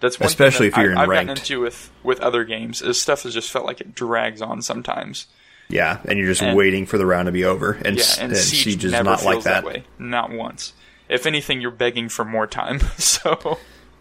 That's 0.00 0.18
one 0.20 0.26
Especially 0.26 0.68
that 0.68 0.78
if 0.78 0.82
you're 0.84 0.90
I, 0.90 0.92
in 0.92 0.98
I've 0.98 1.08
gotten 1.08 1.28
into 1.30 1.60
with 1.60 1.90
with 2.02 2.20
other 2.20 2.44
games. 2.44 2.82
Is 2.82 3.00
stuff 3.00 3.22
has 3.24 3.34
just 3.34 3.50
felt 3.50 3.66
like 3.66 3.80
it 3.80 3.94
drags 3.94 4.40
on 4.42 4.62
sometimes. 4.62 5.26
yeah, 5.68 5.98
and 6.04 6.18
you're 6.18 6.28
just 6.28 6.42
and- 6.42 6.56
waiting 6.56 6.86
for 6.86 6.98
the 6.98 7.06
round 7.06 7.26
to 7.26 7.32
be 7.32 7.44
over. 7.44 7.72
And, 7.72 7.96
Yeah, 7.96 8.04
and 8.20 8.32
and 8.32 8.36
Siege, 8.36 8.64
Siege 8.64 8.84
is 8.84 8.92
never 8.92 9.04
not 9.10 9.20
feels 9.20 9.34
like 9.34 9.44
that. 9.44 9.64
way. 9.64 9.84
Not 9.98 10.30
once. 10.30 10.72
If 11.08 11.26
anything, 11.26 11.60
you're 11.60 11.70
begging 11.70 12.08
for 12.08 12.24
more 12.24 12.46
time. 12.46 12.80
so 12.98 13.58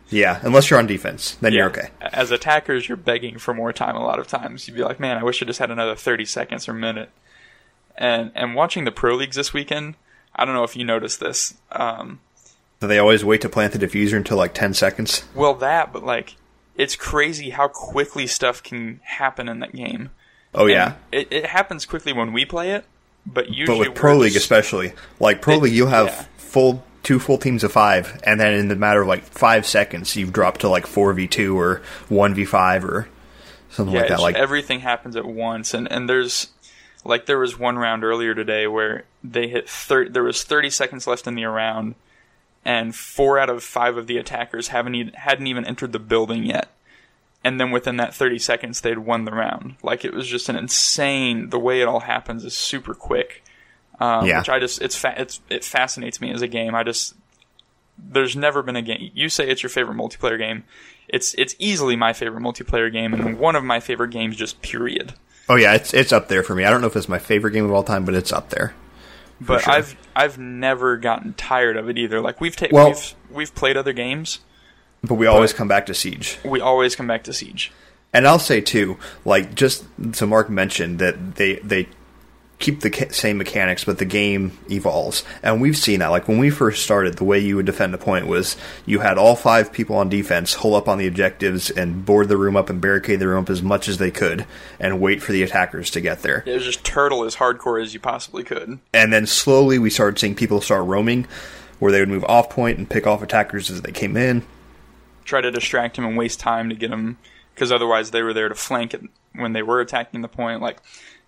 Yeah, 0.09 0.39
unless 0.43 0.70
you're 0.70 0.80
on 0.80 0.88
defense, 0.88 1.36
then 1.41 1.53
you're 1.53 1.67
okay. 1.70 1.89
As 2.01 2.32
attackers, 2.32 2.88
you're 2.88 2.97
begging 2.97 3.38
for 3.39 3.53
more 3.53 3.74
time 3.74 3.95
a 3.95 4.03
lot 4.03 4.20
of 4.20 4.28
times. 4.28 4.67
You'd 4.67 4.76
be 4.76 4.84
like, 4.84 4.99
man, 4.99 5.17
I 5.17 5.24
wish 5.24 5.41
I 5.41 5.45
just 5.45 5.59
had 5.59 5.72
another 5.72 5.95
30 5.95 6.26
seconds 6.26 6.67
or 6.70 6.74
minute. 6.74 7.09
And 7.97 8.31
and 8.35 8.55
watching 8.55 8.85
the 8.85 8.91
pro 8.91 9.15
leagues 9.15 9.35
this 9.35 9.53
weekend, 9.53 9.95
I 10.35 10.45
don't 10.45 10.53
know 10.55 10.63
if 10.63 10.75
you 10.75 10.83
noticed 10.83 11.19
this. 11.19 11.53
Um, 11.71 12.19
Do 12.79 12.87
they 12.87 12.99
always 12.99 13.23
wait 13.23 13.41
to 13.41 13.49
plant 13.49 13.73
the 13.73 13.79
diffuser 13.79 14.17
until 14.17 14.37
like 14.37 14.53
10 14.53 14.73
seconds? 14.73 15.23
Well, 15.35 15.53
that, 15.55 15.93
but 15.93 16.03
like, 16.03 16.35
it's 16.75 16.95
crazy 16.95 17.51
how 17.51 17.67
quickly 17.67 18.25
stuff 18.27 18.63
can 18.63 18.99
happen 19.03 19.47
in 19.47 19.59
that 19.59 19.73
game. 19.73 20.09
Oh, 20.55 20.65
yeah. 20.65 20.95
It, 21.11 21.27
it 21.31 21.45
happens 21.47 21.85
quickly 21.85 22.13
when 22.13 22.33
we 22.33 22.45
play 22.45 22.71
it, 22.71 22.85
but 23.25 23.45
But 23.45 23.49
usually 23.53 23.89
with 23.89 23.95
Pro 23.95 24.17
League 24.17 24.33
just- 24.33 24.43
especially, 24.45 24.93
like 25.19 25.41
Pro 25.41 25.55
It- 25.55 25.61
League, 25.63 25.73
you'll 25.73 25.87
have 25.87 26.07
yeah. 26.07 26.25
full 26.37 26.83
two 27.03 27.19
full 27.19 27.37
teams 27.37 27.63
of 27.63 27.71
five, 27.71 28.21
and 28.23 28.39
then 28.39 28.53
in 28.53 28.69
the 28.69 28.75
matter 28.75 29.01
of 29.01 29.07
like 29.07 29.23
five 29.23 29.65
seconds, 29.65 30.15
you've 30.15 30.31
dropped 30.31 30.61
to 30.61 30.69
like 30.69 30.87
four 30.87 31.11
v 31.13 31.27
two 31.27 31.59
or 31.59 31.81
one 32.07 32.33
v 32.33 32.45
five 32.45 32.85
or 32.85 33.07
something 33.69 33.93
yeah, 33.93 34.01
like 34.01 34.09
that. 34.09 34.19
Like 34.21 34.35
everything 34.35 34.79
happens 34.79 35.15
at 35.15 35.25
once, 35.25 35.73
and 35.73 35.91
and 35.91 36.07
there's 36.07 36.47
like 37.06 37.26
there 37.26 37.39
was 37.39 37.58
one 37.58 37.78
round 37.78 38.04
earlier 38.04 38.34
today 38.34 38.68
where 38.68 39.04
they 39.24 39.47
hit 39.47 39.70
thir- 39.70 40.10
there 40.10 40.24
was 40.24 40.43
30 40.43 40.70
seconds 40.70 41.08
left 41.08 41.28
in 41.28 41.36
the 41.36 41.45
round, 41.45 41.95
and 42.66 42.95
four 42.95 43.38
out 43.39 43.49
of 43.49 43.64
five 43.64 43.97
of 43.97 44.08
the 44.08 44.18
attackers 44.18 44.70
haven't 44.70 44.95
e- 44.95 45.12
hadn't 45.16 45.47
even 45.47 45.66
entered 45.66 45.91
the 45.91 45.99
building 45.99 46.43
yet. 46.43 46.70
And 47.43 47.60
then 47.60 47.72
within 47.72 47.97
that 47.97 48.14
30 48.14 48.39
seconds, 48.39 48.80
they'd 48.82 48.99
won 48.99 49.26
the 49.26 49.34
round. 49.34 49.76
Like 49.84 50.06
it 50.06 50.14
was 50.14 50.28
just 50.28 50.47
an 50.47 50.56
insane. 50.56 51.49
The 51.49 51.60
way 51.60 51.82
it 51.82 51.88
all 51.89 51.99
happens 52.01 52.45
is 52.45 52.54
super 52.56 52.93
quick. 52.93 53.43
Um, 53.99 54.26
Yeah. 54.26 54.39
Which 54.39 54.49
I 54.49 54.60
just 54.60 54.82
it's 54.82 54.95
fa- 54.95 55.16
it's 55.18 55.41
it 55.49 55.64
fascinates 55.66 56.22
me 56.22 56.32
as 56.32 56.41
a 56.41 56.47
game. 56.47 56.74
I 56.74 56.84
just 56.84 57.16
there's 57.97 58.36
never 58.36 58.64
been 58.64 58.76
a 58.78 58.82
game. 58.82 59.12
You 59.14 59.30
say 59.30 59.47
it's 59.49 59.62
your 59.62 59.70
favorite 59.70 59.97
multiplayer 59.97 60.38
game. 60.38 60.64
It's 61.10 61.34
it's 61.36 61.54
easily 61.60 61.95
my 61.97 62.14
favorite 62.14 62.41
multiplayer 62.41 62.91
game 62.91 63.14
and 63.14 63.38
one 63.38 63.56
of 63.58 63.64
my 63.64 63.80
favorite 63.82 64.12
games. 64.12 64.36
Just 64.38 64.62
period. 64.62 65.14
Oh 65.49 65.55
yeah, 65.55 65.73
it's 65.73 65.93
it's 65.93 66.11
up 66.11 66.27
there 66.27 66.43
for 66.43 66.55
me. 66.55 66.63
I 66.65 66.69
don't 66.69 66.81
know 66.81 66.87
if 66.87 66.95
it's 66.95 67.09
my 67.09 67.19
favorite 67.19 67.51
game 67.51 67.65
of 67.65 67.71
all 67.71 67.83
time, 67.83 68.05
but 68.05 68.15
it's 68.15 68.31
up 68.31 68.49
there. 68.49 68.73
But 69.41 69.61
sure. 69.63 69.73
I've 69.73 69.95
I've 70.15 70.37
never 70.37 70.97
gotten 70.97 71.33
tired 71.33 71.77
of 71.77 71.89
it 71.89 71.97
either. 71.97 72.21
Like 72.21 72.39
we've 72.39 72.55
taken 72.55 72.75
Well- 72.75 72.89
we've 72.89 73.15
we've 73.29 73.55
played 73.55 73.77
other 73.77 73.93
games. 73.93 74.39
But 75.05 75.15
we 75.15 75.27
always 75.27 75.51
come 75.51 75.67
back 75.67 75.85
to 75.87 75.93
Siege. 75.93 76.37
We 76.45 76.61
always 76.61 76.95
come 76.95 77.07
back 77.07 77.23
to 77.25 77.33
Siege. 77.33 77.73
And 78.13 78.25
I'll 78.25 78.39
say 78.39 78.61
too, 78.61 78.97
like 79.25 79.53
just 79.53 79.83
so 80.13 80.25
Mark 80.25 80.49
mentioned 80.49 80.99
that 80.99 81.35
they 81.35 81.55
they 81.55 81.89
keep 82.64 82.80
the 82.80 83.07
same 83.11 83.38
mechanics, 83.38 83.84
but 83.84 83.97
the 83.97 84.05
game 84.05 84.57
evolves, 84.72 85.26
and 85.43 85.61
we've 85.61 85.78
seen 85.78 85.99
that. 85.99 86.07
Like 86.07 86.30
when 86.30 86.38
we 86.38 86.49
first 86.49 86.82
started, 86.82 87.16
the 87.16 87.26
way 87.26 87.38
you 87.38 87.57
would 87.57 87.66
defend 87.66 87.93
a 87.93 87.97
point 87.97 88.26
was 88.26 88.55
you 88.86 88.99
had 88.99 89.18
all 89.18 89.36
five 89.36 89.74
people 89.74 89.97
on 89.97 90.07
defense 90.07 90.53
hole 90.53 90.74
up 90.74 90.88
on 90.88 90.97
the 90.97 91.05
objectives 91.05 91.70
and 91.70 92.05
board 92.05 92.30
the 92.30 92.38
room 92.38 92.55
up 92.55 92.70
and 92.70 92.80
barricade 92.80 93.20
the 93.20 93.28
room 93.28 93.43
up 93.43 93.49
as 93.49 93.61
much 93.61 93.89
as 93.89 93.97
they 93.97 94.09
could, 94.09 94.45
and 94.80 95.01
wait 95.01 95.22
for 95.22 95.34
the 95.34 95.43
attackers 95.43 95.91
to 95.91 95.99
get 95.99 96.22
there. 96.22 96.41
It 96.45 96.53
was 96.53 96.64
just 96.64 96.86
turtle 96.86 97.26
as 97.26 97.36
hardcore 97.36 97.84
as 97.84 97.93
you 97.93 97.99
possibly 97.99 98.43
could. 98.43 98.80
And 98.93 99.11
then 99.11 99.28
slowly 99.28 99.78
we 99.78 99.89
started 99.89 100.18
seeing 100.18 100.34
people 100.34 100.61
start 100.61 100.86
roaming, 100.88 101.28
where 101.80 101.91
they 101.91 101.99
would 101.99 102.07
move 102.07 102.24
off 102.24 102.49
point 102.49 102.78
and 102.78 102.89
pick 102.89 103.05
off 103.05 103.22
attackers 103.22 103.70
as 103.70 103.82
they 103.82 103.91
came 103.91 104.16
in. 104.16 104.41
Try 105.26 105.41
to 105.41 105.51
distract 105.51 105.97
him 105.97 106.05
and 106.05 106.16
waste 106.16 106.39
time 106.39 106.70
to 106.70 106.76
get 106.76 106.91
him, 106.91 107.18
because 107.53 107.74
otherwise 107.74 108.11
they 108.11 108.22
were 108.22 108.34
there 108.34 108.47
to 108.47 108.55
flank 108.55 108.93
it 108.93 109.01
when 109.36 109.51
they 109.51 109.64
were 109.64 109.82
attacking 109.82 110.22
the 110.22 110.30
point. 110.30 110.61
Like 110.61 110.78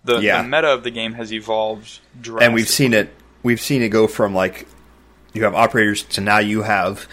the, 0.06 0.18
Yeah. 0.20 0.42
the 0.42 0.48
meta 0.48 0.68
of 0.68 0.82
the 0.82 0.90
game 0.90 1.12
has 1.14 1.32
evolved 1.32 1.98
drastically. 2.20 2.44
and 2.46 2.54
we've 2.54 2.68
seen 2.68 2.94
it 2.94 3.12
we've 3.42 3.60
seen 3.60 3.82
it 3.82 3.90
go 3.90 4.06
from 4.06 4.34
like 4.34 4.66
you 5.34 5.44
have 5.44 5.54
operators 5.54 6.02
to 6.02 6.20
now 6.20 6.38
you 6.38 6.62
have 6.62 7.06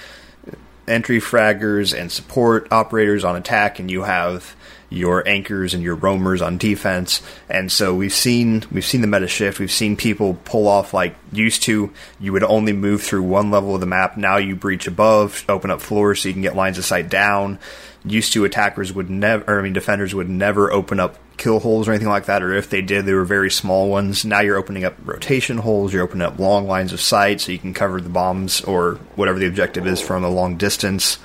entry 0.88 1.20
fraggers 1.20 1.98
and 1.98 2.12
support 2.12 2.68
operators 2.72 3.24
on 3.24 3.36
attack 3.36 3.80
and 3.80 3.90
you 3.90 4.04
have 4.04 4.56
your 4.90 5.28
anchors 5.28 5.74
and 5.74 5.82
your 5.82 5.96
roamers 5.96 6.40
on 6.42 6.58
defense. 6.58 7.22
And 7.50 7.72
so 7.72 7.96
we've 7.96 8.14
seen 8.14 8.64
we've 8.72 8.86
seen 8.86 9.02
the 9.02 9.08
meta 9.08 9.28
shift. 9.28 9.60
We've 9.60 9.72
seen 9.72 9.96
people 9.96 10.36
pull 10.46 10.68
off 10.68 10.94
like 10.94 11.16
used 11.32 11.64
to. 11.64 11.92
You 12.20 12.34
would 12.34 12.44
only 12.44 12.74
move 12.74 13.02
through 13.02 13.24
one 13.24 13.50
level 13.50 13.74
of 13.74 13.80
the 13.82 13.88
map. 13.88 14.18
Now 14.18 14.38
you 14.38 14.56
breach 14.56 14.86
above 14.86 15.46
open 15.50 15.72
up 15.72 15.82
floors 15.82 16.22
so 16.22 16.28
you 16.28 16.34
can 16.34 16.44
get 16.44 16.56
lines 16.56 16.78
of 16.78 16.86
sight 16.86 17.10
down 17.10 17.58
used 18.06 18.34
to 18.34 18.46
attackers 18.46 18.92
would 18.94 19.10
never, 19.10 19.44
or 19.48 19.60
I 19.60 19.64
mean, 19.64 19.74
defenders 19.74 20.14
would 20.14 20.30
never 20.30 20.72
open 20.72 21.00
up 21.00 21.18
kill 21.38 21.60
holes 21.60 21.88
or 21.88 21.92
anything 21.92 22.10
like 22.10 22.26
that, 22.26 22.44
or 22.44 22.54
if 22.54 22.70
they 22.70 22.82
did, 22.82 23.06
they 23.06 23.14
were 23.14 23.26
very 23.26 23.50
small 23.50 23.90
ones. 23.90 24.24
Now 24.26 24.42
you're 24.42 24.58
opening 24.58 24.84
up 24.86 24.96
rotation 25.04 25.58
holes, 25.58 25.94
you're 25.94 26.04
opening 26.04 26.26
up 26.28 26.38
long 26.40 26.68
lines 26.68 26.94
of 26.94 27.02
sight 27.02 27.42
so 27.42 27.52
you 27.52 27.60
can 27.60 27.74
cover 27.74 28.00
the 28.02 28.10
bombs 28.10 28.62
or 28.62 28.96
whatever 29.16 29.40
the 29.40 29.48
objective 29.48 29.88
is 29.88 30.02
from 30.02 30.24
a 30.24 30.30
long 30.30 30.58
distance. 30.58 31.18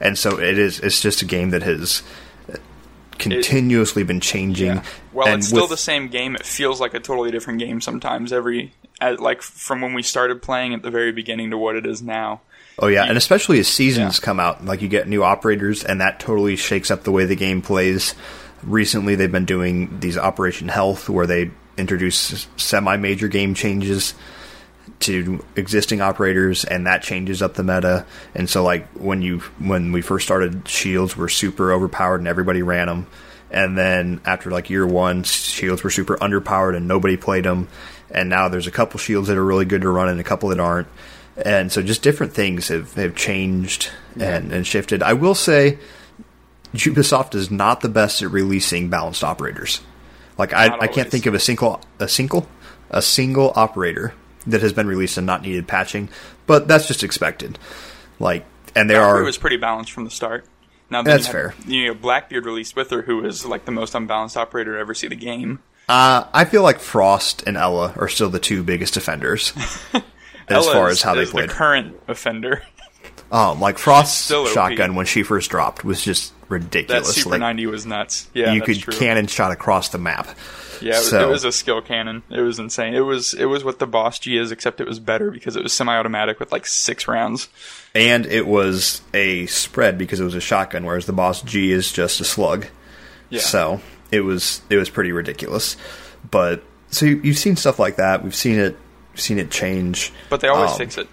And 0.00 0.16
so 0.16 0.38
it 0.40 0.58
is, 0.58 0.80
it's 0.80 1.02
just 1.02 1.20
a 1.20 1.26
game 1.26 1.50
that 1.50 1.62
has 1.62 2.02
continuously 3.18 4.02
been 4.02 4.20
changing. 4.20 4.76
Yeah. 4.76 4.84
Well, 5.12 5.28
and 5.28 5.38
it's 5.38 5.48
still 5.48 5.62
with- 5.62 5.70
the 5.70 5.76
same 5.76 6.08
game. 6.08 6.34
It 6.34 6.46
feels 6.46 6.80
like 6.80 6.94
a 6.94 7.00
totally 7.00 7.30
different 7.30 7.58
game 7.58 7.80
sometimes. 7.80 8.32
Every 8.32 8.72
at, 9.00 9.20
like 9.20 9.42
from 9.42 9.80
when 9.80 9.94
we 9.94 10.02
started 10.02 10.42
playing 10.42 10.74
at 10.74 10.82
the 10.82 10.90
very 10.90 11.12
beginning 11.12 11.50
to 11.50 11.58
what 11.58 11.76
it 11.76 11.86
is 11.86 12.02
now. 12.02 12.40
Oh 12.82 12.88
yeah, 12.88 13.04
and 13.04 13.18
especially 13.18 13.58
as 13.60 13.68
seasons 13.68 14.18
Yeah. 14.18 14.24
come 14.24 14.40
out, 14.40 14.64
like 14.64 14.80
you 14.80 14.88
get 14.88 15.06
new 15.06 15.22
operators, 15.22 15.84
and 15.84 16.00
that 16.00 16.18
totally 16.18 16.56
shakes 16.56 16.90
up 16.90 17.04
the 17.04 17.12
way 17.12 17.26
the 17.26 17.36
game 17.36 17.60
plays. 17.60 18.14
Recently, 18.62 19.14
they've 19.14 19.30
been 19.30 19.44
doing 19.44 19.98
these 20.00 20.16
Operation 20.18 20.68
Health, 20.68 21.08
where 21.08 21.26
they 21.26 21.50
introduce 21.76 22.46
semi-major 22.56 23.28
game 23.28 23.54
changes 23.54 24.14
to 25.00 25.44
existing 25.56 26.00
operators, 26.00 26.64
and 26.64 26.86
that 26.86 27.02
changes 27.02 27.42
up 27.42 27.54
the 27.54 27.62
meta. 27.62 28.04
And 28.34 28.48
so, 28.48 28.62
like 28.64 28.86
when 28.94 29.20
you 29.22 29.40
when 29.58 29.92
we 29.92 30.00
first 30.02 30.26
started, 30.26 30.66
shields 30.66 31.16
were 31.16 31.28
super 31.28 31.72
overpowered, 31.72 32.20
and 32.20 32.28
everybody 32.28 32.62
ran 32.62 32.86
them. 32.86 33.06
And 33.50 33.76
then 33.76 34.20
after 34.24 34.50
like 34.50 34.70
year 34.70 34.86
one, 34.86 35.22
shields 35.24 35.82
were 35.84 35.90
super 35.90 36.16
underpowered, 36.18 36.76
and 36.76 36.88
nobody 36.88 37.16
played 37.18 37.44
them. 37.44 37.68
And 38.10 38.28
now 38.28 38.48
there's 38.48 38.66
a 38.66 38.70
couple 38.72 38.98
shields 38.98 39.28
that 39.28 39.36
are 39.36 39.44
really 39.44 39.64
good 39.66 39.82
to 39.82 39.90
run, 39.90 40.08
and 40.08 40.18
a 40.18 40.24
couple 40.24 40.48
that 40.48 40.60
aren't. 40.60 40.88
And 41.44 41.72
so, 41.72 41.82
just 41.82 42.02
different 42.02 42.32
things 42.32 42.68
have, 42.68 42.94
have 42.94 43.14
changed 43.14 43.90
and, 44.18 44.52
and 44.52 44.66
shifted. 44.66 45.02
I 45.02 45.14
will 45.14 45.34
say, 45.34 45.78
Ubisoft 46.74 47.34
is 47.34 47.50
not 47.50 47.80
the 47.80 47.88
best 47.88 48.22
at 48.22 48.30
releasing 48.30 48.90
balanced 48.90 49.24
operators. 49.24 49.80
Like 50.38 50.54
I, 50.54 50.74
I 50.80 50.86
can't 50.86 51.10
think 51.10 51.26
of 51.26 51.34
a 51.34 51.38
single 51.38 51.82
a 51.98 52.08
single 52.08 52.48
a 52.90 53.02
single 53.02 53.52
operator 53.56 54.14
that 54.46 54.62
has 54.62 54.72
been 54.72 54.86
released 54.86 55.18
and 55.18 55.26
not 55.26 55.42
needed 55.42 55.68
patching, 55.68 56.08
but 56.46 56.66
that's 56.66 56.88
just 56.88 57.04
expected. 57.04 57.58
Like, 58.18 58.46
and 58.74 58.88
there 58.88 59.00
Valkyrie 59.00 59.20
are 59.20 59.24
was 59.24 59.36
pretty 59.36 59.58
balanced 59.58 59.92
from 59.92 60.04
the 60.04 60.10
start. 60.10 60.46
Now 60.88 61.02
That's 61.02 61.26
you 61.26 61.32
fair. 61.32 61.54
You 61.66 61.86
know, 61.88 61.94
Blackbeard 61.94 62.46
released 62.46 62.74
with 62.74 62.90
her, 62.90 63.02
who 63.02 63.24
is 63.24 63.44
like 63.44 63.64
the 63.64 63.70
most 63.70 63.94
unbalanced 63.94 64.36
operator 64.36 64.74
to 64.74 64.80
ever 64.80 64.94
see 64.94 65.08
the 65.08 65.16
game. 65.16 65.60
uh, 65.88 66.24
I 66.32 66.44
feel 66.46 66.62
like 66.62 66.80
Frost 66.80 67.42
and 67.46 67.56
Ela 67.56 67.92
are 67.96 68.08
still 68.08 68.30
the 68.30 68.40
two 68.40 68.62
biggest 68.62 68.96
offenders 68.96 69.52
as 70.50 70.66
Ela 70.66 70.72
far 70.72 70.88
as 70.88 71.02
how 71.02 71.14
they 71.14 71.26
played. 71.26 71.48
The 71.48 71.54
current 71.54 71.96
offender. 72.08 72.62
Um, 73.30 73.60
like 73.60 73.78
Frost's 73.78 74.26
shotgun 74.52 74.94
when 74.94 75.06
she 75.06 75.22
first 75.22 75.50
dropped 75.50 75.84
was 75.84 76.02
just 76.02 76.32
That 76.40 76.50
ridiculous. 76.50 77.14
Super 77.14 77.30
Like, 77.30 77.40
90 77.40 77.66
was 77.66 77.86
nuts. 77.86 78.28
Yeah, 78.34 78.52
you 78.52 78.60
could 78.60 78.78
true. 78.78 78.92
cannon 78.92 79.26
shot 79.26 79.52
across 79.52 79.88
the 79.90 79.98
map. 79.98 80.28
Yeah, 80.80 80.94
it 80.94 80.98
was, 80.98 81.12
it 81.12 81.28
was 81.28 81.44
a 81.44 81.52
skill 81.52 81.82
cannon. 81.82 82.22
It 82.30 82.40
was 82.40 82.58
insane. 82.58 82.94
It 82.94 83.00
was 83.00 83.34
it 83.34 83.44
was 83.44 83.62
what 83.62 83.78
the 83.78 83.86
BOSG 83.86 84.40
is, 84.40 84.50
except 84.50 84.80
it 84.80 84.86
was 84.86 84.98
better 84.98 85.30
because 85.30 85.54
it 85.54 85.62
was 85.62 85.74
semi-automatic 85.74 86.40
with 86.40 86.52
like 86.52 86.66
six 86.66 87.06
rounds. 87.06 87.48
and 87.94 88.24
it 88.24 88.46
was 88.46 89.02
a 89.12 89.44
spread 89.46 89.98
because 89.98 90.20
it 90.20 90.24
was 90.24 90.34
a 90.34 90.40
shotgun, 90.40 90.86
whereas 90.86 91.04
the 91.04 91.12
BOSG 91.12 91.68
is 91.68 91.92
just 91.92 92.20
a 92.20 92.24
slug. 92.24 92.66
Yeah. 93.28 93.40
So 93.40 93.80
it 94.10 94.22
was 94.22 94.62
it 94.70 94.76
was 94.78 94.88
pretty 94.88 95.12
ridiculous. 95.12 95.76
But 96.30 96.64
so 96.88 97.04
you, 97.06 97.20
you've 97.24 97.38
seen 97.38 97.56
stuff 97.56 97.78
like 97.78 97.96
that. 97.96 98.24
We've 98.24 98.34
seen 98.34 98.58
it 98.58 98.76
seen 99.20 99.38
it 99.38 99.50
change. 99.50 100.12
But 100.28 100.40
they 100.40 100.48
always 100.48 100.72
Um, 100.72 100.78
fix 100.78 100.98
it. 100.98 101.08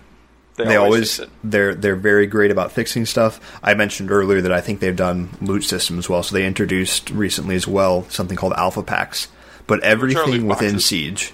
They 0.56 0.76
always 0.76 1.18
fix 1.18 1.28
it. 1.28 1.34
they're 1.44 1.76
they're 1.76 1.96
very 1.96 2.26
great 2.26 2.50
about 2.50 2.72
fixing 2.72 3.06
stuff. 3.06 3.40
I 3.62 3.76
mentioned 3.76 4.10
earlier 4.12 4.42
that 4.42 4.52
I 4.52 4.60
think 4.62 4.80
they've 4.80 4.96
done 4.96 5.30
loot 5.42 5.64
systems 5.64 6.06
as 6.06 6.10
well. 6.10 6.24
So 6.24 6.36
they 6.36 6.46
introduced 6.46 7.12
recently 7.12 7.56
as 7.56 7.68
well 7.68 8.08
something 8.10 8.36
called 8.38 8.54
alpha 8.54 8.82
packs. 8.82 9.28
But 9.68 9.84
everything 9.84 10.48
within 10.48 10.74
boxes. 10.74 10.86
Siege, 10.86 11.34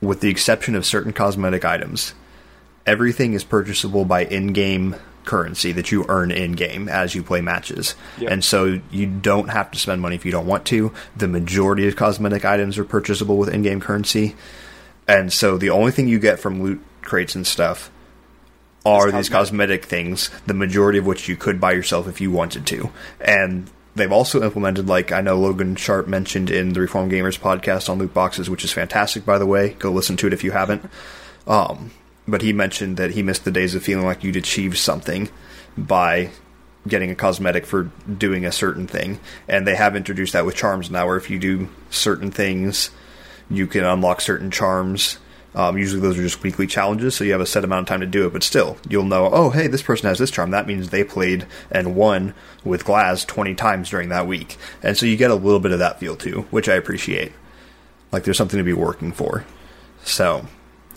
with 0.00 0.20
the 0.20 0.30
exception 0.30 0.74
of 0.74 0.86
certain 0.86 1.12
cosmetic 1.12 1.64
items, 1.64 2.14
everything 2.86 3.34
is 3.34 3.44
purchasable 3.44 4.04
by 4.04 4.24
in-game 4.24 4.94
currency 5.24 5.72
that 5.72 5.92
you 5.92 6.06
earn 6.08 6.30
in-game 6.30 6.88
as 6.88 7.14
you 7.14 7.22
play 7.22 7.40
matches. 7.42 7.94
Yep. 8.18 8.30
And 8.30 8.44
so 8.44 8.80
you 8.90 9.06
don't 9.06 9.48
have 9.48 9.70
to 9.72 9.78
spend 9.78 10.00
money 10.00 10.14
if 10.14 10.24
you 10.24 10.32
don't 10.32 10.46
want 10.46 10.64
to. 10.66 10.92
The 11.16 11.28
majority 11.28 11.86
of 11.88 11.96
cosmetic 11.96 12.44
items 12.46 12.78
are 12.78 12.84
purchasable 12.84 13.36
with 13.36 13.50
in-game 13.50 13.80
currency. 13.80 14.36
And 15.08 15.32
so 15.32 15.56
the 15.56 15.70
only 15.70 15.90
thing 15.90 16.06
you 16.06 16.18
get 16.18 16.38
from 16.38 16.62
loot 16.62 16.80
crates 17.02 17.34
and 17.34 17.46
stuff 17.46 17.90
are 18.84 19.10
these 19.10 19.28
cosmetic. 19.28 19.82
cosmetic 19.82 19.84
things, 19.86 20.30
the 20.46 20.54
majority 20.54 20.98
of 20.98 21.06
which 21.06 21.28
you 21.28 21.36
could 21.36 21.60
buy 21.60 21.72
yourself 21.72 22.06
if 22.06 22.20
you 22.20 22.30
wanted 22.30 22.66
to. 22.66 22.90
And 23.20 23.70
they've 23.94 24.12
also 24.12 24.42
implemented, 24.42 24.86
like 24.86 25.10
I 25.10 25.20
know 25.20 25.38
Logan 25.38 25.76
Sharp 25.76 26.06
mentioned 26.06 26.50
in 26.50 26.74
the 26.74 26.80
Reformed 26.80 27.10
Gamers 27.10 27.38
podcast 27.38 27.88
on 27.88 27.98
loot 27.98 28.14
boxes, 28.14 28.48
which 28.48 28.64
is 28.64 28.72
fantastic, 28.72 29.24
by 29.24 29.38
the 29.38 29.46
way. 29.46 29.70
Go 29.78 29.90
listen 29.90 30.16
to 30.18 30.26
it 30.26 30.32
if 30.32 30.44
you 30.44 30.52
haven't. 30.52 30.88
Um, 31.46 31.90
but 32.26 32.42
he 32.42 32.52
mentioned 32.52 32.98
that 32.98 33.12
he 33.12 33.22
missed 33.22 33.44
the 33.44 33.50
days 33.50 33.74
of 33.74 33.82
feeling 33.82 34.04
like 34.04 34.22
you'd 34.22 34.36
achieved 34.36 34.76
something 34.76 35.30
by 35.76 36.30
getting 36.86 37.10
a 37.10 37.14
cosmetic 37.14 37.66
for 37.66 37.90
doing 38.18 38.44
a 38.44 38.52
certain 38.52 38.86
thing. 38.86 39.20
And 39.48 39.66
they 39.66 39.74
have 39.74 39.96
introduced 39.96 40.34
that 40.34 40.46
with 40.46 40.54
charms 40.54 40.90
now, 40.90 41.06
where 41.06 41.16
if 41.16 41.30
you 41.30 41.38
do 41.38 41.68
certain 41.90 42.30
things, 42.30 42.90
you 43.50 43.66
can 43.66 43.84
unlock 43.84 44.20
certain 44.20 44.50
charms. 44.50 45.18
Um, 45.54 45.78
usually 45.78 46.00
those 46.00 46.18
are 46.18 46.22
just 46.22 46.42
weekly 46.42 46.66
challenges, 46.66 47.16
so 47.16 47.24
you 47.24 47.32
have 47.32 47.40
a 47.40 47.46
set 47.46 47.64
amount 47.64 47.80
of 47.80 47.86
time 47.88 48.00
to 48.00 48.06
do 48.06 48.26
it. 48.26 48.32
But 48.32 48.42
still, 48.42 48.76
you'll 48.88 49.04
know. 49.04 49.30
Oh, 49.32 49.50
hey, 49.50 49.66
this 49.66 49.82
person 49.82 50.08
has 50.08 50.18
this 50.18 50.30
charm. 50.30 50.50
That 50.50 50.66
means 50.66 50.90
they 50.90 51.02
played 51.02 51.46
and 51.70 51.96
won 51.96 52.34
with 52.64 52.84
Glaz 52.84 53.26
twenty 53.26 53.54
times 53.54 53.90
during 53.90 54.10
that 54.10 54.26
week, 54.26 54.56
and 54.82 54.96
so 54.96 55.06
you 55.06 55.16
get 55.16 55.30
a 55.30 55.34
little 55.34 55.58
bit 55.58 55.72
of 55.72 55.78
that 55.78 55.98
feel 55.98 56.16
too, 56.16 56.46
which 56.50 56.68
I 56.68 56.74
appreciate. 56.74 57.32
Like 58.12 58.24
there's 58.24 58.36
something 58.36 58.58
to 58.58 58.64
be 58.64 58.72
working 58.72 59.10
for. 59.10 59.44
So, 60.04 60.46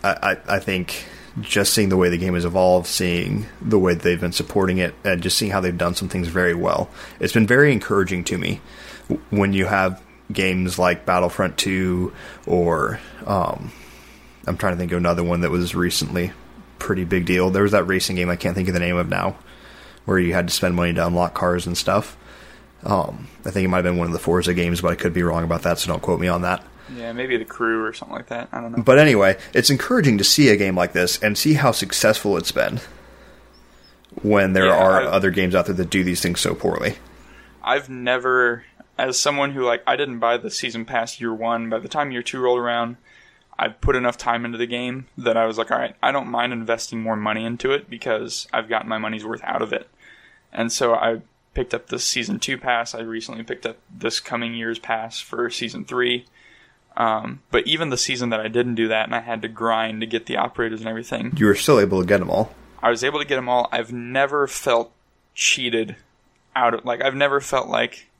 I, 0.03 0.37
I, 0.47 0.55
I 0.55 0.59
think 0.59 1.05
just 1.39 1.73
seeing 1.73 1.89
the 1.89 1.97
way 1.97 2.09
the 2.09 2.17
game 2.17 2.33
has 2.33 2.45
evolved, 2.45 2.87
seeing 2.87 3.47
the 3.61 3.79
way 3.79 3.93
they've 3.93 4.19
been 4.19 4.33
supporting 4.33 4.77
it, 4.77 4.93
and 5.03 5.23
just 5.23 5.37
seeing 5.37 5.51
how 5.51 5.61
they've 5.61 5.77
done 5.77 5.95
some 5.95 6.09
things 6.09 6.27
very 6.27 6.53
well, 6.53 6.89
it's 7.19 7.33
been 7.33 7.47
very 7.47 7.71
encouraging 7.71 8.23
to 8.25 8.37
me 8.37 8.59
when 9.29 9.53
you 9.53 9.65
have 9.65 10.03
games 10.33 10.77
like 10.79 11.05
Battlefront 11.05 11.57
2 11.57 12.13
or 12.47 12.99
um, 13.25 13.71
I'm 14.47 14.57
trying 14.57 14.73
to 14.73 14.77
think 14.77 14.91
of 14.91 14.97
another 14.97 15.23
one 15.23 15.41
that 15.41 15.51
was 15.51 15.75
recently 15.75 16.31
pretty 16.79 17.03
big 17.03 17.25
deal. 17.25 17.49
There 17.49 17.63
was 17.63 17.71
that 17.73 17.83
racing 17.85 18.15
game 18.15 18.29
I 18.29 18.35
can't 18.35 18.55
think 18.55 18.67
of 18.67 18.73
the 18.73 18.79
name 18.79 18.97
of 18.97 19.07
now, 19.09 19.35
where 20.05 20.17
you 20.19 20.33
had 20.33 20.47
to 20.47 20.53
spend 20.53 20.75
money 20.75 20.93
to 20.93 21.05
unlock 21.05 21.33
cars 21.33 21.67
and 21.67 21.77
stuff. 21.77 22.17
Um, 22.83 23.27
I 23.45 23.51
think 23.51 23.65
it 23.65 23.67
might 23.67 23.77
have 23.77 23.83
been 23.85 23.97
one 23.97 24.07
of 24.07 24.13
the 24.13 24.19
Forza 24.19 24.53
games, 24.55 24.81
but 24.81 24.91
I 24.91 24.95
could 24.95 25.13
be 25.13 25.21
wrong 25.21 25.43
about 25.43 25.61
that, 25.63 25.77
so 25.77 25.87
don't 25.91 26.01
quote 26.01 26.19
me 26.19 26.27
on 26.27 26.41
that. 26.41 26.63
Yeah, 26.97 27.13
maybe 27.13 27.37
the 27.37 27.45
crew 27.45 27.85
or 27.85 27.93
something 27.93 28.15
like 28.17 28.27
that. 28.29 28.49
I 28.51 28.59
don't 28.59 28.75
know. 28.75 28.83
But 28.83 28.97
anyway, 28.97 29.37
it's 29.53 29.69
encouraging 29.69 30.17
to 30.17 30.23
see 30.23 30.49
a 30.49 30.57
game 30.57 30.75
like 30.75 30.91
this 30.93 31.21
and 31.21 31.37
see 31.37 31.53
how 31.53 31.71
successful 31.71 32.35
it's 32.37 32.51
been 32.51 32.79
when 34.23 34.53
there 34.53 34.65
Yeah, 34.65 34.77
are 34.77 35.01
I- 35.01 35.05
other 35.05 35.29
games 35.31 35.55
out 35.55 35.67
there 35.67 35.75
that 35.75 35.89
do 35.89 36.03
these 36.03 36.21
things 36.21 36.39
so 36.41 36.53
poorly. 36.53 36.95
I've 37.63 37.89
never, 37.89 38.65
as 39.01 39.19
someone 39.19 39.51
who 39.51 39.65
like, 39.65 39.81
I 39.87 39.95
didn't 39.95 40.19
buy 40.19 40.37
the 40.37 40.51
season 40.51 40.85
pass 40.85 41.19
year 41.19 41.33
one. 41.33 41.69
By 41.69 41.79
the 41.79 41.87
time 41.87 42.11
year 42.11 42.21
two 42.21 42.39
rolled 42.39 42.59
around, 42.59 42.97
I 43.57 43.69
put 43.69 43.95
enough 43.95 44.15
time 44.15 44.45
into 44.45 44.59
the 44.59 44.67
game 44.67 45.07
that 45.17 45.35
I 45.35 45.47
was 45.47 45.57
like, 45.57 45.71
all 45.71 45.79
right, 45.79 45.95
I 46.03 46.11
don't 46.11 46.27
mind 46.27 46.53
investing 46.53 47.01
more 47.01 47.15
money 47.15 47.43
into 47.43 47.71
it 47.71 47.89
because 47.89 48.47
I've 48.53 48.69
gotten 48.69 48.87
my 48.87 48.99
money's 48.99 49.25
worth 49.25 49.43
out 49.43 49.63
of 49.63 49.73
it. 49.73 49.89
And 50.53 50.71
so 50.71 50.93
I 50.93 51.21
picked 51.55 51.73
up 51.73 51.87
the 51.87 51.97
season 51.97 52.39
two 52.39 52.59
pass. 52.59 52.93
I 52.93 53.01
recently 53.01 53.43
picked 53.43 53.65
up 53.65 53.77
this 53.91 54.19
coming 54.19 54.53
year's 54.53 54.77
pass 54.77 55.19
for 55.19 55.49
season 55.49 55.83
three. 55.83 56.25
Um, 56.95 57.41
but 57.49 57.65
even 57.65 57.89
the 57.89 57.97
season 57.97 58.29
that 58.29 58.39
I 58.39 58.49
didn't 58.49 58.75
do 58.75 58.87
that 58.89 59.05
and 59.05 59.15
I 59.15 59.21
had 59.21 59.41
to 59.41 59.47
grind 59.47 60.01
to 60.01 60.07
get 60.07 60.27
the 60.27 60.37
operators 60.37 60.79
and 60.81 60.89
everything, 60.89 61.33
You 61.37 61.47
were 61.47 61.55
still 61.55 61.79
able 61.79 62.01
to 62.01 62.07
get 62.07 62.19
them 62.19 62.29
all. 62.29 62.53
I 62.83 62.91
was 62.91 63.03
able 63.03 63.17
to 63.19 63.25
get 63.25 63.35
them 63.35 63.49
all. 63.49 63.67
I've 63.71 63.91
never 63.91 64.45
felt 64.45 64.91
cheated 65.33 65.95
out 66.55 66.73
of 66.75 66.85
like 66.85 67.01
I've 67.01 67.15
never 67.15 67.39
felt 67.39 67.67
like 67.67 68.10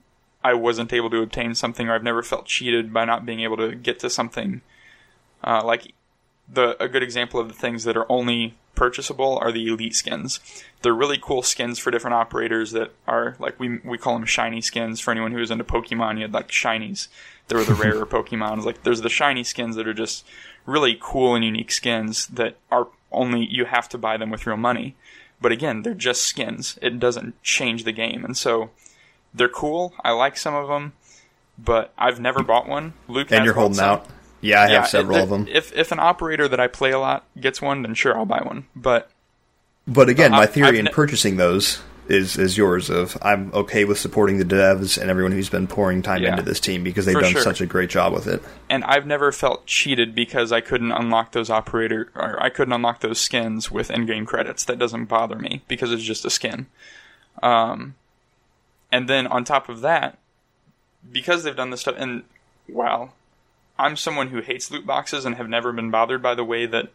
I 0.43 0.53
wasn't 0.53 0.93
able 0.93 1.09
to 1.11 1.21
obtain 1.21 1.55
something, 1.55 1.87
or 1.87 1.93
I've 1.93 2.03
never 2.03 2.23
felt 2.23 2.45
cheated 2.45 2.93
by 2.93 3.05
not 3.05 3.25
being 3.25 3.41
able 3.41 3.57
to 3.57 3.75
get 3.75 3.99
to 3.99 4.09
something. 4.09 4.61
Uh, 5.43 5.61
like 5.63 5.93
the 6.51 6.81
a 6.83 6.87
good 6.87 7.03
example 7.03 7.39
of 7.39 7.47
the 7.47 7.53
things 7.53 7.83
that 7.83 7.97
are 7.97 8.11
only 8.11 8.55
purchasable 8.75 9.37
are 9.41 9.51
the 9.51 9.67
elite 9.67 9.95
skins. 9.95 10.39
They're 10.81 10.93
really 10.93 11.19
cool 11.21 11.43
skins 11.43 11.77
for 11.77 11.91
different 11.91 12.15
operators 12.15 12.71
that 12.71 12.91
are 13.07 13.35
like 13.39 13.59
we 13.59 13.79
we 13.83 13.97
call 13.97 14.13
them 14.15 14.25
shiny 14.25 14.61
skins. 14.61 14.99
For 14.99 15.11
anyone 15.11 15.31
who 15.31 15.41
is 15.41 15.51
into 15.51 15.63
Pokemon, 15.63 16.15
you 16.15 16.23
had 16.23 16.33
like 16.33 16.49
shinies. 16.49 17.07
There 17.47 17.57
were 17.57 17.63
the 17.63 17.73
rarer 17.73 18.05
Pokemon. 18.17 18.63
Like 18.63 18.83
there's 18.83 19.01
the 19.01 19.09
shiny 19.09 19.43
skins 19.43 19.75
that 19.75 19.87
are 19.87 19.93
just 19.93 20.25
really 20.65 20.97
cool 20.99 21.35
and 21.35 21.45
unique 21.45 21.71
skins 21.71 22.27
that 22.27 22.57
are 22.71 22.87
only 23.11 23.45
you 23.45 23.65
have 23.65 23.89
to 23.89 23.97
buy 23.97 24.17
them 24.17 24.29
with 24.29 24.47
real 24.47 24.57
money. 24.57 24.95
But 25.41 25.51
again, 25.51 25.81
they're 25.81 25.93
just 25.93 26.23
skins. 26.23 26.77
It 26.81 26.99
doesn't 26.99 27.41
change 27.41 27.83
the 27.83 27.91
game, 27.91 28.23
and 28.23 28.37
so 28.37 28.69
they're 29.34 29.49
cool. 29.49 29.93
I 30.03 30.11
like 30.11 30.38
some 30.38 30.53
of 30.55 30.67
them, 30.67 30.93
but 31.57 31.93
I've 31.97 32.19
never 32.19 32.43
bought 32.43 32.67
one. 32.67 32.93
Luke 33.07 33.32
And 33.32 33.45
you're 33.45 33.53
holding 33.53 33.75
some. 33.75 33.86
out. 33.89 34.07
Yeah, 34.41 34.61
I 34.63 34.69
have 34.71 34.88
several 34.88 35.17
if, 35.17 35.23
of 35.23 35.29
them. 35.29 35.47
If 35.47 35.71
if 35.77 35.91
an 35.91 35.99
operator 35.99 36.47
that 36.47 36.59
I 36.59 36.67
play 36.67 36.91
a 36.91 36.99
lot 36.99 37.25
gets 37.39 37.61
one, 37.61 37.84
then 37.84 37.93
sure 37.93 38.17
I'll 38.17 38.25
buy 38.25 38.41
one. 38.43 38.65
But 38.75 39.09
But 39.88 40.09
again, 40.09 40.34
Uh, 40.34 40.38
my 40.38 40.43
I've- 40.43 40.53
theory 40.53 40.67
I've 40.69 40.75
in 40.75 40.86
ne- 40.86 40.91
purchasing 40.91 41.38
those 41.38 41.79
is 42.07 42.38
is 42.38 42.57
yours. 42.57 42.89
Of 42.89 43.15
I'm 43.21 43.51
okay 43.53 43.86
with 43.86 43.99
supporting 43.99 44.39
the 44.39 44.43
devs 44.45 44.99
and 44.99 45.11
everyone 45.11 45.32
who's 45.32 45.47
been 45.49 45.67
pouring 45.67 46.01
time 46.01 46.23
Yeah. 46.23 46.32
into 46.32 46.41
this 46.41 46.59
team 46.59 46.84
because 46.84 47.05
they've 47.05 47.13
done 47.19 47.32
sure. 47.32 47.41
such 47.43 47.61
a 47.61 47.67
great 47.67 47.91
job 47.91 48.13
with 48.13 48.25
it. 48.25 48.41
and 48.67 48.84
I've 48.86 49.05
never 49.05 49.32
felt 49.32 49.67
cheated 49.67 50.15
because 50.15 50.51
I 50.51 50.59
couldn't 50.61 50.91
unlock 50.91 51.34
those 51.34 51.51
operator 51.51 52.09
or 52.15 52.41
I 52.41 52.49
couldn't 52.49 52.73
unlock 52.73 53.01
those 53.01 53.19
skins 53.19 53.69
with 53.69 53.91
in-game 53.91 54.25
credits. 54.25 54.63
That 54.65 54.79
doesn't 54.79 55.05
bother 55.05 55.36
me 55.38 55.61
because 55.67 55.91
it's 55.91 56.01
just 56.03 56.25
a 56.25 56.32
skin. 56.32 56.65
Um, 57.43 57.93
and 58.91 59.07
then 59.07 59.27
on 59.27 59.43
top 59.43 59.69
of 59.69 59.81
that, 59.81 60.17
because 61.11 61.43
they've 61.43 61.55
done 61.55 61.69
this 61.69 61.81
stuff, 61.81 61.95
and 61.97 62.23
wow, 62.67 63.11
I'm 63.79 63.95
someone 63.97 64.27
who 64.29 64.41
hates 64.41 64.69
loot 64.71 64.85
boxes 64.85 65.25
and 65.25 65.35
have 65.35 65.49
never 65.49 65.71
been 65.71 65.89
bothered 65.91 66.21
by 66.21 66.35
the 66.35 66.43
way 66.43 66.65
that 66.65 66.89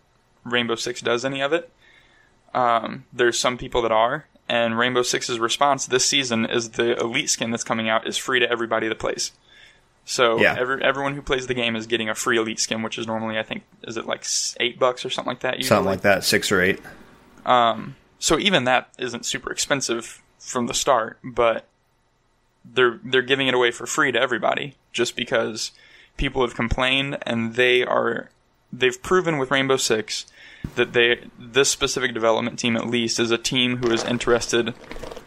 Rainbow 0.45 0.75
Six 0.77 1.01
does 1.01 1.25
any 1.25 1.41
of 1.41 1.53
it. 1.53 1.71
Um, 2.55 3.05
there's 3.13 3.39
some 3.39 3.59
people 3.59 3.83
that 3.83 3.93
are, 3.93 4.27
and 4.49 4.79
Rainbow 4.79 5.03
Six's 5.03 5.39
response 5.39 5.87
this 5.87 6.07
season 6.07 6.47
is 6.47 6.71
the 6.71 6.97
elite 6.99 7.31
skin 7.31 7.51
that's 7.51 7.65
coming 7.65 7.89
out 7.89 8.07
is 8.07 8.17
free 8.17 8.41
to 8.41 8.51
everybody 8.51 8.89
that 8.89 8.99
plays. 8.99 9.33
So 10.05 10.39
Yeah. 10.41 10.55
every, 10.57 10.83
everyone 10.85 11.15
who 11.17 11.23
plays 11.23 11.49
the 11.49 11.55
game 11.55 11.75
is 11.75 11.87
getting 11.89 12.09
a 12.09 12.15
free 12.15 12.39
elite 12.39 12.61
skin, 12.61 12.83
which 12.83 12.97
is 12.97 13.07
normally 13.09 13.39
I 13.39 13.43
think 13.43 13.65
is 13.83 13.97
it 13.97 14.07
like 14.07 14.25
eight 14.61 14.79
bucks 14.79 15.05
or 15.05 15.11
something 15.11 15.31
like 15.33 15.41
that. 15.41 15.57
Usually? 15.57 15.69
Something 15.69 15.87
like 15.91 16.03
that, 16.03 16.23
six 16.23 16.53
or 16.53 16.63
eight. 16.63 16.81
Um, 17.45 17.97
so 18.21 18.39
even 18.39 18.65
that 18.65 18.89
isn't 18.99 19.27
super 19.27 19.51
expensive 19.51 20.23
from 20.39 20.69
the 20.69 20.75
start, 20.75 21.19
but 21.25 21.67
they're 22.75 23.01
they're 23.05 23.23
giving 23.23 23.49
it 23.49 23.55
away 23.55 23.71
for 23.71 23.87
free 23.87 24.13
to 24.13 24.21
everybody 24.21 24.77
just 24.93 25.17
because 25.17 25.73
people 26.17 26.43
have 26.43 26.55
complained 26.55 27.19
and 27.23 27.55
they 27.55 27.83
are 27.85 28.31
they've 28.73 29.03
proven 29.03 29.39
with 29.39 29.51
Rainbow 29.51 29.77
Six 29.77 30.27
that 30.75 30.93
they 30.93 31.27
this 31.39 31.71
specific 31.71 32.13
development 32.13 32.59
team 32.59 32.77
at 32.77 32.87
least 32.87 33.21
is 33.21 33.31
a 33.31 33.39
team 33.39 33.79
who 33.79 33.91
is 33.93 34.05
interested 34.05 34.75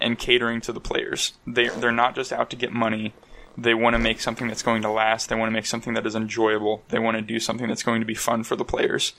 in 0.01 0.15
catering 0.15 0.61
to 0.61 0.71
the 0.73 0.79
players. 0.79 1.33
They 1.47 1.69
they're 1.69 1.91
not 1.91 2.15
just 2.15 2.31
out 2.31 2.49
to 2.51 2.55
get 2.55 2.71
money. 2.71 3.13
They 3.57 3.73
want 3.73 3.93
to 3.93 3.99
make 3.99 4.21
something 4.21 4.47
that's 4.47 4.63
going 4.63 4.81
to 4.83 4.91
last. 4.91 5.27
They 5.27 5.35
want 5.35 5.49
to 5.49 5.53
make 5.53 5.65
something 5.65 5.93
that 5.95 6.05
is 6.05 6.15
enjoyable. 6.15 6.83
They 6.89 6.99
want 6.99 7.17
to 7.17 7.21
do 7.21 7.39
something 7.39 7.67
that's 7.67 7.83
going 7.83 7.99
to 7.99 8.05
be 8.05 8.15
fun 8.15 8.43
for 8.43 8.55
the 8.55 8.63
players. 8.65 9.13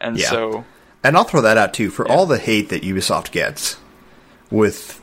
And 0.00 0.16
Yeah. 0.16 0.28
so 0.28 0.64
And 1.02 1.16
I'll 1.16 1.24
throw 1.24 1.40
that 1.40 1.56
out 1.56 1.74
too 1.74 1.90
for 1.90 2.06
all 2.06 2.26
the 2.26 2.38
hate 2.38 2.68
that 2.68 2.82
Ubisoft 2.82 3.30
gets 3.32 3.76
with 4.50 4.99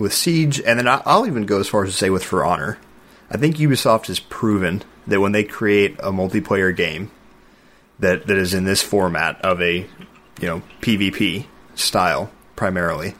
with 0.00 0.14
Siege, 0.14 0.60
and 0.60 0.78
then 0.78 0.88
I'll 0.88 1.26
even 1.26 1.46
go 1.46 1.60
as 1.60 1.68
far 1.68 1.84
as 1.84 1.92
to 1.92 1.96
say 1.96 2.10
with 2.10 2.24
For 2.24 2.44
Honor. 2.44 2.78
I 3.30 3.36
think 3.36 3.56
Ubisoft 3.58 4.06
has 4.06 4.18
proven 4.18 4.82
that 5.06 5.20
when 5.20 5.32
they 5.32 5.44
create 5.44 5.96
a 6.00 6.10
multiplayer 6.10 6.74
game 6.74 7.10
that 8.00 8.26
that 8.26 8.36
is 8.36 8.54
in 8.54 8.64
this 8.64 8.82
format 8.82 9.40
of 9.42 9.60
a 9.60 9.86
you 10.40 10.46
know 10.48 10.62
PvP 10.80 11.44
style 11.74 12.32
primarily, 12.56 13.14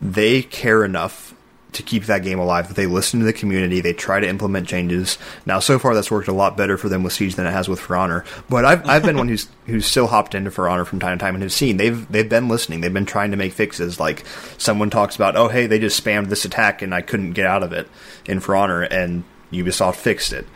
they 0.00 0.42
care 0.42 0.84
enough 0.84 1.34
to 1.72 1.82
keep 1.82 2.04
that 2.04 2.22
game 2.22 2.38
alive 2.38 2.68
that 2.68 2.74
they 2.74 2.86
listen 2.86 3.20
to 3.20 3.26
the 3.26 3.32
community, 3.32 3.80
they 3.80 3.92
try 3.92 4.20
to 4.20 4.28
implement 4.28 4.66
changes. 4.66 5.18
Now, 5.44 5.58
so 5.58 5.78
far, 5.78 5.94
that's 5.94 6.10
worked 6.10 6.28
a 6.28 6.32
lot 6.32 6.56
better 6.56 6.78
for 6.78 6.88
them 6.88 7.02
with 7.02 7.12
Siege 7.12 7.34
than 7.34 7.46
it 7.46 7.50
has 7.50 7.68
with 7.68 7.78
For 7.78 7.96
Honor. 7.96 8.24
But 8.48 8.64
I've 8.64 8.88
I've 8.88 9.02
been 9.02 9.18
one 9.18 9.28
who's 9.28 9.48
who's 9.66 9.86
still 9.86 10.06
hopped 10.06 10.34
into 10.34 10.50
For 10.50 10.68
Honor 10.68 10.84
from 10.84 10.98
time 10.98 11.18
to 11.18 11.22
time 11.22 11.34
and 11.34 11.42
have 11.42 11.52
seen 11.52 11.76
they've 11.76 12.10
they've 12.10 12.28
been 12.28 12.48
listening, 12.48 12.80
they've 12.80 12.92
been 12.92 13.06
trying 13.06 13.32
to 13.32 13.36
make 13.36 13.52
fixes. 13.52 14.00
Like 14.00 14.24
someone 14.56 14.90
talks 14.90 15.14
about, 15.16 15.36
oh 15.36 15.48
hey, 15.48 15.66
they 15.66 15.78
just 15.78 16.02
spammed 16.02 16.28
this 16.28 16.44
attack 16.44 16.80
and 16.80 16.94
I 16.94 17.02
couldn't 17.02 17.32
get 17.32 17.46
out 17.46 17.62
of 17.62 17.72
it 17.72 17.88
in 18.26 18.40
For 18.40 18.56
Honor, 18.56 18.82
and 18.82 19.24
Ubisoft 19.52 19.96
fixed 19.96 20.32
it. 20.32 20.46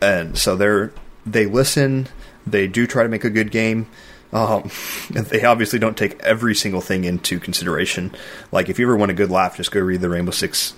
And 0.00 0.36
so 0.36 0.56
they're 0.56 0.92
they 1.24 1.46
listen, 1.46 2.08
they 2.46 2.66
do 2.66 2.86
try 2.86 3.02
to 3.02 3.08
make 3.08 3.24
a 3.24 3.30
good 3.30 3.50
game. 3.50 3.86
Um, 4.32 4.70
and 5.14 5.26
they 5.26 5.44
obviously 5.44 5.78
don't 5.78 5.96
take 5.96 6.18
every 6.22 6.54
single 6.54 6.80
thing 6.80 7.04
into 7.04 7.38
consideration. 7.38 8.12
Like, 8.50 8.68
if 8.70 8.78
you 8.78 8.86
ever 8.86 8.96
want 8.96 9.10
a 9.10 9.14
good 9.14 9.30
laugh, 9.30 9.56
just 9.58 9.70
go 9.70 9.80
read 9.80 10.00
the 10.00 10.08
Rainbow 10.08 10.30
Six 10.32 10.74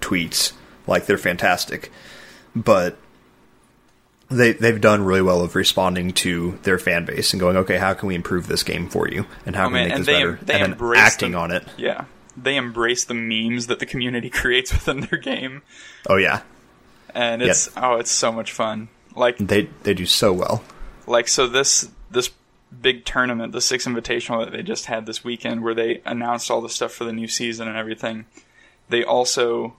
tweets. 0.00 0.52
Like, 0.86 1.06
they're 1.06 1.16
fantastic. 1.18 1.90
But 2.54 2.98
they 4.30 4.52
they've 4.52 4.80
done 4.80 5.04
really 5.04 5.22
well 5.22 5.40
of 5.40 5.54
responding 5.54 6.12
to 6.12 6.58
their 6.64 6.78
fan 6.78 7.04
base 7.06 7.32
and 7.32 7.40
going, 7.40 7.56
okay, 7.56 7.78
how 7.78 7.94
can 7.94 8.08
we 8.08 8.14
improve 8.14 8.46
this 8.46 8.62
game 8.62 8.88
for 8.88 9.08
you, 9.08 9.24
and 9.46 9.56
how 9.56 9.62
Oh, 9.62 9.66
can 9.66 9.72
man, 9.74 9.82
we 9.84 9.88
make 9.88 9.92
and 9.96 10.00
this 10.00 10.06
they- 10.06 10.12
better, 10.22 10.38
they 10.42 10.60
and 10.60 10.96
acting 10.96 11.32
the- 11.32 11.38
on 11.38 11.50
it. 11.50 11.66
Yeah. 11.76 12.04
They 12.36 12.54
embrace 12.56 13.04
the 13.04 13.14
memes 13.14 13.66
that 13.66 13.80
the 13.80 13.86
community 13.86 14.30
creates 14.30 14.72
within 14.72 15.00
their 15.00 15.18
game. 15.18 15.62
Oh 16.08 16.16
yeah, 16.16 16.42
And 17.14 17.42
it's 17.42 17.68
oh, 17.76 17.96
it's 17.96 18.10
so 18.12 18.30
much 18.30 18.52
fun. 18.52 18.88
Like 19.16 19.38
they 19.38 19.68
they 19.82 19.94
do 19.94 20.06
so 20.06 20.32
well. 20.32 20.62
like 21.06 21.26
so 21.26 21.46
this 21.48 21.88
this 22.10 22.30
big 22.80 23.04
tournament, 23.04 23.52
the 23.52 23.60
six 23.60 23.86
invitational 23.86 24.44
that 24.44 24.52
they 24.52 24.62
just 24.62 24.86
had 24.86 25.06
this 25.06 25.24
weekend 25.24 25.62
where 25.62 25.74
they 25.74 26.00
announced 26.04 26.50
all 26.50 26.60
the 26.60 26.68
stuff 26.68 26.92
for 26.92 27.04
the 27.04 27.12
new 27.12 27.28
season 27.28 27.68
and 27.68 27.76
everything. 27.76 28.26
They 28.88 29.04
also 29.04 29.74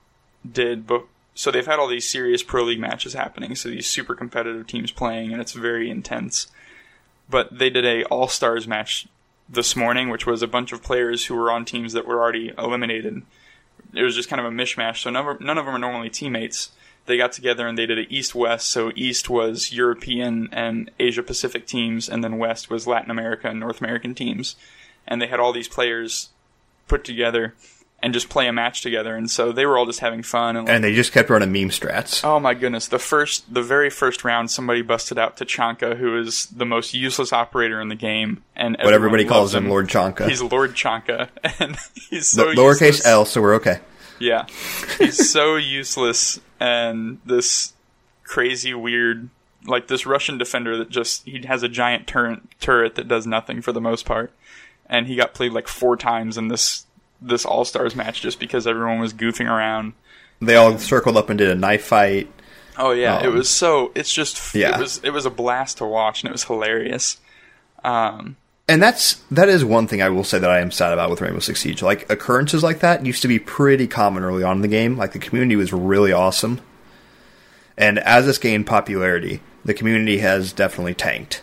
did 0.50 0.88
book 0.88 1.10
so 1.36 1.52
they've 1.52 1.66
had 1.66 1.80
all 1.80 1.88
these 1.88 2.10
serious 2.10 2.44
pro 2.44 2.64
league 2.64 2.82
matches 2.82 3.14
happening, 3.14 3.56
so 3.56 3.70
these 3.70 3.88
super 3.88 4.14
competitive 4.14 4.68
teams 4.68 4.92
playing 4.92 5.32
and 5.32 5.42
it's 5.42 5.54
very 5.54 5.90
intense. 5.90 6.48
But 7.30 7.58
they 7.58 7.70
did 7.70 7.86
a 7.86 8.04
all 8.06 8.28
stars 8.28 8.68
match 8.68 9.08
this 9.48 9.76
morning, 9.76 10.10
which 10.10 10.26
was 10.26 10.42
a 10.42 10.48
bunch 10.48 10.72
of 10.72 10.84
players 10.84 11.26
who 11.26 11.36
were 11.36 11.52
on 11.52 11.64
teams 11.66 11.94
that 11.94 12.06
were 12.06 12.20
already 12.20 12.52
eliminated. 12.58 13.22
It 13.94 14.04
was 14.04 14.16
just 14.16 14.30
kind 14.30 14.40
of 14.40 14.46
a 14.46 14.56
mishmash, 14.56 14.98
so 14.98 15.10
none 15.10 15.28
of, 15.28 15.42
none 15.42 15.58
of 15.58 15.66
them 15.66 15.76
are 15.76 15.80
normally 15.80 16.10
teammates. 16.10 16.72
They 17.10 17.18
got 17.18 17.34
together 17.34 17.68
and 17.68 17.78
they 17.78 17.86
did 17.86 17.98
it 17.98 18.08
East 18.10 18.34
West. 18.34 18.70
So 18.70 18.92
East 18.96 19.30
was 19.30 19.74
European 19.74 20.48
and 20.54 20.90
Asia 21.00 21.24
Pacific 21.24 21.66
teams, 21.68 22.08
and 22.08 22.24
then 22.24 22.38
West 22.38 22.70
was 22.70 22.88
Latin 22.88 23.12
America 23.12 23.50
and 23.50 23.60
North 23.60 23.82
American 23.82 24.16
teams. 24.16 24.56
And 25.06 25.22
they 25.22 25.28
had 25.28 25.40
all 25.40 25.52
these 25.52 25.68
players 25.68 26.30
put 26.88 27.04
together 27.04 27.56
and 28.02 28.14
just 28.14 28.30
play 28.30 28.48
a 28.48 28.54
match 28.54 28.82
together. 28.82 29.16
And 29.16 29.30
so 29.30 29.52
they 29.52 29.66
were 29.66 29.78
all 29.78 29.86
just 29.86 30.00
having 30.00 30.24
fun. 30.24 30.56
And, 30.56 30.68
like, 30.68 30.76
And 30.76 30.84
they 30.84 30.94
just 30.94 31.12
kept 31.12 31.30
running 31.30 31.52
meme 31.52 31.70
strats. 31.70 32.24
oh 32.24 32.40
my 32.40 32.54
goodness, 32.54 32.88
the 32.88 33.00
first, 33.00 33.54
the 33.54 33.64
very 33.64 33.90
first 33.90 34.24
round, 34.24 34.52
somebody 34.52 34.82
busted 34.82 35.18
out 35.18 35.36
Tachanka, 35.36 35.98
who 35.98 36.18
is 36.18 36.46
the 36.46 36.66
most 36.66 36.94
useless 36.94 37.34
operator 37.34 37.82
in 37.82 37.90
the 37.90 37.96
game, 37.96 38.44
and 38.56 38.78
what 38.82 38.94
everybody 38.94 39.26
calls 39.26 39.54
him 39.54 39.68
Lord 39.68 39.90
Chanka. 39.90 40.30
He's 40.30 40.42
Lord 40.42 40.76
Chanka, 40.76 41.30
and 41.60 41.76
he's 42.10 42.28
so 42.28 42.50
L- 42.50 42.56
lowercase 42.56 42.82
useless. 42.82 43.06
L, 43.08 43.26
so 43.26 43.42
we're 43.42 43.56
okay. 43.56 43.80
Yeah, 44.20 44.46
he's 44.98 45.32
so 45.32 45.56
useless, 45.56 46.40
and 46.60 47.20
this 47.26 47.74
crazy, 48.24 48.74
weird, 48.74 49.30
like 49.66 49.88
this 49.88 50.06
Russian 50.06 50.38
defender 50.38 50.78
that 50.78 50.90
just 50.90 51.24
he 51.26 51.42
has 51.48 51.64
a 51.64 51.70
giant 51.70 52.06
turret 52.08 52.42
turret 52.60 52.96
that 52.96 53.08
does 53.08 53.26
nothing 53.26 53.62
for 53.62 53.72
the 53.72 53.82
most 53.82 54.06
part, 54.06 54.32
and 54.88 55.08
he 55.08 55.16
got 55.16 55.34
played 55.34 55.54
like 55.54 55.68
four 55.68 55.96
times 55.98 56.38
in 56.38 56.48
this 56.50 56.86
this 57.22 57.46
All 57.46 57.66
Stars 57.66 57.96
match 57.96 58.22
just 58.22 58.40
because 58.40 58.66
everyone 58.68 59.00
was 59.00 59.14
goofing 59.14 59.50
around. 59.50 59.94
They 60.42 60.56
all 60.56 60.78
circled 60.78 61.18
up 61.18 61.30
and 61.30 61.38
did 61.38 61.50
a 61.50 61.56
knife 61.56 61.84
fight. 61.86 62.30
Oh 62.78 62.92
yeah, 62.92 63.20
it 63.20 63.26
Um, 63.28 63.36
was 63.36 63.50
so. 63.50 63.92
It's 63.96 64.14
just 64.14 64.56
yeah. 64.56 64.78
it 64.78 64.80
was 64.82 65.02
it 65.04 65.10
was 65.10 65.26
a 65.26 65.30
blast 65.30 65.80
to 65.80 65.86
watch, 65.86 66.22
and 66.24 66.30
it 66.30 66.32
was 66.32 66.46
hilarious. 66.46 67.18
Um, 67.84 68.38
And 68.70 68.82
that's 68.84 69.16
that 69.32 69.50
is 69.50 69.66
one 69.66 69.88
thing 69.88 70.02
I 70.02 70.10
will 70.10 70.24
say 70.24 70.38
that 70.38 70.50
I 70.50 70.60
am 70.60 70.70
sad 70.70 70.94
about 70.94 71.10
with 71.10 71.22
Rainbow 71.22 71.40
Six 71.40 71.60
Siege. 71.60 71.82
Like 71.82 72.10
occurrences 72.10 72.64
like 72.64 72.80
that 72.80 73.06
used 73.06 73.24
to 73.24 73.28
be 73.28 73.40
pretty 73.40 73.88
common 73.88 74.24
early 74.24 74.44
on 74.44 74.58
in 74.58 74.62
the 74.62 74.68
game. 74.68 74.96
Like 74.96 75.12
the 75.12 75.20
community 75.20 75.56
was 75.56 75.74
really 75.74 76.12
awesome. 76.14 76.62
And 77.78 77.98
as 78.00 78.26
this 78.28 78.38
gained 78.38 78.68
popularity, 78.68 79.42
the 79.66 79.74
community 79.74 80.20
has 80.20 80.54
definitely 80.54 80.94
tanked. 80.94 81.42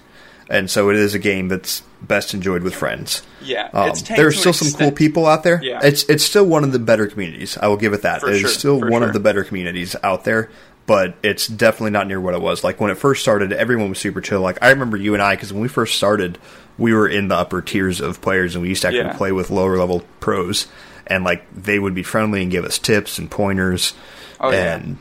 And 0.48 0.70
so 0.70 0.90
it 0.90 0.96
is 0.96 1.14
a 1.14 1.18
game 1.18 1.48
that's 1.48 1.82
best 2.00 2.32
enjoyed 2.32 2.62
with 2.62 2.74
friends. 2.74 3.22
yeah, 3.42 3.68
Um, 3.72 3.90
it's 3.90 4.02
there 4.02 4.28
are 4.28 4.32
still 4.32 4.52
some 4.52 4.78
cool 4.78 4.92
people 4.92 5.26
out 5.26 5.42
there. 5.42 5.60
Yeah. 5.62 5.80
It's 5.82 6.04
it's 6.04 6.22
still 6.22 6.46
one 6.46 6.62
of 6.62 6.70
the 6.70 6.78
better 6.78 7.08
communities. 7.08 7.58
I 7.58 7.66
will 7.66 7.76
give 7.76 7.92
it 7.92 8.02
that. 8.02 8.20
For 8.20 8.28
It 8.28 8.34
is 8.34 8.40
sure, 8.42 8.50
still 8.50 8.80
one 8.80 8.92
sure. 8.92 9.04
of 9.08 9.12
the 9.12 9.18
better 9.20 9.42
communities 9.42 9.96
out 10.04 10.22
there, 10.24 10.48
but 10.86 11.16
it's 11.22 11.46
definitely 11.46 11.90
not 11.90 12.06
near 12.06 12.20
what 12.20 12.34
it 12.34 12.40
was. 12.40 12.62
Like 12.64 12.80
when 12.80 12.90
it 12.90 12.96
first 12.98 13.20
started, 13.22 13.52
everyone 13.52 13.88
was 13.88 13.98
super 13.98 14.20
chill. 14.20 14.40
Like 14.40 14.58
I 14.62 14.70
remember 14.70 14.96
you 14.96 15.14
and 15.14 15.22
I 15.22 15.34
because 15.34 15.52
when 15.52 15.62
we 15.62 15.68
first 15.68 15.96
started, 15.96 16.38
we 16.78 16.92
were 16.92 17.08
in 17.08 17.28
the 17.28 17.34
upper 17.36 17.60
tiers 17.62 18.00
of 18.00 18.20
players, 18.20 18.54
and 18.54 18.62
we 18.62 18.68
used 18.68 18.82
to 18.82 18.88
actually 18.88 19.04
Yeah. 19.04 19.16
play 19.16 19.32
with 19.32 19.50
lower 19.50 19.76
level 19.78 20.04
pros, 20.20 20.66
and 21.06 21.24
like 21.24 21.44
they 21.54 21.78
would 21.78 21.94
be 21.94 22.02
friendly 22.02 22.42
and 22.42 22.50
give 22.50 22.64
us 22.64 22.78
tips 22.78 23.18
and 23.18 23.30
pointers, 23.30 23.94
Oh, 24.40 24.50
yeah. 24.52 24.76
and 24.76 24.98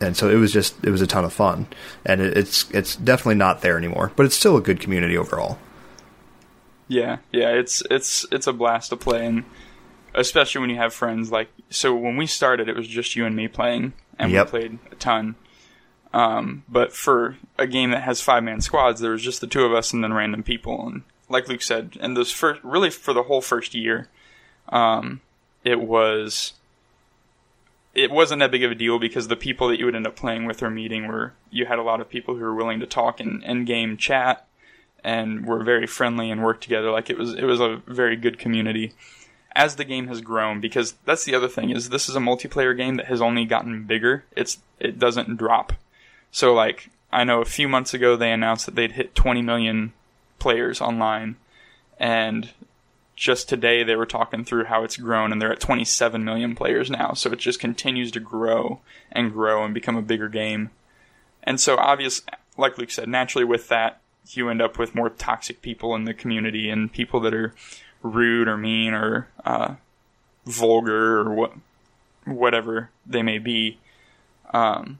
and 0.00 0.16
so 0.16 0.30
it 0.30 0.36
was 0.36 0.52
just 0.52 0.74
it 0.84 0.90
was 0.90 1.02
a 1.02 1.06
ton 1.06 1.24
of 1.24 1.32
fun, 1.32 1.66
and 2.06 2.20
it, 2.20 2.36
it's 2.36 2.70
it's 2.70 2.96
definitely 2.96 3.34
not 3.34 3.60
there 3.60 3.76
anymore, 3.76 4.12
but 4.16 4.24
it's 4.26 4.34
still 4.36 4.56
a 4.56 4.60
good 4.62 4.80
community 4.80 5.16
overall. 5.16 5.58
Yeah, 6.88 7.18
yeah, 7.32 7.50
it's 7.50 7.82
it's 7.90 8.26
it's 8.32 8.46
a 8.46 8.52
blast 8.52 8.90
to 8.90 8.96
play, 8.96 9.24
and 9.26 9.44
especially 10.14 10.60
when 10.62 10.70
you 10.70 10.76
have 10.76 10.92
friends. 10.92 11.30
Like, 11.30 11.48
so 11.68 11.94
when 11.94 12.16
we 12.16 12.26
started, 12.26 12.68
it 12.68 12.74
was 12.74 12.88
just 12.88 13.14
you 13.14 13.26
and 13.26 13.36
me 13.36 13.46
playing, 13.46 13.92
and 14.20 14.30
Yep. 14.30 14.52
we 14.52 14.58
played 14.60 14.78
a 14.92 14.94
ton. 14.96 15.34
Um, 16.12 16.64
but 16.68 16.92
for 16.92 17.36
a 17.58 17.66
game 17.66 17.90
that 17.90 18.02
has 18.02 18.20
five 18.20 18.42
man 18.42 18.60
squads, 18.60 19.00
there 19.00 19.12
was 19.12 19.22
just 19.22 19.40
the 19.40 19.46
two 19.46 19.64
of 19.64 19.72
us 19.72 19.92
and 19.92 20.02
then 20.02 20.12
random 20.12 20.42
people. 20.42 20.86
And 20.86 21.02
like 21.28 21.48
Luke 21.48 21.62
said, 21.62 21.96
and 22.00 22.16
those 22.16 22.32
first, 22.32 22.60
really 22.64 22.90
for 22.90 23.12
the 23.12 23.22
whole 23.24 23.40
first 23.40 23.74
year, 23.74 24.08
um, 24.68 25.20
it 25.64 25.80
was 25.80 26.54
it 27.94 28.10
wasn't 28.10 28.38
that 28.40 28.50
big 28.52 28.62
of 28.62 28.70
a 28.70 28.74
deal 28.74 28.98
because 28.98 29.28
the 29.28 29.36
people 29.36 29.68
that 29.68 29.78
you 29.78 29.84
would 29.84 29.96
end 29.96 30.06
up 30.06 30.14
playing 30.16 30.46
with 30.46 30.62
or 30.62 30.70
meeting 30.70 31.08
were 31.08 31.32
you 31.50 31.66
had 31.66 31.78
a 31.78 31.82
lot 31.82 32.00
of 32.00 32.08
people 32.08 32.34
who 32.34 32.40
were 32.40 32.54
willing 32.54 32.80
to 32.80 32.86
talk 32.86 33.20
in, 33.20 33.42
in 33.42 33.64
game 33.64 33.96
chat 33.96 34.46
and 35.02 35.46
were 35.46 35.62
very 35.64 35.86
friendly 35.86 36.30
and 36.30 36.42
worked 36.42 36.62
together. 36.62 36.90
Like 36.90 37.08
it 37.10 37.18
was 37.18 37.34
it 37.34 37.44
was 37.44 37.60
a 37.60 37.82
very 37.86 38.16
good 38.16 38.38
community. 38.38 38.92
As 39.54 39.76
the 39.76 39.84
game 39.84 40.06
has 40.08 40.20
grown, 40.20 40.60
because 40.60 40.94
that's 41.04 41.24
the 41.24 41.34
other 41.34 41.48
thing 41.48 41.70
is 41.70 41.88
this 41.88 42.08
is 42.08 42.16
a 42.16 42.20
multiplayer 42.20 42.76
game 42.76 42.96
that 42.96 43.06
has 43.06 43.20
only 43.20 43.44
gotten 43.44 43.84
bigger. 43.84 44.24
It's 44.36 44.58
it 44.78 44.98
doesn't 44.98 45.36
drop. 45.36 45.72
So 46.30 46.54
like 46.54 46.90
I 47.12 47.24
know 47.24 47.40
a 47.40 47.46
few 47.46 47.68
months 47.68 47.92
ago 47.92 48.16
they 48.16 48.32
announced 48.32 48.66
that 48.66 48.76
they'd 48.76 48.92
hit 48.92 49.14
20 49.14 49.42
million 49.42 49.92
players 50.38 50.80
online, 50.80 51.36
and 51.98 52.50
just 53.16 53.48
today 53.48 53.82
they 53.82 53.96
were 53.96 54.06
talking 54.06 54.44
through 54.44 54.64
how 54.64 54.82
it's 54.82 54.96
grown 54.96 55.30
and 55.30 55.42
they're 55.42 55.52
at 55.52 55.60
27 55.60 56.24
million 56.24 56.54
players 56.54 56.90
now. 56.90 57.12
So 57.12 57.30
it 57.32 57.38
just 57.38 57.60
continues 57.60 58.10
to 58.12 58.20
grow 58.20 58.80
and 59.12 59.32
grow 59.32 59.62
and 59.62 59.74
become 59.74 59.96
a 59.96 60.02
bigger 60.02 60.28
game. 60.28 60.70
And 61.42 61.60
so 61.60 61.76
obvious, 61.76 62.22
like 62.56 62.78
Luke 62.78 62.90
said, 62.90 63.08
naturally 63.08 63.44
with 63.44 63.68
that 63.68 64.00
you 64.36 64.48
end 64.48 64.62
up 64.62 64.78
with 64.78 64.94
more 64.94 65.10
toxic 65.10 65.62
people 65.62 65.94
in 65.94 66.04
the 66.04 66.14
community 66.14 66.70
and 66.70 66.92
people 66.92 67.20
that 67.20 67.34
are 67.34 67.54
rude 68.02 68.48
or 68.48 68.56
mean 68.56 68.94
or 68.94 69.28
uh, 69.44 69.74
vulgar 70.46 71.20
or 71.20 71.34
what 71.34 71.52
whatever 72.24 72.90
they 73.06 73.22
may 73.22 73.38
be. 73.38 73.78
Um, 74.52 74.98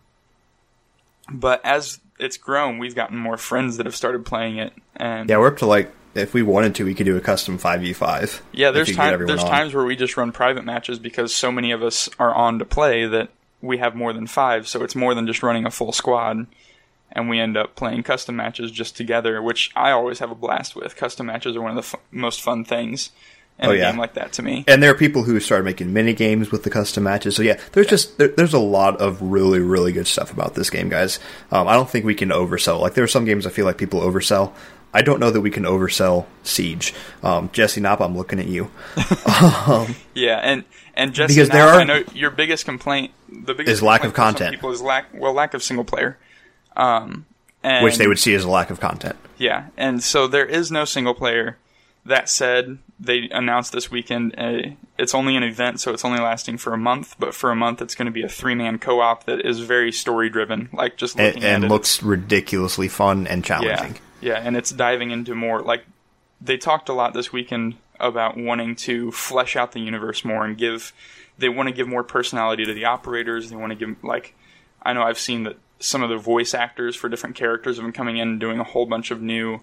but 1.31 1.65
as 1.65 2.01
it's 2.19 2.37
grown, 2.37 2.79
we've 2.79 2.95
gotten 2.95 3.17
more 3.17 3.37
friends 3.37 3.77
that 3.77 3.87
have 3.87 3.97
started 3.97 4.25
playing 4.25 4.59
it, 4.59 4.73
and 4.97 5.29
Yeah, 5.29 5.39
we're 5.39 5.49
up 5.49 5.59
to 5.59 5.67
like 5.67 5.93
if 6.15 6.35
we 6.35 6.43
wanted 6.43 6.75
to, 6.77 6.85
we 6.85 6.95
could 6.95 7.07
do 7.07 7.17
a 7.17 7.21
custom 7.21 7.57
five 7.59 7.81
v 7.81 7.93
five. 7.93 8.43
yeah, 8.53 8.71
there's 8.71 8.95
time, 8.95 9.27
there's 9.27 9.45
times 9.45 9.75
where 9.75 9.85
we 9.85 9.97
just 9.97 10.17
run 10.17 10.33
private 10.33 10.65
matches 10.65 10.99
because 10.99 11.35
so 11.35 11.53
many 11.53 11.71
of 11.71 11.83
us 11.83 12.09
are 12.19 12.35
on 12.35 12.59
to 12.59 12.65
play 12.65 13.07
that 13.07 13.31
we 13.63 13.79
have 13.79 13.95
more 13.95 14.13
than 14.13 14.27
five, 14.27 14.67
so 14.67 14.83
it's 14.83 14.97
more 14.97 15.15
than 15.15 15.27
just 15.27 15.43
running 15.43 15.67
a 15.67 15.71
full 15.71 15.93
squad, 15.93 16.47
and 17.13 17.29
we 17.29 17.41
end 17.41 17.57
up 17.57 17.75
playing 17.77 18.03
custom 18.03 18.37
matches 18.37 18.71
just 18.71 18.97
together, 18.97 19.41
which 19.43 19.71
I 19.77 19.91
always 19.91 20.19
have 20.21 20.31
a 20.31 20.35
blast 20.35 20.77
with. 20.77 20.97
Custom 20.97 21.27
matches 21.27 21.57
are 21.57 21.61
one 21.63 21.77
of 21.77 21.77
the 21.77 21.97
f- 21.97 22.03
most 22.11 22.41
fun 22.41 22.65
things 22.65 23.11
in 23.59 23.67
Oh, 23.69 23.73
a 23.73 23.77
yeah. 23.77 23.91
game 23.91 23.99
like 23.99 24.15
that 24.15 24.33
to 24.35 24.43
me. 24.43 24.65
And 24.67 24.83
there 24.83 24.91
are 24.91 24.95
people 24.95 25.25
who 25.25 25.39
started 25.41 25.65
making 25.65 25.93
mini 25.93 26.15
games 26.15 26.51
with 26.51 26.63
the 26.63 26.71
custom 26.71 27.05
matches. 27.05 27.37
So 27.37 27.43
yeah, 27.43 27.61
there's 27.73 27.89
just 27.89 28.17
there, 28.19 28.29
there's 28.29 28.55
a 28.55 28.59
lot 28.59 28.97
of 29.01 29.21
really 29.21 29.59
really 29.61 29.93
good 29.93 30.07
stuff 30.07 30.33
about 30.33 30.55
this 30.55 30.71
game, 30.71 30.89
guys. 30.89 31.19
Um, 31.51 31.69
I 31.69 31.75
don't 31.75 31.91
think 31.91 32.05
we 32.07 32.15
can 32.15 32.31
oversell. 32.31 32.81
Like 32.81 32.95
there 32.95 33.05
are 33.05 33.09
some 33.09 33.25
games 33.27 33.47
I 33.47 33.51
feel 33.51 33.67
like 33.67 33.77
people 33.77 34.01
oversell. 34.01 34.53
I 34.93 35.03
don't 35.03 35.21
know 35.21 35.31
that 35.31 35.41
we 35.41 35.51
can 35.51 35.63
oversell 35.63 36.27
Siege. 36.43 36.95
Um, 37.23 37.49
Jesse 37.53 37.81
Knopp, 37.81 38.01
I'm 38.01 38.17
looking 38.17 38.41
at 38.41 38.47
you. 38.47 38.71
Yeah, 40.15 40.39
and 40.43 40.65
and 40.95 41.13
Jesse, 41.13 41.35
Because 41.35 41.49
there 41.51 41.67
are- 41.67 41.81
I 41.81 41.85
know 41.85 42.03
your 42.15 42.31
biggest 42.31 42.65
complaint, 42.65 43.13
the 43.29 43.55
biggest 43.55 43.69
Is 43.75 43.83
lack 43.83 44.05
of 44.05 44.13
content. 44.15 44.55
People 44.55 44.71
is 44.73 44.83
lack, 44.83 45.07
well, 45.15 45.33
lack 45.33 45.55
of 45.55 45.63
single 45.63 45.85
player, 45.85 46.19
um, 46.77 47.27
and, 47.63 47.85
which 47.85 47.97
they 47.97 48.07
would 48.07 48.19
see 48.19 48.35
as 48.35 48.45
a 48.45 48.51
lack 48.51 48.71
of 48.71 48.81
content. 48.81 49.17
Yeah, 49.39 49.67
and 49.77 50.03
so 50.03 50.27
there 50.27 50.47
is 50.47 50.71
no 50.71 50.85
single 50.85 51.15
player. 51.15 51.59
That 52.07 52.29
said, 52.31 52.79
they 52.99 53.29
announced 53.31 53.73
this 53.73 53.91
weekend 53.91 54.35
a, 54.39 54.77
it's 54.99 55.15
only 55.15 55.37
an 55.37 55.43
event, 55.43 55.81
so 55.81 55.93
it's 55.93 56.05
only 56.05 56.19
lasting 56.19 56.57
for 56.59 56.73
a 56.73 56.79
month. 56.79 57.17
But 57.19 57.35
for 57.35 57.51
a 57.51 57.57
month, 57.57 57.83
it's 57.83 57.95
going 57.95 58.07
to 58.07 58.13
be 58.13 58.23
a 58.23 58.29
three 58.29 58.55
man 58.55 58.79
co 58.79 59.01
op 59.01 59.25
that 59.25 59.45
is 59.45 59.61
very 59.61 59.93
story 59.93 60.31
driven. 60.31 60.71
Like 60.73 60.97
just 60.97 61.17
looking 61.17 61.43
And, 61.43 61.45
and 61.45 61.65
at 61.65 61.71
it, 61.71 61.73
looks 61.73 62.03
ridiculously 62.03 62.89
fun 62.89 63.27
and 63.27 63.43
yeah, 63.43 63.61
challenging. 63.61 64.01
yeah, 64.21 64.41
and 64.43 64.57
it's 64.57 64.71
diving 64.71 65.11
into 65.11 65.35
more 65.35 65.61
like 65.61 65.85
they 66.41 66.57
talked 66.57 66.89
a 66.89 66.95
lot 66.95 67.13
this 67.13 67.33
weekend 67.33 67.77
about 67.99 68.37
wanting 68.37 68.75
to 68.75 69.13
flesh 69.13 69.57
out 69.57 69.73
the 69.73 69.81
universe 69.81 70.25
more 70.25 70.47
and 70.47 70.57
give 70.57 70.95
they 71.37 71.51
want 71.51 71.69
to 71.69 71.75
give 71.75 71.87
more 71.87 72.03
personality 72.03 72.65
to 72.65 72.73
the 72.73 72.87
operators. 72.87 73.51
They 73.51 73.57
want 73.57 73.73
to 73.73 73.77
give 73.77 74.03
like 74.03 74.35
I 74.83 74.95
know 74.95 75.03
I've 75.03 75.19
seen 75.19 75.43
that 75.45 75.57
some 75.81 76.03
of 76.03 76.11
the 76.11 76.17
voice 76.19 76.55
actors 76.55 76.95
for 76.95 77.09
different 77.09 77.37
characters 77.37 77.77
have 77.77 77.85
been 77.85 77.93
coming 77.93 78.19
in 78.19 78.29
and 78.29 78.41
doing 78.41 78.61
a 78.61 78.65
whole 78.65 78.87
bunch 78.87 79.11
of 79.11 79.21
new 79.21 79.61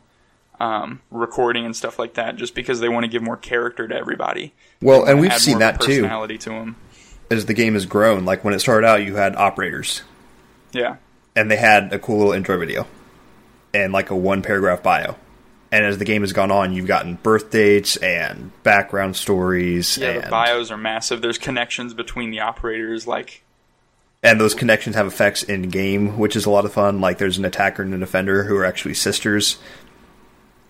um, 0.60 1.02
recording 1.12 1.66
and 1.66 1.76
stuff 1.76 2.00
like 2.00 2.16
that, 2.16 2.36
just 2.36 2.56
because 2.56 2.80
they 2.80 2.90
want 2.90 3.04
to 3.04 3.08
give 3.08 3.22
more 3.22 3.38
character 3.38 3.88
to 3.88 3.96
everybody. 3.96 4.54
Well, 4.82 5.06
and 5.06 5.20
we've 5.20 5.34
seen 5.34 5.60
that 5.60 5.80
too 5.80 6.02
personality 6.02 6.38
to 6.40 6.50
them. 6.50 6.76
as 7.30 7.46
the 7.46 7.54
game 7.54 7.74
has 7.76 7.86
grown. 7.86 8.26
Like 8.26 8.44
when 8.44 8.54
it 8.54 8.60
started 8.60 8.88
out, 8.88 9.04
you 9.04 9.16
had 9.16 9.36
operators, 9.36 10.02
Yeah, 10.74 10.98
and 11.36 11.52
they 11.52 11.58
had 11.58 11.94
a 11.94 12.00
cool 12.00 12.18
little 12.18 12.34
intro 12.34 12.58
video 12.58 12.88
and 13.74 13.94
like 13.94 14.10
a 14.10 14.16
one 14.16 14.42
paragraph 14.42 14.82
bio. 14.82 15.16
And 15.70 15.84
as 15.86 15.98
the 15.98 16.06
game 16.06 16.22
has 16.22 16.32
gone 16.32 16.50
on, 16.50 16.74
you've 16.74 16.88
gotten 16.88 17.16
birth 17.16 17.52
dates 17.52 17.98
and 17.98 18.52
background 18.64 19.16
stories, 19.18 19.98
yeah. 19.98 20.12
and 20.12 20.24
The 20.24 20.30
bios 20.30 20.72
are 20.72 20.78
massive. 20.78 21.22
There's 21.22 21.38
connections 21.38 21.94
between 21.94 22.32
the 22.32 22.40
operators, 22.40 23.06
like 23.06 23.44
and 24.24 24.40
those 24.40 24.56
connections 24.56 24.96
have 24.96 25.08
effects 25.08 25.44
in 25.44 25.70
game, 25.70 26.18
which 26.18 26.36
is 26.36 26.46
a 26.46 26.50
lot 26.50 26.66
of 26.66 26.74
fun. 26.74 27.00
Like 27.00 27.18
there's 27.18 27.38
an 27.38 27.46
attacker 27.46 27.84
and 27.84 27.94
a 27.94 27.98
defender 27.98 28.44
who 28.44 28.56
are 28.58 28.66
actually 28.66 28.96
sisters, 28.96 29.58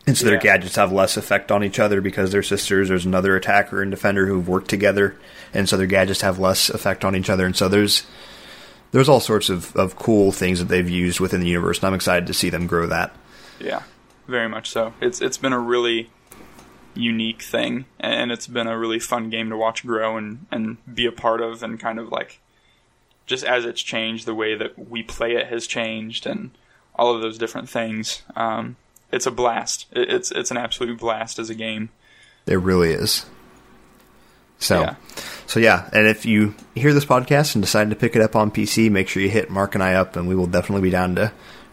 and 0.06 0.18
so 0.18 0.26
their 0.26 0.40
gadgets 0.40 0.78
have 0.78 0.92
less 0.92 1.18
effect 1.18 1.52
on 1.52 1.64
each 1.64 1.80
other 1.80 2.00
because 2.00 2.32
they're 2.32 2.44
sisters. 2.44 2.88
There's 2.88 3.06
another 3.06 3.36
attacker 3.36 3.82
and 3.82 3.92
defender 3.92 4.26
who've 4.26 4.48
worked 4.48 4.70
together, 4.70 5.18
and 5.54 5.68
so 5.68 5.76
their 5.76 5.88
gadgets 5.88 6.22
have 6.22 6.40
less 6.40 6.70
effect 6.70 7.04
on 7.04 7.16
each 7.16 7.30
other. 7.30 7.46
And 7.46 7.56
so 7.56 7.68
there's 7.68 8.06
there's 8.92 9.10
all 9.10 9.20
sorts 9.20 9.50
of, 9.50 9.76
of 9.76 9.98
cool 9.98 10.32
things 10.32 10.60
that 10.60 10.70
they've 10.70 10.90
used 10.90 11.20
within 11.20 11.42
the 11.42 11.48
universe, 11.48 11.80
and 11.80 11.88
I'm 11.88 11.94
excited 11.94 12.28
to 12.28 12.34
see 12.34 12.50
them 12.50 12.68
grow 12.68 12.88
that. 12.88 13.14
Yeah, 13.60 13.84
very 14.28 14.48
much 14.48 14.70
so. 14.70 14.94
It's 15.02 15.22
it's 15.22 15.38
been 15.38 15.54
a 15.54 15.60
really 15.60 16.10
unique 16.94 17.42
thing, 17.42 17.86
and 18.00 18.32
it's 18.32 18.48
been 18.48 18.68
a 18.68 18.78
really 18.78 19.00
fun 19.00 19.30
game 19.30 19.50
to 19.50 19.58
watch 19.58 19.86
grow 19.86 20.16
and 20.18 20.46
and 20.52 20.78
be 20.94 21.06
a 21.06 21.12
part 21.12 21.42
of, 21.42 21.64
and 21.64 21.80
kind 21.80 22.00
of 22.00 22.10
like 22.10 22.40
just 23.28 23.44
as 23.44 23.64
it's 23.66 23.82
changed, 23.84 24.26
the 24.26 24.34
way 24.34 24.56
that 24.56 24.90
we 24.90 25.04
play 25.04 25.36
it 25.36 25.48
has 25.48 25.68
changed, 25.68 26.26
and 26.26 26.52
all 26.96 27.14
of 27.14 27.22
those 27.22 27.38
different 27.38 27.70
things. 27.70 28.24
Um, 28.36 28.76
it's 29.12 29.26
a 29.28 29.32
blast. 29.32 29.86
It, 29.92 30.10
it's 30.12 30.32
it's 30.32 30.50
an 30.52 30.58
absolute 30.58 31.00
blast 31.00 31.38
as 31.38 31.50
a 31.52 31.56
game. 31.56 31.90
It 32.48 32.60
really 32.60 32.92
is. 32.92 33.26
So, 34.60 34.82
Yeah. 34.82 34.96
so 35.46 35.60
yeah, 35.60 35.88
and 35.94 36.08
if 36.08 36.26
you 36.26 36.56
hear 36.74 36.92
this 36.94 37.06
podcast 37.06 37.54
and 37.54 37.64
decide 37.64 37.92
to 37.92 37.96
pick 37.96 38.16
it 38.16 38.22
up 38.24 38.36
on 38.36 38.50
PC, 38.50 38.90
make 38.90 39.08
sure 39.08 39.22
you 39.22 39.30
hit 39.30 39.52
Mark 39.52 39.76
and 39.76 39.84
I 39.84 39.94
up, 39.94 40.16
and 40.16 40.28
we 40.28 40.34
will 40.36 40.48
definitely 40.48 40.82
be 40.82 40.90
down 40.90 41.14
to 41.16 41.32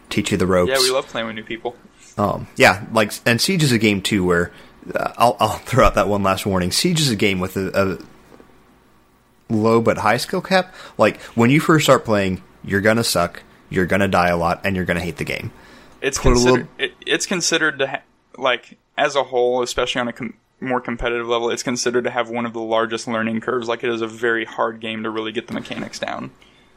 teach 0.09 0.31
you 0.31 0.37
the 0.37 0.45
ropes. 0.45 0.69
Yeah, 0.69 0.77
we 0.79 0.91
love 0.91 1.07
playing 1.07 1.25
with 1.27 1.35
new 1.35 1.43
people. 1.43 1.75
Um, 2.17 2.47
yeah, 2.57 2.85
like 2.91 3.11
and 3.25 3.41
Siege 3.41 3.63
is 3.63 3.71
a 3.71 3.79
game 3.79 4.01
too 4.01 4.23
where 4.23 4.51
uh, 4.93 5.13
I'll, 5.17 5.35
I'll 5.39 5.49
throw 5.65 5.85
out 5.85 5.95
that 5.95 6.07
one 6.07 6.21
last 6.21 6.45
warning. 6.45 6.71
Siege 6.71 6.99
is 6.99 7.09
a 7.09 7.15
game 7.15 7.39
with 7.39 7.57
a, 7.57 7.71
a 7.73 7.97
low 9.49 9.81
but 9.81 9.97
high 9.99 10.17
skill 10.17 10.41
cap. 10.41 10.73
Like 10.97 11.21
when 11.35 11.49
you 11.49 11.59
first 11.59 11.85
start 11.85 12.05
playing, 12.05 12.41
you're 12.63 12.81
gonna 12.81 13.03
suck, 13.03 13.43
you're 13.69 13.85
gonna 13.85 14.07
die 14.07 14.29
a 14.29 14.37
lot, 14.37 14.61
and 14.63 14.75
you're 14.75 14.85
gonna 14.85 15.01
hate 15.01 15.17
the 15.17 15.23
game. 15.25 15.51
It's 16.01 16.17
Put 16.17 16.33
a 16.33 16.39
little- 16.39 16.55
considered 16.57 16.67
it, 16.79 16.93
it's 17.05 17.25
considered 17.25 17.79
to 17.79 17.87
ha- 17.87 18.01
like 18.37 18.77
as 18.97 19.15
a 19.15 19.23
whole, 19.23 19.61
especially 19.61 20.01
on 20.01 20.07
a 20.07 20.13
com- 20.13 20.33
more 20.61 20.79
competitive 20.79 21.27
level, 21.27 21.49
it's 21.49 21.63
considered 21.63 22.05
to 22.05 22.09
have 22.09 22.29
one 22.29 22.45
of 22.45 22.53
the 22.53 22.61
largest 22.61 23.07
learning 23.07 23.41
curves. 23.41 23.67
Like 23.67 23.83
it 23.83 23.89
is 23.89 24.01
a 24.01 24.07
very 24.07 24.45
hard 24.45 24.79
game 24.79 25.03
to 25.03 25.09
really 25.09 25.31
get 25.31 25.47
the 25.47 25.53
mechanics 25.53 25.99
down. 25.99 26.31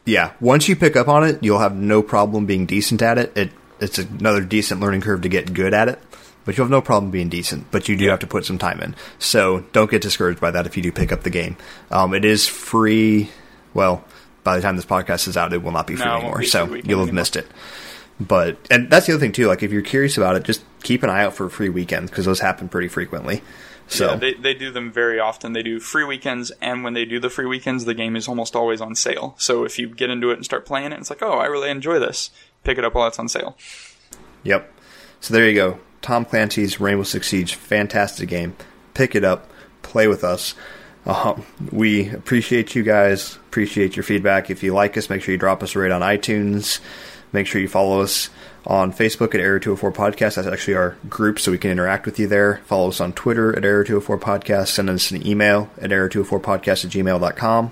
Yeah, 0.05 0.31
once 0.41 0.67
you 0.67 0.75
pick 0.75 0.95
up 0.95 1.07
on 1.07 1.23
it, 1.23 1.39
you'll 1.43 1.59
have 1.59 1.75
no 1.75 2.01
problem 2.01 2.45
being 2.45 2.65
decent 2.65 3.01
at 3.01 3.17
it. 3.17 3.31
It 3.37 3.51
it's 3.79 3.97
another 3.97 4.41
decent 4.41 4.81
learning 4.81 5.01
curve 5.01 5.21
to 5.21 5.29
get 5.29 5.53
good 5.53 5.73
at 5.73 5.87
it, 5.87 5.99
but 6.45 6.57
you'll 6.57 6.65
have 6.65 6.71
no 6.71 6.81
problem 6.81 7.11
being 7.11 7.29
decent. 7.29 7.69
But 7.71 7.87
you 7.89 7.95
do 7.97 8.09
have 8.09 8.19
to 8.19 8.27
put 8.27 8.45
some 8.45 8.57
time 8.57 8.79
in. 8.81 8.95
So 9.19 9.61
don't 9.73 9.89
get 9.91 10.01
discouraged 10.01 10.39
by 10.39 10.51
that 10.51 10.65
if 10.65 10.75
you 10.77 10.83
do 10.83 10.91
pick 10.91 11.11
up 11.11 11.23
the 11.23 11.29
game. 11.29 11.57
Um, 11.91 12.13
it 12.13 12.25
is 12.25 12.47
free. 12.47 13.29
Well, 13.73 14.03
by 14.43 14.55
the 14.55 14.61
time 14.61 14.75
this 14.75 14.85
podcast 14.85 15.27
is 15.27 15.37
out, 15.37 15.53
it 15.53 15.61
will 15.61 15.71
not 15.71 15.85
be 15.87 15.95
free 15.95 16.05
No, 16.05 16.15
anymore. 16.17 16.39
be 16.39 16.45
So 16.45 16.65
you'll 16.65 16.71
have 16.73 16.85
anymore. 16.89 17.13
missed 17.13 17.35
it. 17.35 17.47
But 18.19 18.57
and 18.69 18.89
that's 18.89 19.05
the 19.07 19.13
other 19.13 19.19
thing 19.19 19.31
too. 19.31 19.47
Like 19.47 19.63
if 19.63 19.71
you're 19.71 19.81
curious 19.81 20.17
about 20.17 20.35
it, 20.35 20.43
just 20.43 20.63
keep 20.83 21.03
an 21.03 21.09
eye 21.09 21.23
out 21.23 21.33
for 21.35 21.49
free 21.49 21.69
weekends 21.69 22.09
because 22.11 22.25
those 22.25 22.39
happen 22.41 22.67
pretty 22.67 22.87
frequently. 22.89 23.41
So 23.87 24.09
yeah, 24.11 24.15
they 24.17 24.33
they 24.33 24.53
do 24.53 24.71
them 24.71 24.91
very 24.91 25.19
often. 25.19 25.53
They 25.53 25.63
do 25.63 25.79
free 25.79 26.03
weekends, 26.03 26.51
and 26.61 26.83
when 26.83 26.93
they 26.93 27.05
do 27.05 27.19
the 27.19 27.29
free 27.29 27.45
weekends, 27.47 27.85
the 27.85 27.93
game 27.93 28.15
is 28.15 28.27
almost 28.27 28.55
always 28.55 28.81
on 28.81 28.93
sale. 28.95 29.35
So 29.39 29.63
if 29.63 29.79
you 29.79 29.87
get 29.87 30.09
into 30.09 30.29
it 30.31 30.35
and 30.35 30.43
start 30.45 30.65
playing 30.65 30.91
it, 30.91 30.99
it's 30.99 31.09
like, 31.09 31.23
oh, 31.23 31.39
I 31.39 31.45
really 31.45 31.69
enjoy 31.69 31.97
this. 31.97 32.29
Pick 32.63 32.77
it 32.77 32.83
up 32.83 32.93
while 32.93 33.07
it's 33.07 33.17
on 33.17 33.29
sale. 33.29 33.57
Yep. 34.43 34.71
So 35.21 35.33
there 35.33 35.47
you 35.49 35.55
go. 35.55 35.79
Tom 36.01 36.25
Clancy's 36.25 36.79
Rainbow 36.79 37.03
Six 37.03 37.27
Siege, 37.27 37.55
fantastic 37.55 38.29
game. 38.29 38.55
Pick 38.93 39.15
it 39.15 39.23
up, 39.23 39.49
play 39.81 40.07
with 40.07 40.23
us. 40.23 40.55
Um, 41.05 41.45
we 41.71 42.09
appreciate 42.09 42.75
you 42.75 42.83
guys. 42.83 43.35
Appreciate 43.35 43.95
your 43.95 44.03
feedback. 44.03 44.49
If 44.49 44.63
you 44.63 44.73
like 44.73 44.97
us, 44.97 45.09
make 45.09 45.21
sure 45.21 45.31
you 45.31 45.37
drop 45.37 45.63
us 45.63 45.75
a 45.75 45.79
rate 45.79 45.91
on 45.91 46.01
iTunes. 46.01 46.79
Make 47.31 47.47
sure 47.47 47.61
you 47.61 47.67
follow 47.67 48.01
us 48.01 48.29
on 48.65 48.91
Facebook 48.91 49.33
at 49.33 49.41
Error 49.41 49.59
204 49.59 49.91
Podcast. 49.91 50.35
That's 50.35 50.47
actually 50.47 50.75
our 50.75 50.97
group, 51.09 51.39
so 51.39 51.51
we 51.51 51.57
can 51.57 51.71
interact 51.71 52.05
with 52.05 52.19
you 52.19 52.27
there. 52.27 52.57
Follow 52.65 52.89
us 52.89 52.99
on 52.99 53.13
Twitter 53.13 53.55
at 53.55 53.63
Error 53.63 53.83
204 53.83 54.17
Podcast. 54.17 54.67
Send 54.69 54.89
us 54.89 55.11
an 55.11 55.25
email 55.25 55.69
at 55.79 55.91
Error204Podcast 55.91 56.85
at 56.85 56.91
gmail.com. 56.91 57.71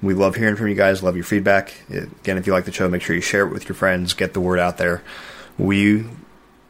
We 0.00 0.14
love 0.14 0.36
hearing 0.36 0.56
from 0.56 0.68
you 0.68 0.74
guys. 0.74 1.02
Love 1.02 1.16
your 1.16 1.24
feedback. 1.24 1.74
Again, 1.88 2.38
if 2.38 2.46
you 2.46 2.52
like 2.52 2.64
the 2.64 2.72
show, 2.72 2.88
make 2.88 3.02
sure 3.02 3.14
you 3.14 3.22
share 3.22 3.46
it 3.46 3.52
with 3.52 3.68
your 3.68 3.76
friends. 3.76 4.14
Get 4.14 4.34
the 4.34 4.40
word 4.40 4.58
out 4.58 4.78
there. 4.78 5.02
We 5.58 6.06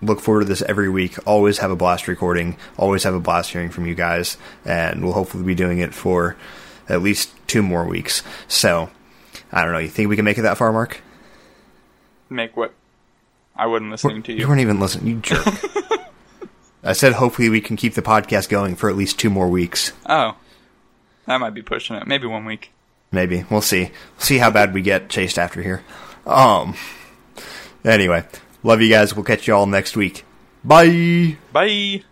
look 0.03 0.21
forward 0.21 0.41
to 0.41 0.47
this 0.47 0.63
every 0.63 0.89
week. 0.89 1.17
Always 1.27 1.59
have 1.59 1.71
a 1.71 1.77
blast 1.77 2.09
recording. 2.09 2.57
Always 2.77 3.05
have 3.05 3.15
a 3.15 3.21
blast 3.21 3.51
hearing 3.51 3.71
from 3.71 3.87
you 3.87 3.95
guys. 3.95 4.37
And 4.65 5.03
we'll 5.05 5.13
hopefully 5.15 5.45
be 5.45 5.55
doing 5.55 5.79
it 5.79 5.95
for 5.95 6.37
at 6.89 7.03
least 7.03 7.31
two 7.47 7.63
more 7.63 7.87
weeks. 7.87 8.23
So, 8.49 8.91
I 9.53 9.63
don't 9.63 9.73
know. 9.73 9.79
You 9.79 9.89
think 9.89 10.09
we 10.09 10.17
can 10.17 10.25
make 10.25 10.39
it 10.39 10.43
that 10.43 10.59
far, 10.59 10.73
Mark? 10.73 11.01
Make 12.29 12.57
what? 12.57 12.75
I 13.55 13.67
wasn't 13.67 13.91
listening 13.91 14.23
to 14.25 14.33
You 14.33 14.39
you. 14.41 14.49
weren't 14.49 14.61
even 14.61 14.81
listening. 14.81 15.07
You 15.15 15.21
jerk. 15.21 15.47
I 16.85 16.95
said 16.95 17.13
hopefully 17.13 17.49
we 17.49 17.61
can 17.61 17.77
keep 17.77 17.95
the 17.95 18.03
podcast 18.03 18.49
going 18.49 18.75
for 18.75 18.91
at 18.91 18.97
least 18.97 19.19
two 19.19 19.31
more 19.31 19.49
weeks. 19.49 19.93
Oh, 20.07 20.35
that 21.27 21.39
might 21.39 21.55
be 21.55 21.63
pushing 21.63 21.95
it. 21.97 22.07
Maybe 22.09 22.27
one 22.27 22.45
week. 22.45 22.73
Maybe. 23.13 23.45
We'll 23.51 23.61
see. 23.61 23.91
see 24.19 24.39
how 24.39 24.51
bad 24.51 24.73
we 24.75 24.83
get 24.83 25.09
chased 25.11 25.39
after 25.39 25.63
here. 25.63 25.85
Um. 26.27 26.75
Anyway, 27.85 28.25
love 28.63 28.81
you 28.81 28.89
guys. 28.89 29.15
We'll 29.15 29.25
catch 29.25 29.47
you 29.47 29.55
all 29.55 29.67
next 29.67 29.97
week. 29.97 30.25
Bye. 30.65 31.37
Bye. 31.53 32.05